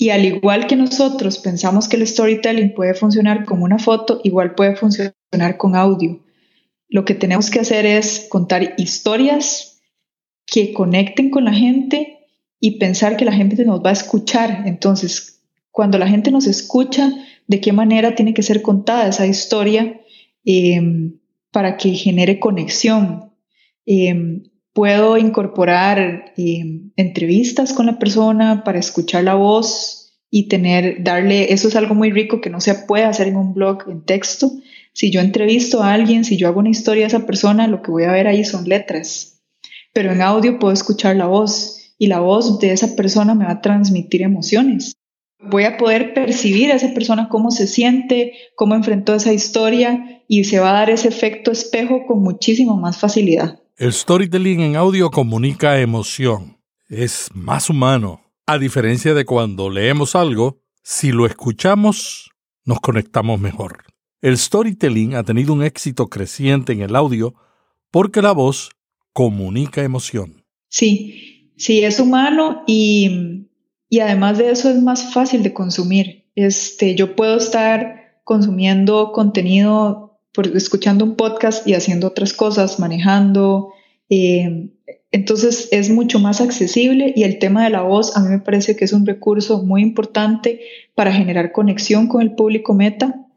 Y 0.00 0.10
al 0.10 0.24
igual 0.24 0.68
que 0.68 0.76
nosotros 0.76 1.38
pensamos 1.38 1.88
que 1.88 1.96
el 1.96 2.06
storytelling 2.06 2.72
puede 2.72 2.94
funcionar 2.94 3.44
con 3.44 3.62
una 3.62 3.80
foto, 3.80 4.20
igual 4.22 4.54
puede 4.54 4.76
funcionar 4.76 5.56
con 5.56 5.74
audio. 5.74 6.20
Lo 6.88 7.04
que 7.04 7.14
tenemos 7.14 7.50
que 7.50 7.58
hacer 7.58 7.84
es 7.84 8.28
contar 8.30 8.74
historias 8.78 9.82
que 10.46 10.72
conecten 10.72 11.30
con 11.30 11.44
la 11.44 11.52
gente 11.52 12.20
y 12.60 12.78
pensar 12.78 13.16
que 13.16 13.24
la 13.24 13.32
gente 13.32 13.62
nos 13.64 13.84
va 13.84 13.90
a 13.90 13.94
escuchar. 13.94 14.62
Entonces, 14.66 15.42
cuando 15.72 15.98
la 15.98 16.06
gente 16.06 16.30
nos 16.30 16.46
escucha, 16.46 17.12
¿de 17.48 17.60
qué 17.60 17.72
manera 17.72 18.14
tiene 18.14 18.34
que 18.34 18.42
ser 18.44 18.62
contada 18.62 19.08
esa 19.08 19.26
historia 19.26 20.00
em, 20.44 21.18
para 21.50 21.76
que 21.76 21.90
genere 21.94 22.38
conexión? 22.38 23.32
Em, 23.84 24.44
puedo 24.78 25.18
incorporar 25.18 26.34
em, 26.36 26.92
entrevistas 26.94 27.72
con 27.72 27.86
la 27.86 27.98
persona 27.98 28.62
para 28.62 28.78
escuchar 28.78 29.24
la 29.24 29.34
voz 29.34 30.20
y 30.30 30.46
tener, 30.46 31.02
darle, 31.02 31.52
eso 31.52 31.66
es 31.66 31.74
algo 31.74 31.96
muy 31.96 32.12
rico 32.12 32.40
que 32.40 32.48
no 32.48 32.60
se 32.60 32.76
puede 32.76 33.02
hacer 33.02 33.26
en 33.26 33.34
un 33.34 33.54
blog 33.54 33.88
en 33.88 34.04
texto, 34.04 34.52
si 34.92 35.10
yo 35.10 35.20
entrevisto 35.20 35.82
a 35.82 35.94
alguien, 35.94 36.24
si 36.24 36.36
yo 36.36 36.46
hago 36.46 36.60
una 36.60 36.70
historia 36.70 37.02
de 37.02 37.08
esa 37.08 37.26
persona, 37.26 37.66
lo 37.66 37.82
que 37.82 37.90
voy 37.90 38.04
a 38.04 38.12
ver 38.12 38.28
ahí 38.28 38.44
son 38.44 38.68
letras. 38.68 39.40
Pero 39.92 40.12
en 40.12 40.22
audio 40.22 40.60
puedo 40.60 40.72
escuchar 40.72 41.16
la 41.16 41.26
voz 41.26 41.94
y 41.98 42.06
la 42.06 42.20
voz 42.20 42.60
de 42.60 42.70
esa 42.70 42.94
persona 42.94 43.34
me 43.34 43.46
va 43.46 43.54
a 43.54 43.60
transmitir 43.60 44.22
emociones. 44.22 44.92
Voy 45.40 45.64
a 45.64 45.76
poder 45.76 46.14
percibir 46.14 46.70
a 46.70 46.76
esa 46.76 46.94
persona 46.94 47.28
cómo 47.28 47.50
se 47.50 47.66
siente, 47.66 48.34
cómo 48.54 48.76
enfrentó 48.76 49.16
esa 49.16 49.32
historia 49.32 50.22
y 50.28 50.44
se 50.44 50.60
va 50.60 50.70
a 50.70 50.74
dar 50.74 50.90
ese 50.90 51.08
efecto 51.08 51.50
espejo 51.50 52.06
con 52.06 52.22
muchísimo 52.22 52.76
más 52.76 52.96
facilidad. 52.96 53.58
El 53.78 53.92
storytelling 53.92 54.58
en 54.58 54.74
audio 54.74 55.08
comunica 55.08 55.80
emoción. 55.80 56.58
Es 56.88 57.28
más 57.32 57.70
humano. 57.70 58.22
A 58.44 58.58
diferencia 58.58 59.14
de 59.14 59.24
cuando 59.24 59.70
leemos 59.70 60.16
algo, 60.16 60.58
si 60.82 61.12
lo 61.12 61.26
escuchamos, 61.26 62.32
nos 62.64 62.80
conectamos 62.80 63.38
mejor. 63.38 63.84
El 64.20 64.36
storytelling 64.36 65.14
ha 65.14 65.22
tenido 65.22 65.52
un 65.52 65.62
éxito 65.62 66.08
creciente 66.08 66.72
en 66.72 66.82
el 66.82 66.96
audio 66.96 67.36
porque 67.92 68.20
la 68.20 68.32
voz 68.32 68.70
comunica 69.12 69.84
emoción. 69.84 70.44
Sí, 70.68 71.52
sí, 71.56 71.84
es 71.84 72.00
humano 72.00 72.64
y, 72.66 73.46
además 74.02 74.38
de 74.38 74.50
eso 74.50 74.70
es 74.70 74.82
más 74.82 75.14
fácil 75.14 75.44
de 75.44 75.54
consumir. 75.54 76.28
Este, 76.34 76.96
yo 76.96 77.14
puedo 77.14 77.36
estar 77.36 78.20
consumiendo 78.24 79.12
contenido, 79.12 80.07
escuchando 80.46 81.04
un 81.04 81.16
podcast 81.16 81.66
y 81.66 81.74
haciendo 81.74 82.06
otras 82.06 82.32
cosas, 82.32 82.78
manejando. 82.78 83.72
Eh, 84.10 84.70
entonces 85.10 85.68
es 85.72 85.90
mucho 85.90 86.18
más 86.18 86.40
accesible 86.40 87.12
y 87.16 87.24
el 87.24 87.38
tema 87.38 87.64
de 87.64 87.70
la 87.70 87.82
voz 87.82 88.16
a 88.16 88.20
mí 88.20 88.28
me 88.28 88.40
parece 88.40 88.76
que 88.76 88.84
es 88.84 88.92
un 88.92 89.06
recurso 89.06 89.62
muy 89.62 89.82
importante 89.82 90.60
para 90.94 91.12
generar 91.12 91.52
conexión 91.52 92.08
con 92.08 92.22
el 92.22 92.34
público 92.34 92.74
meta 92.74 93.28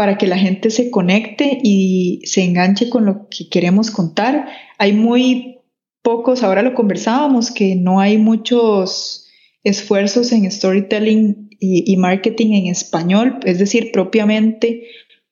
para 0.00 0.16
que 0.16 0.26
la 0.26 0.38
gente 0.38 0.70
se 0.70 0.90
conecte 0.90 1.58
y 1.62 2.22
se 2.24 2.42
enganche 2.42 2.88
con 2.88 3.04
lo 3.04 3.28
que 3.28 3.50
queremos 3.50 3.90
contar. 3.90 4.48
Hay 4.78 4.94
muy 4.94 5.58
pocos, 6.00 6.42
ahora 6.42 6.62
lo 6.62 6.72
conversábamos, 6.72 7.50
que 7.50 7.76
no 7.76 8.00
hay 8.00 8.16
muchos 8.16 9.28
esfuerzos 9.62 10.32
en 10.32 10.50
storytelling 10.50 11.50
y, 11.60 11.94
marketing 11.98 12.54
en 12.54 12.66
español, 12.68 13.40
es 13.44 13.58
decir, 13.58 13.92
propiamente 13.92 14.84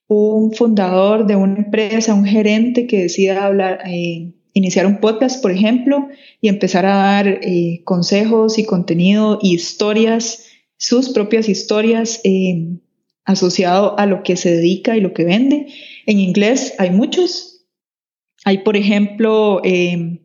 un 0.08 0.52
fundador 0.52 1.26
de 1.26 1.36
una 1.36 1.58
empresa, 1.58 2.14
un 2.14 2.24
gerente 2.24 2.86
que 2.86 3.02
decida 3.02 3.44
hablar, 3.44 3.80
eh, 3.86 4.32
iniciar 4.52 4.86
un 4.86 4.98
podcast, 4.98 5.40
por 5.40 5.52
ejemplo, 5.52 6.08
y 6.40 6.48
empezar 6.48 6.86
a 6.86 6.96
dar 6.96 7.28
eh, 7.28 7.82
consejos 7.84 8.58
y 8.58 8.64
contenido 8.64 9.38
y 9.40 9.54
historias 9.54 10.44
sus 10.78 11.10
propias 11.10 11.48
historias 11.48 12.20
eh, 12.24 12.78
asociado 13.24 13.98
a 13.98 14.06
lo 14.06 14.22
que 14.22 14.36
se 14.36 14.52
dedica 14.52 14.96
y 14.96 15.00
lo 15.00 15.12
que 15.12 15.24
vende. 15.24 15.66
En 16.06 16.20
inglés 16.20 16.74
hay 16.78 16.90
muchos. 16.90 17.66
Hay, 18.44 18.58
por 18.58 18.76
ejemplo, 18.76 19.60
eh, 19.64 20.22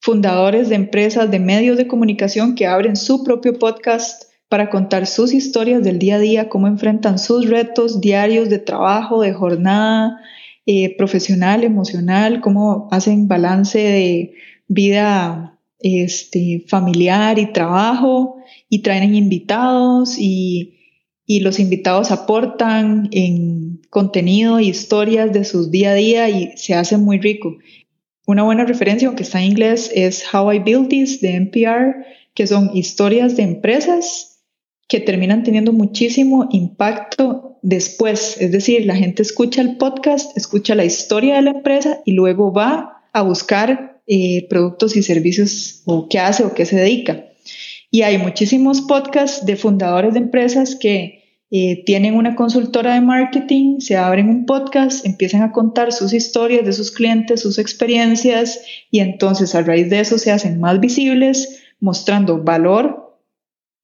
fundadores 0.00 0.68
de 0.68 0.76
empresas 0.76 1.30
de 1.30 1.40
medios 1.40 1.78
de 1.78 1.88
comunicación 1.88 2.54
que 2.54 2.66
abren 2.66 2.96
su 2.96 3.24
propio 3.24 3.58
podcast 3.58 4.27
para 4.48 4.70
contar 4.70 5.06
sus 5.06 5.34
historias 5.34 5.82
del 5.84 5.98
día 5.98 6.16
a 6.16 6.20
día, 6.20 6.48
cómo 6.48 6.66
enfrentan 6.66 7.18
sus 7.18 7.48
retos 7.48 8.00
diarios 8.00 8.48
de 8.48 8.58
trabajo, 8.58 9.20
de 9.20 9.32
jornada 9.32 10.20
eh, 10.64 10.96
profesional, 10.96 11.64
emocional, 11.64 12.40
cómo 12.40 12.88
hacen 12.90 13.28
balance 13.28 13.78
de 13.78 14.34
vida 14.66 15.58
este, 15.80 16.64
familiar 16.66 17.38
y 17.38 17.52
trabajo 17.52 18.36
y 18.68 18.80
traen 18.80 19.14
invitados 19.14 20.16
y, 20.18 20.78
y 21.26 21.40
los 21.40 21.58
invitados 21.58 22.10
aportan 22.10 23.08
en 23.12 23.80
contenido 23.90 24.60
y 24.60 24.68
historias 24.68 25.32
de 25.32 25.44
sus 25.44 25.70
día 25.70 25.90
a 25.90 25.94
día 25.94 26.30
y 26.30 26.56
se 26.56 26.74
hace 26.74 26.96
muy 26.96 27.18
rico. 27.18 27.56
Una 28.26 28.42
buena 28.42 28.64
referencia, 28.64 29.08
aunque 29.08 29.22
está 29.22 29.40
en 29.40 29.52
inglés, 29.52 29.90
es 29.94 30.22
How 30.32 30.52
I 30.52 30.58
Built 30.58 30.88
This 30.88 31.20
de 31.20 31.34
NPR, 31.34 32.04
que 32.34 32.46
son 32.46 32.70
historias 32.74 33.36
de 33.36 33.42
empresas 33.42 34.37
que 34.88 35.00
terminan 35.00 35.44
teniendo 35.44 35.72
muchísimo 35.72 36.48
impacto 36.50 37.58
después. 37.62 38.36
Es 38.40 38.50
decir, 38.50 38.86
la 38.86 38.96
gente 38.96 39.22
escucha 39.22 39.60
el 39.60 39.76
podcast, 39.76 40.36
escucha 40.36 40.74
la 40.74 40.86
historia 40.86 41.36
de 41.36 41.42
la 41.42 41.50
empresa 41.50 42.00
y 42.04 42.12
luego 42.12 42.52
va 42.52 43.02
a 43.12 43.22
buscar 43.22 44.00
eh, 44.06 44.46
productos 44.48 44.96
y 44.96 45.02
servicios 45.02 45.82
o 45.84 46.08
qué 46.08 46.18
hace 46.18 46.44
o 46.44 46.54
qué 46.54 46.64
se 46.64 46.76
dedica. 46.76 47.26
Y 47.90 48.02
hay 48.02 48.18
muchísimos 48.18 48.80
podcasts 48.80 49.44
de 49.44 49.56
fundadores 49.56 50.14
de 50.14 50.20
empresas 50.20 50.74
que 50.74 51.18
eh, 51.50 51.82
tienen 51.84 52.14
una 52.14 52.34
consultora 52.34 52.94
de 52.94 53.00
marketing, 53.00 53.80
se 53.80 53.96
abren 53.96 54.28
un 54.28 54.44
podcast, 54.44 55.06
empiezan 55.06 55.42
a 55.42 55.52
contar 55.52 55.92
sus 55.92 56.12
historias 56.12 56.64
de 56.66 56.74
sus 56.74 56.90
clientes, 56.90 57.40
sus 57.40 57.58
experiencias 57.58 58.60
y 58.90 59.00
entonces 59.00 59.54
a 59.54 59.62
raíz 59.62 59.88
de 59.88 60.00
eso 60.00 60.18
se 60.18 60.30
hacen 60.30 60.60
más 60.60 60.78
visibles, 60.80 61.62
mostrando 61.80 62.42
valor, 62.42 63.07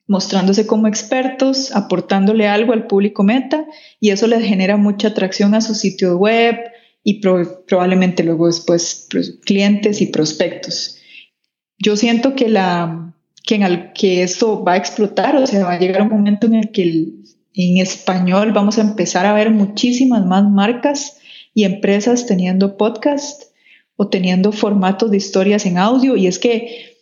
mostrándose 0.06 0.66
como 0.66 0.86
expertos, 0.86 1.74
aportándole 1.74 2.46
algo 2.46 2.72
al 2.72 2.86
público 2.86 3.22
meta 3.22 3.66
y 4.00 4.10
eso 4.10 4.26
les 4.26 4.44
genera 4.44 4.76
mucha 4.76 5.08
atracción 5.08 5.54
a 5.54 5.60
su 5.60 5.74
sitio 5.74 6.16
web 6.18 6.56
y 7.02 7.20
probablemente 7.20 8.22
luego 8.22 8.46
después 8.46 9.08
clientes 9.44 10.00
y 10.00 10.06
prospectos. 10.06 10.98
Yo 11.78 11.96
siento 11.96 12.34
que 12.34 12.48
la 12.48 13.14
que, 13.44 13.56
en 13.56 13.92
que 13.94 14.22
esto 14.22 14.64
va 14.64 14.72
a 14.72 14.76
explotar, 14.76 15.36
o 15.36 15.46
sea, 15.46 15.64
va 15.64 15.74
a 15.74 15.78
llegar 15.78 16.02
un 16.02 16.08
momento 16.08 16.46
en 16.46 16.54
el 16.54 16.70
que 16.70 16.82
el, 16.82 17.24
en 17.54 17.78
español 17.78 18.52
vamos 18.52 18.78
a 18.78 18.82
empezar 18.82 19.26
a 19.26 19.34
ver 19.34 19.50
muchísimas 19.50 20.24
más 20.24 20.50
marcas 20.50 21.18
y 21.52 21.64
empresas 21.64 22.26
teniendo 22.26 22.76
podcast 22.76 23.44
o 23.96 24.08
teniendo 24.08 24.50
formatos 24.50 25.10
de 25.10 25.18
historias 25.18 25.66
en 25.66 25.78
audio. 25.78 26.16
Y 26.16 26.26
es 26.26 26.38
que 26.38 26.96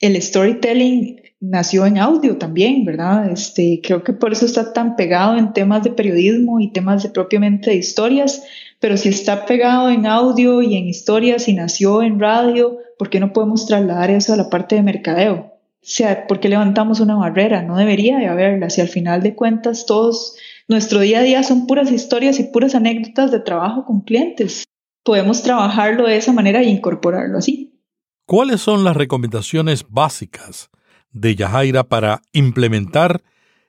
el 0.00 0.20
storytelling 0.20 1.20
nació 1.40 1.86
en 1.86 1.98
audio 1.98 2.36
también, 2.38 2.84
¿verdad? 2.84 3.30
Este, 3.30 3.80
creo 3.82 4.02
que 4.02 4.12
por 4.12 4.32
eso 4.32 4.46
está 4.46 4.72
tan 4.72 4.96
pegado 4.96 5.36
en 5.36 5.52
temas 5.52 5.82
de 5.82 5.90
periodismo 5.90 6.60
y 6.60 6.72
temas 6.72 7.02
de 7.02 7.10
propiamente 7.10 7.70
de 7.70 7.76
historias, 7.76 8.42
pero 8.80 8.96
si 8.96 9.08
está 9.08 9.46
pegado 9.46 9.90
en 9.90 10.06
audio 10.06 10.62
y 10.62 10.76
en 10.76 10.86
historias 10.86 11.48
y 11.48 11.54
nació 11.54 12.02
en 12.02 12.20
radio, 12.20 12.78
¿por 12.98 13.10
qué 13.10 13.20
no 13.20 13.32
podemos 13.32 13.66
trasladar 13.66 14.10
eso 14.10 14.32
a 14.32 14.36
la 14.36 14.50
parte 14.50 14.74
de 14.74 14.82
mercadeo? 14.82 15.58
sea, 15.88 16.26
¿por 16.26 16.38
qué 16.38 16.50
levantamos 16.50 17.00
una 17.00 17.16
barrera? 17.16 17.62
No 17.62 17.76
debería 17.76 18.18
de 18.18 18.26
haberla. 18.26 18.68
Si 18.68 18.82
al 18.82 18.88
final 18.88 19.22
de 19.22 19.34
cuentas 19.34 19.86
todos, 19.86 20.36
nuestro 20.68 21.00
día 21.00 21.20
a 21.20 21.22
día 21.22 21.42
son 21.42 21.66
puras 21.66 21.90
historias 21.90 22.38
y 22.38 22.44
puras 22.44 22.74
anécdotas 22.74 23.30
de 23.30 23.40
trabajo 23.40 23.86
con 23.86 24.02
clientes. 24.02 24.64
Podemos 25.02 25.42
trabajarlo 25.42 26.06
de 26.06 26.18
esa 26.18 26.32
manera 26.32 26.60
e 26.60 26.68
incorporarlo 26.68 27.38
así. 27.38 27.80
¿Cuáles 28.26 28.60
son 28.60 28.84
las 28.84 28.96
recomendaciones 28.96 29.86
básicas 29.88 30.68
de 31.12 31.34
Yajaira 31.34 31.84
para 31.84 32.22
implementar 32.32 33.22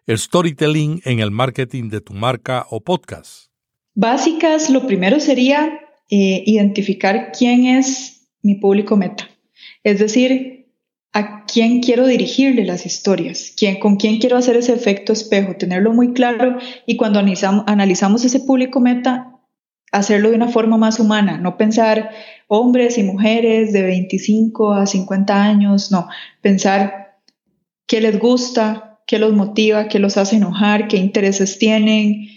el 0.05 0.17
storytelling 0.17 1.01
en 1.05 1.19
el 1.19 1.31
marketing 1.31 1.89
de 1.89 2.01
tu 2.01 2.13
marca 2.13 2.65
o 2.69 2.81
podcast? 2.81 3.49
Básicas, 3.93 4.69
lo 4.69 4.87
primero 4.87 5.19
sería 5.19 5.79
eh, 6.09 6.43
identificar 6.45 7.31
quién 7.37 7.65
es 7.65 8.27
mi 8.41 8.55
público 8.55 8.95
meta. 8.97 9.29
Es 9.83 9.99
decir, 9.99 10.59
a 11.13 11.45
quién 11.45 11.81
quiero 11.81 12.05
dirigirle 12.05 12.65
las 12.65 12.85
historias, 12.85 13.53
¿Quién, 13.57 13.79
con 13.79 13.95
quién 13.95 14.19
quiero 14.19 14.37
hacer 14.37 14.55
ese 14.57 14.73
efecto 14.73 15.13
espejo, 15.13 15.55
tenerlo 15.55 15.91
muy 15.93 16.13
claro 16.13 16.57
y 16.85 16.97
cuando 16.97 17.19
analizamos 17.19 18.23
ese 18.25 18.39
público 18.39 18.79
meta, 18.79 19.35
hacerlo 19.91 20.29
de 20.29 20.35
una 20.35 20.49
forma 20.49 20.77
más 20.77 20.99
humana, 20.99 21.37
no 21.37 21.57
pensar 21.57 22.11
hombres 22.47 22.97
y 22.97 23.03
mujeres 23.03 23.73
de 23.73 23.81
25 23.81 24.73
a 24.73 24.85
50 24.85 25.43
años, 25.43 25.91
no, 25.91 26.07
pensar 26.41 27.08
qué 27.89 27.99
les 27.99 28.19
gusta, 28.19 28.99
qué 29.07 29.17
los 29.17 29.33
motiva, 29.33 29.87
qué 29.87 29.97
los 29.97 30.15
hace 30.15 30.35
enojar, 30.35 30.87
qué 30.87 30.97
intereses 30.97 31.57
tienen, 31.57 32.29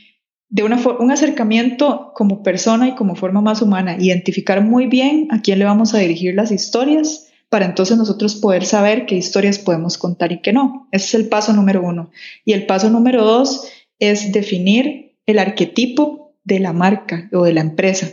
de 0.49 0.63
una 0.65 0.81
un 0.99 1.11
acercamiento 1.11 2.13
como 2.15 2.43
persona 2.43 2.89
y 2.89 2.95
como 2.95 3.15
forma 3.15 3.43
más 3.43 3.61
humana, 3.61 3.97
identificar 3.99 4.63
muy 4.63 4.87
bien 4.87 5.29
a 5.31 5.43
quién 5.43 5.59
le 5.59 5.67
vamos 5.67 5.95
a 5.95 5.99
dirigir 5.99 6.35
las 6.35 6.51
historias 6.51 7.29
para 7.51 7.67
entonces 7.67 7.99
nosotros 7.99 8.37
poder 8.37 8.65
saber 8.65 9.05
qué 9.05 9.15
historias 9.15 9.59
podemos 9.59 9.99
contar 9.99 10.33
y 10.33 10.41
qué 10.41 10.55
no. 10.55 10.89
Ese 10.91 11.05
es 11.05 11.15
el 11.17 11.29
paso 11.29 11.53
número 11.53 11.83
uno. 11.83 12.11
Y 12.47 12.55
el 12.55 12.65
paso 12.65 12.89
número 12.89 13.23
dos 13.23 13.69
es 13.99 14.33
definir 14.33 15.17
el 15.27 15.39
arquetipo 15.39 16.35
de 16.45 16.61
la 16.61 16.73
marca 16.73 17.29
o 17.31 17.45
de 17.45 17.53
la 17.53 17.61
empresa. 17.61 18.09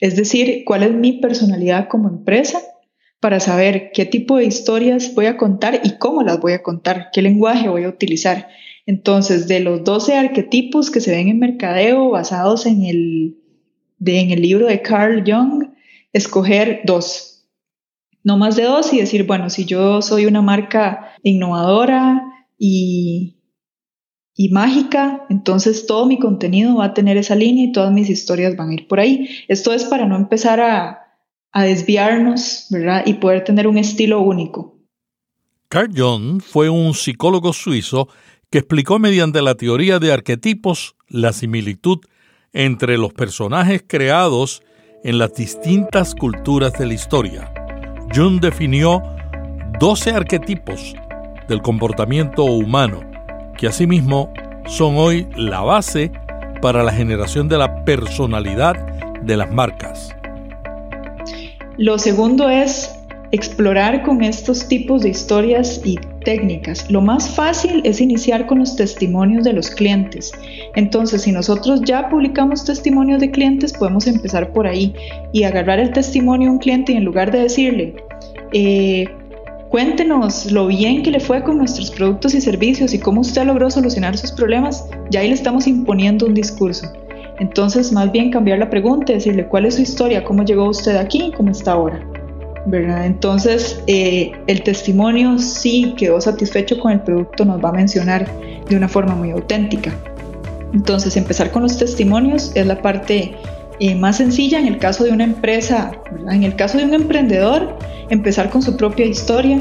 Es 0.00 0.16
decir, 0.16 0.64
cuál 0.66 0.82
es 0.82 0.92
mi 0.92 1.12
personalidad 1.12 1.86
como 1.86 2.08
empresa 2.08 2.60
para 3.20 3.38
saber 3.38 3.92
qué 3.92 4.06
tipo 4.06 4.38
de 4.38 4.46
historias 4.46 5.14
voy 5.14 5.26
a 5.26 5.36
contar 5.36 5.82
y 5.84 5.98
cómo 5.98 6.22
las 6.22 6.40
voy 6.40 6.54
a 6.54 6.62
contar, 6.62 7.10
qué 7.12 7.20
lenguaje 7.20 7.68
voy 7.68 7.84
a 7.84 7.88
utilizar. 7.88 8.48
Entonces, 8.86 9.46
de 9.46 9.60
los 9.60 9.84
12 9.84 10.14
arquetipos 10.14 10.90
que 10.90 11.00
se 11.00 11.10
ven 11.10 11.28
en 11.28 11.38
mercadeo 11.38 12.10
basados 12.10 12.64
en 12.64 12.84
el, 12.84 13.36
en 14.04 14.30
el 14.30 14.40
libro 14.40 14.66
de 14.66 14.80
Carl 14.80 15.22
Jung, 15.24 15.68
escoger 16.14 16.80
dos, 16.84 17.46
no 18.24 18.38
más 18.38 18.56
de 18.56 18.64
dos 18.64 18.92
y 18.92 19.00
decir, 19.00 19.26
bueno, 19.26 19.50
si 19.50 19.66
yo 19.66 20.00
soy 20.00 20.24
una 20.24 20.40
marca 20.40 21.12
innovadora 21.22 22.22
y, 22.58 23.36
y 24.34 24.48
mágica, 24.48 25.26
entonces 25.28 25.86
todo 25.86 26.06
mi 26.06 26.18
contenido 26.18 26.76
va 26.76 26.86
a 26.86 26.94
tener 26.94 27.18
esa 27.18 27.34
línea 27.34 27.66
y 27.66 27.72
todas 27.72 27.92
mis 27.92 28.08
historias 28.08 28.56
van 28.56 28.70
a 28.70 28.74
ir 28.74 28.88
por 28.88 28.98
ahí. 28.98 29.28
Esto 29.46 29.74
es 29.74 29.84
para 29.84 30.06
no 30.06 30.16
empezar 30.16 30.60
a, 30.60 31.09
a 31.52 31.64
desviarnos. 31.64 32.68
Y 33.04 33.14
poder 33.14 33.44
tener 33.44 33.66
un 33.66 33.78
estilo 33.78 34.20
único. 34.20 34.78
Carl 35.68 35.90
Jung 35.94 36.42
fue 36.42 36.68
un 36.68 36.94
psicólogo 36.94 37.52
suizo 37.52 38.08
que 38.50 38.58
explicó 38.58 38.98
mediante 38.98 39.40
la 39.40 39.54
teoría 39.54 39.98
de 40.00 40.12
arquetipos 40.12 40.96
la 41.08 41.32
similitud 41.32 42.00
entre 42.52 42.98
los 42.98 43.12
personajes 43.12 43.84
creados 43.86 44.62
en 45.04 45.18
las 45.18 45.34
distintas 45.34 46.14
culturas 46.14 46.72
de 46.72 46.86
la 46.86 46.94
historia. 46.94 47.52
Jung 48.14 48.40
definió 48.40 49.02
12 49.78 50.10
arquetipos 50.10 50.94
del 51.48 51.62
comportamiento 51.62 52.44
humano, 52.44 53.00
que 53.56 53.68
asimismo 53.68 54.32
son 54.66 54.96
hoy 54.96 55.28
la 55.36 55.60
base 55.60 56.10
para 56.60 56.82
la 56.82 56.92
generación 56.92 57.48
de 57.48 57.58
la 57.58 57.84
personalidad 57.84 58.74
de 59.22 59.36
las 59.36 59.52
marcas. 59.52 60.14
Lo 61.80 61.96
segundo 61.96 62.50
es 62.50 62.94
explorar 63.32 64.02
con 64.02 64.22
estos 64.22 64.68
tipos 64.68 65.00
de 65.00 65.08
historias 65.08 65.80
y 65.82 65.98
técnicas. 66.26 66.90
Lo 66.90 67.00
más 67.00 67.30
fácil 67.30 67.80
es 67.84 68.02
iniciar 68.02 68.46
con 68.46 68.58
los 68.58 68.76
testimonios 68.76 69.44
de 69.44 69.54
los 69.54 69.70
clientes. 69.70 70.30
Entonces, 70.74 71.22
si 71.22 71.32
nosotros 71.32 71.80
ya 71.86 72.10
publicamos 72.10 72.66
testimonios 72.66 73.18
de 73.18 73.30
clientes, 73.30 73.72
podemos 73.72 74.06
empezar 74.06 74.52
por 74.52 74.66
ahí 74.66 74.94
y 75.32 75.44
agarrar 75.44 75.78
el 75.78 75.90
testimonio 75.90 76.48
de 76.48 76.52
un 76.52 76.58
cliente 76.58 76.92
y 76.92 76.96
en 76.96 77.04
lugar 77.06 77.32
de 77.32 77.38
decirle, 77.38 77.94
eh, 78.52 79.06
cuéntenos 79.70 80.52
lo 80.52 80.66
bien 80.66 81.02
que 81.02 81.10
le 81.10 81.20
fue 81.20 81.42
con 81.42 81.56
nuestros 81.56 81.90
productos 81.90 82.34
y 82.34 82.42
servicios 82.42 82.92
y 82.92 82.98
cómo 82.98 83.22
usted 83.22 83.44
logró 83.46 83.70
solucionar 83.70 84.18
sus 84.18 84.32
problemas, 84.32 84.84
ya 85.08 85.20
ahí 85.20 85.28
le 85.28 85.34
estamos 85.34 85.66
imponiendo 85.66 86.26
un 86.26 86.34
discurso. 86.34 86.92
Entonces, 87.40 87.90
más 87.90 88.12
bien 88.12 88.30
cambiar 88.30 88.58
la 88.58 88.70
pregunta, 88.70 89.12
decirle 89.12 89.46
cuál 89.46 89.66
es 89.66 89.74
su 89.74 89.82
historia, 89.82 90.22
cómo 90.22 90.44
llegó 90.44 90.68
usted 90.68 90.96
aquí 90.96 91.24
y 91.24 91.32
cómo 91.32 91.50
está 91.50 91.72
ahora. 91.72 92.00
¿verdad? 92.66 93.06
Entonces, 93.06 93.82
eh, 93.86 94.32
el 94.46 94.62
testimonio 94.62 95.38
sí 95.38 95.94
quedó 95.96 96.20
satisfecho 96.20 96.78
con 96.78 96.92
el 96.92 97.00
producto, 97.00 97.44
nos 97.44 97.62
va 97.62 97.70
a 97.70 97.72
mencionar 97.72 98.30
de 98.68 98.76
una 98.76 98.88
forma 98.88 99.14
muy 99.14 99.30
auténtica. 99.30 99.92
Entonces, 100.72 101.16
empezar 101.16 101.50
con 101.50 101.62
los 101.62 101.78
testimonios 101.78 102.52
es 102.54 102.66
la 102.66 102.80
parte 102.80 103.34
eh, 103.80 103.94
más 103.94 104.18
sencilla 104.18 104.60
en 104.60 104.66
el 104.66 104.78
caso 104.78 105.04
de 105.04 105.10
una 105.10 105.24
empresa, 105.24 105.92
en 106.30 106.44
el 106.44 106.54
caso 106.54 106.78
de 106.78 106.84
un 106.84 106.94
emprendedor, 106.94 107.76
empezar 108.10 108.50
con 108.50 108.62
su 108.62 108.76
propia 108.76 109.06
historia 109.06 109.58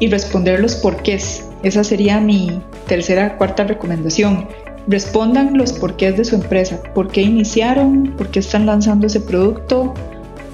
y 0.00 0.08
responder 0.08 0.60
los 0.60 0.76
porqués. 0.76 1.48
Esa 1.62 1.84
sería 1.84 2.20
mi 2.20 2.62
tercera, 2.86 3.36
cuarta 3.36 3.64
recomendación. 3.64 4.48
Respondan 4.88 5.56
los 5.56 5.74
porqués 5.74 6.16
de 6.16 6.24
su 6.24 6.34
empresa, 6.34 6.80
por 6.94 7.08
qué 7.08 7.20
iniciaron, 7.20 8.14
por 8.16 8.28
qué 8.30 8.40
están 8.40 8.64
lanzando 8.64 9.06
ese 9.06 9.20
producto, 9.20 9.92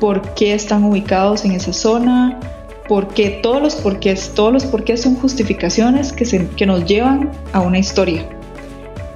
por 0.01 0.35
qué 0.35 0.55
están 0.55 0.83
ubicados 0.83 1.45
en 1.45 1.53
esa 1.53 1.73
zona, 1.73 2.41
porque 2.89 3.39
todos 3.43 3.63
los 3.63 3.77
porqués, 3.77 4.33
todos 4.35 4.53
los 4.53 4.65
porqués 4.67 5.03
son 5.03 5.15
justificaciones 5.15 6.13
que, 6.13 6.25
se, 6.25 6.49
que 6.49 6.67
nos 6.67 6.85
llevan 6.85 7.31
a 7.53 7.61
una 7.61 7.79
historia. 7.79 8.29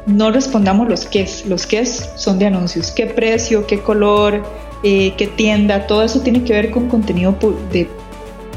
No 0.07 0.31
respondamos 0.31 0.89
los 0.89 1.05
qué, 1.05 1.29
los 1.47 1.67
qué 1.67 1.85
son 1.85 2.39
de 2.39 2.47
anuncios, 2.47 2.93
qué 2.93 3.07
precio, 3.07 3.67
qué 3.67 3.81
color, 3.81 4.43
eh, 4.85 5.15
qué 5.19 5.27
tienda, 5.27 5.87
todo 5.89 6.03
eso 6.05 6.21
tiene 6.21 6.45
que 6.45 6.53
ver 6.53 6.71
con 6.71 6.89
contenido 6.89 7.37
de, 7.73 7.89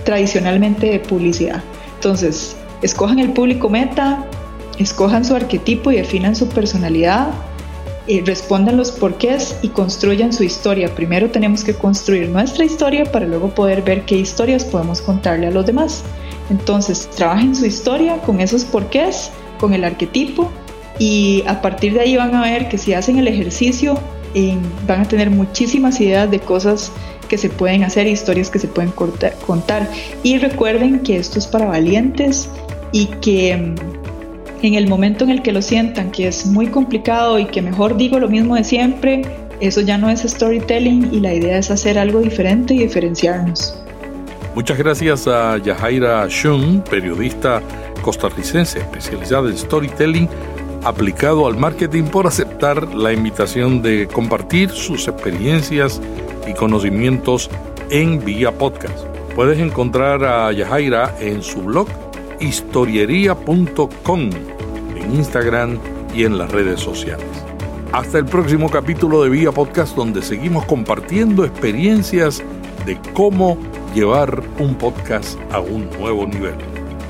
tradicionalmente 0.06 0.92
de 0.92 1.00
publicidad. 1.00 1.64
Entonces, 1.96 2.56
escojan 2.84 3.20
el 3.20 3.34
público 3.34 3.68
meta, 3.68 4.26
escojan 4.82 5.26
su 5.26 5.36
arquetipo 5.36 5.92
y 5.92 5.98
definan 5.98 6.36
su 6.36 6.48
personalidad, 6.48 7.30
eh, 8.08 8.24
respondan 8.26 8.78
los 8.78 8.92
porqués 8.92 9.56
y 9.62 9.70
construyan 9.70 10.34
su 10.34 10.44
historia. 10.44 10.94
Primero 10.94 11.30
tenemos 11.30 11.64
que 11.64 11.74
construir 11.74 12.30
nuestra 12.30 12.66
historia 12.66 13.12
para 13.12 13.26
luego 13.26 13.50
poder 13.50 13.84
ver 13.84 14.04
qué 14.06 14.18
historias 14.18 14.66
podemos 14.66 15.02
contarle 15.02 15.48
a 15.48 15.52
los 15.52 15.66
demás. 15.66 16.04
Entonces, 16.50 17.10
trabajen 17.16 17.56
su 17.56 17.66
historia 17.66 18.18
con 18.20 18.42
esos 18.42 18.66
porqués, 18.66 19.32
con 19.60 19.74
el 19.74 19.84
arquetipo 19.84 20.52
y 21.00 21.44
a 21.48 21.62
partir 21.62 21.94
de 21.94 22.02
ahí 22.02 22.18
van 22.18 22.36
a 22.36 22.42
ver 22.42 22.68
que 22.68 22.78
si 22.78 22.94
hacen 22.94 23.18
el 23.18 23.28
ejercicio 23.28 23.98
van 24.88 25.02
a 25.02 25.08
tener 25.08 25.30
muchísimas 25.30 26.00
ideas 26.00 26.30
de 26.32 26.40
cosas 26.40 26.92
que 27.28 27.38
se 27.38 27.50
pueden 27.50 27.84
hacer, 27.84 28.08
historias 28.08 28.50
que 28.50 28.60
se 28.60 28.68
pueden 28.68 28.92
contar. 28.92 29.90
Y 30.24 30.38
recuerden 30.38 31.00
que 31.00 31.18
esto 31.18 31.40
es 31.40 31.48
para 31.48 31.66
valientes 31.66 32.50
y 32.92 33.06
que 33.06 33.56
mm, 33.56 34.01
en 34.62 34.76
el 34.76 34.88
momento 34.88 35.24
en 35.24 35.32
el 35.32 35.42
que 35.42 35.52
lo 35.52 35.62
sientan 35.62 36.12
que 36.12 36.28
es 36.28 36.46
muy 36.46 36.68
complicado 36.68 37.40
y 37.40 37.46
que 37.46 37.62
mejor 37.62 37.98
digo 37.98 38.20
lo 38.20 38.30
mismo 38.30 38.56
de 38.56 38.64
siempre, 38.64 39.24
eso 39.60 39.82
ya 39.82 39.98
no 39.98 40.10
es 40.10 40.22
storytelling 40.22 41.14
y 41.14 41.20
la 41.20 41.34
idea 41.34 41.58
es 41.58 41.72
hacer 41.72 41.98
algo 41.98 42.20
diferente 42.20 42.74
y 42.74 42.80
diferenciarnos. 42.80 43.78
Muchas 44.56 44.78
gracias 44.78 45.28
a 45.28 45.58
Yahaira 45.58 46.28
Shun, 46.28 46.84
periodista 46.90 47.62
costarricense 48.02 48.80
especializada 48.80 49.50
en 49.50 49.58
storytelling 49.58 50.28
aplicado 50.84 51.48
al 51.48 51.58
marketing 51.58 52.04
por 52.06 52.28
aceptar 52.28 52.94
la 52.96 53.14
invitación 53.14 53.82
de 53.82 54.08
compartir 54.08 54.70
sus 54.72 55.08
experiencias 55.08 56.02
y 56.48 56.54
conocimientos 56.54 57.50
en 57.90 58.24
vía 58.24 58.52
podcast. 58.52 59.06
Puedes 59.36 59.60
encontrar 59.60 60.24
a 60.26 60.52
Yajaira 60.52 61.16
en 61.20 61.44
su 61.44 61.62
blog 61.62 61.88
historiería.com, 62.40 64.30
en 65.02 65.16
Instagram 65.16 65.80
y 66.14 66.26
en 66.26 66.38
las 66.38 66.52
redes 66.52 66.80
sociales. 66.80 67.26
Hasta 67.92 68.20
el 68.20 68.26
próximo 68.26 68.70
capítulo 68.70 69.24
de 69.24 69.30
Vía 69.30 69.52
Podcast 69.52 69.96
donde 69.96 70.22
seguimos 70.22 70.66
compartiendo 70.66 71.44
experiencias 71.44 72.42
de 72.86 72.98
cómo 73.14 73.58
llevar 73.94 74.42
un 74.60 74.76
podcast 74.76 75.38
a 75.52 75.60
un 75.60 75.90
nuevo 76.00 76.26
nivel. 76.26 76.56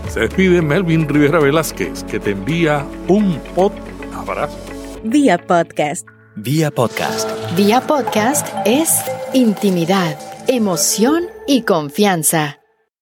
Se 0.09 0.21
despide 0.21 0.61
Melvin 0.61 1.07
Rivera 1.07 1.39
Velázquez, 1.39 2.03
que 2.03 2.19
te 2.19 2.31
envía 2.31 2.85
un 3.07 3.39
pod 3.55 3.71
abrazo. 4.13 4.57
Vía 5.03 5.37
Podcast. 5.37 6.07
Vía 6.35 6.71
Podcast. 6.71 7.29
Vía 7.55 7.81
Podcast 7.81 8.47
es 8.65 9.01
intimidad, 9.33 10.17
emoción 10.47 11.23
y 11.47 11.61
confianza. 11.61 12.60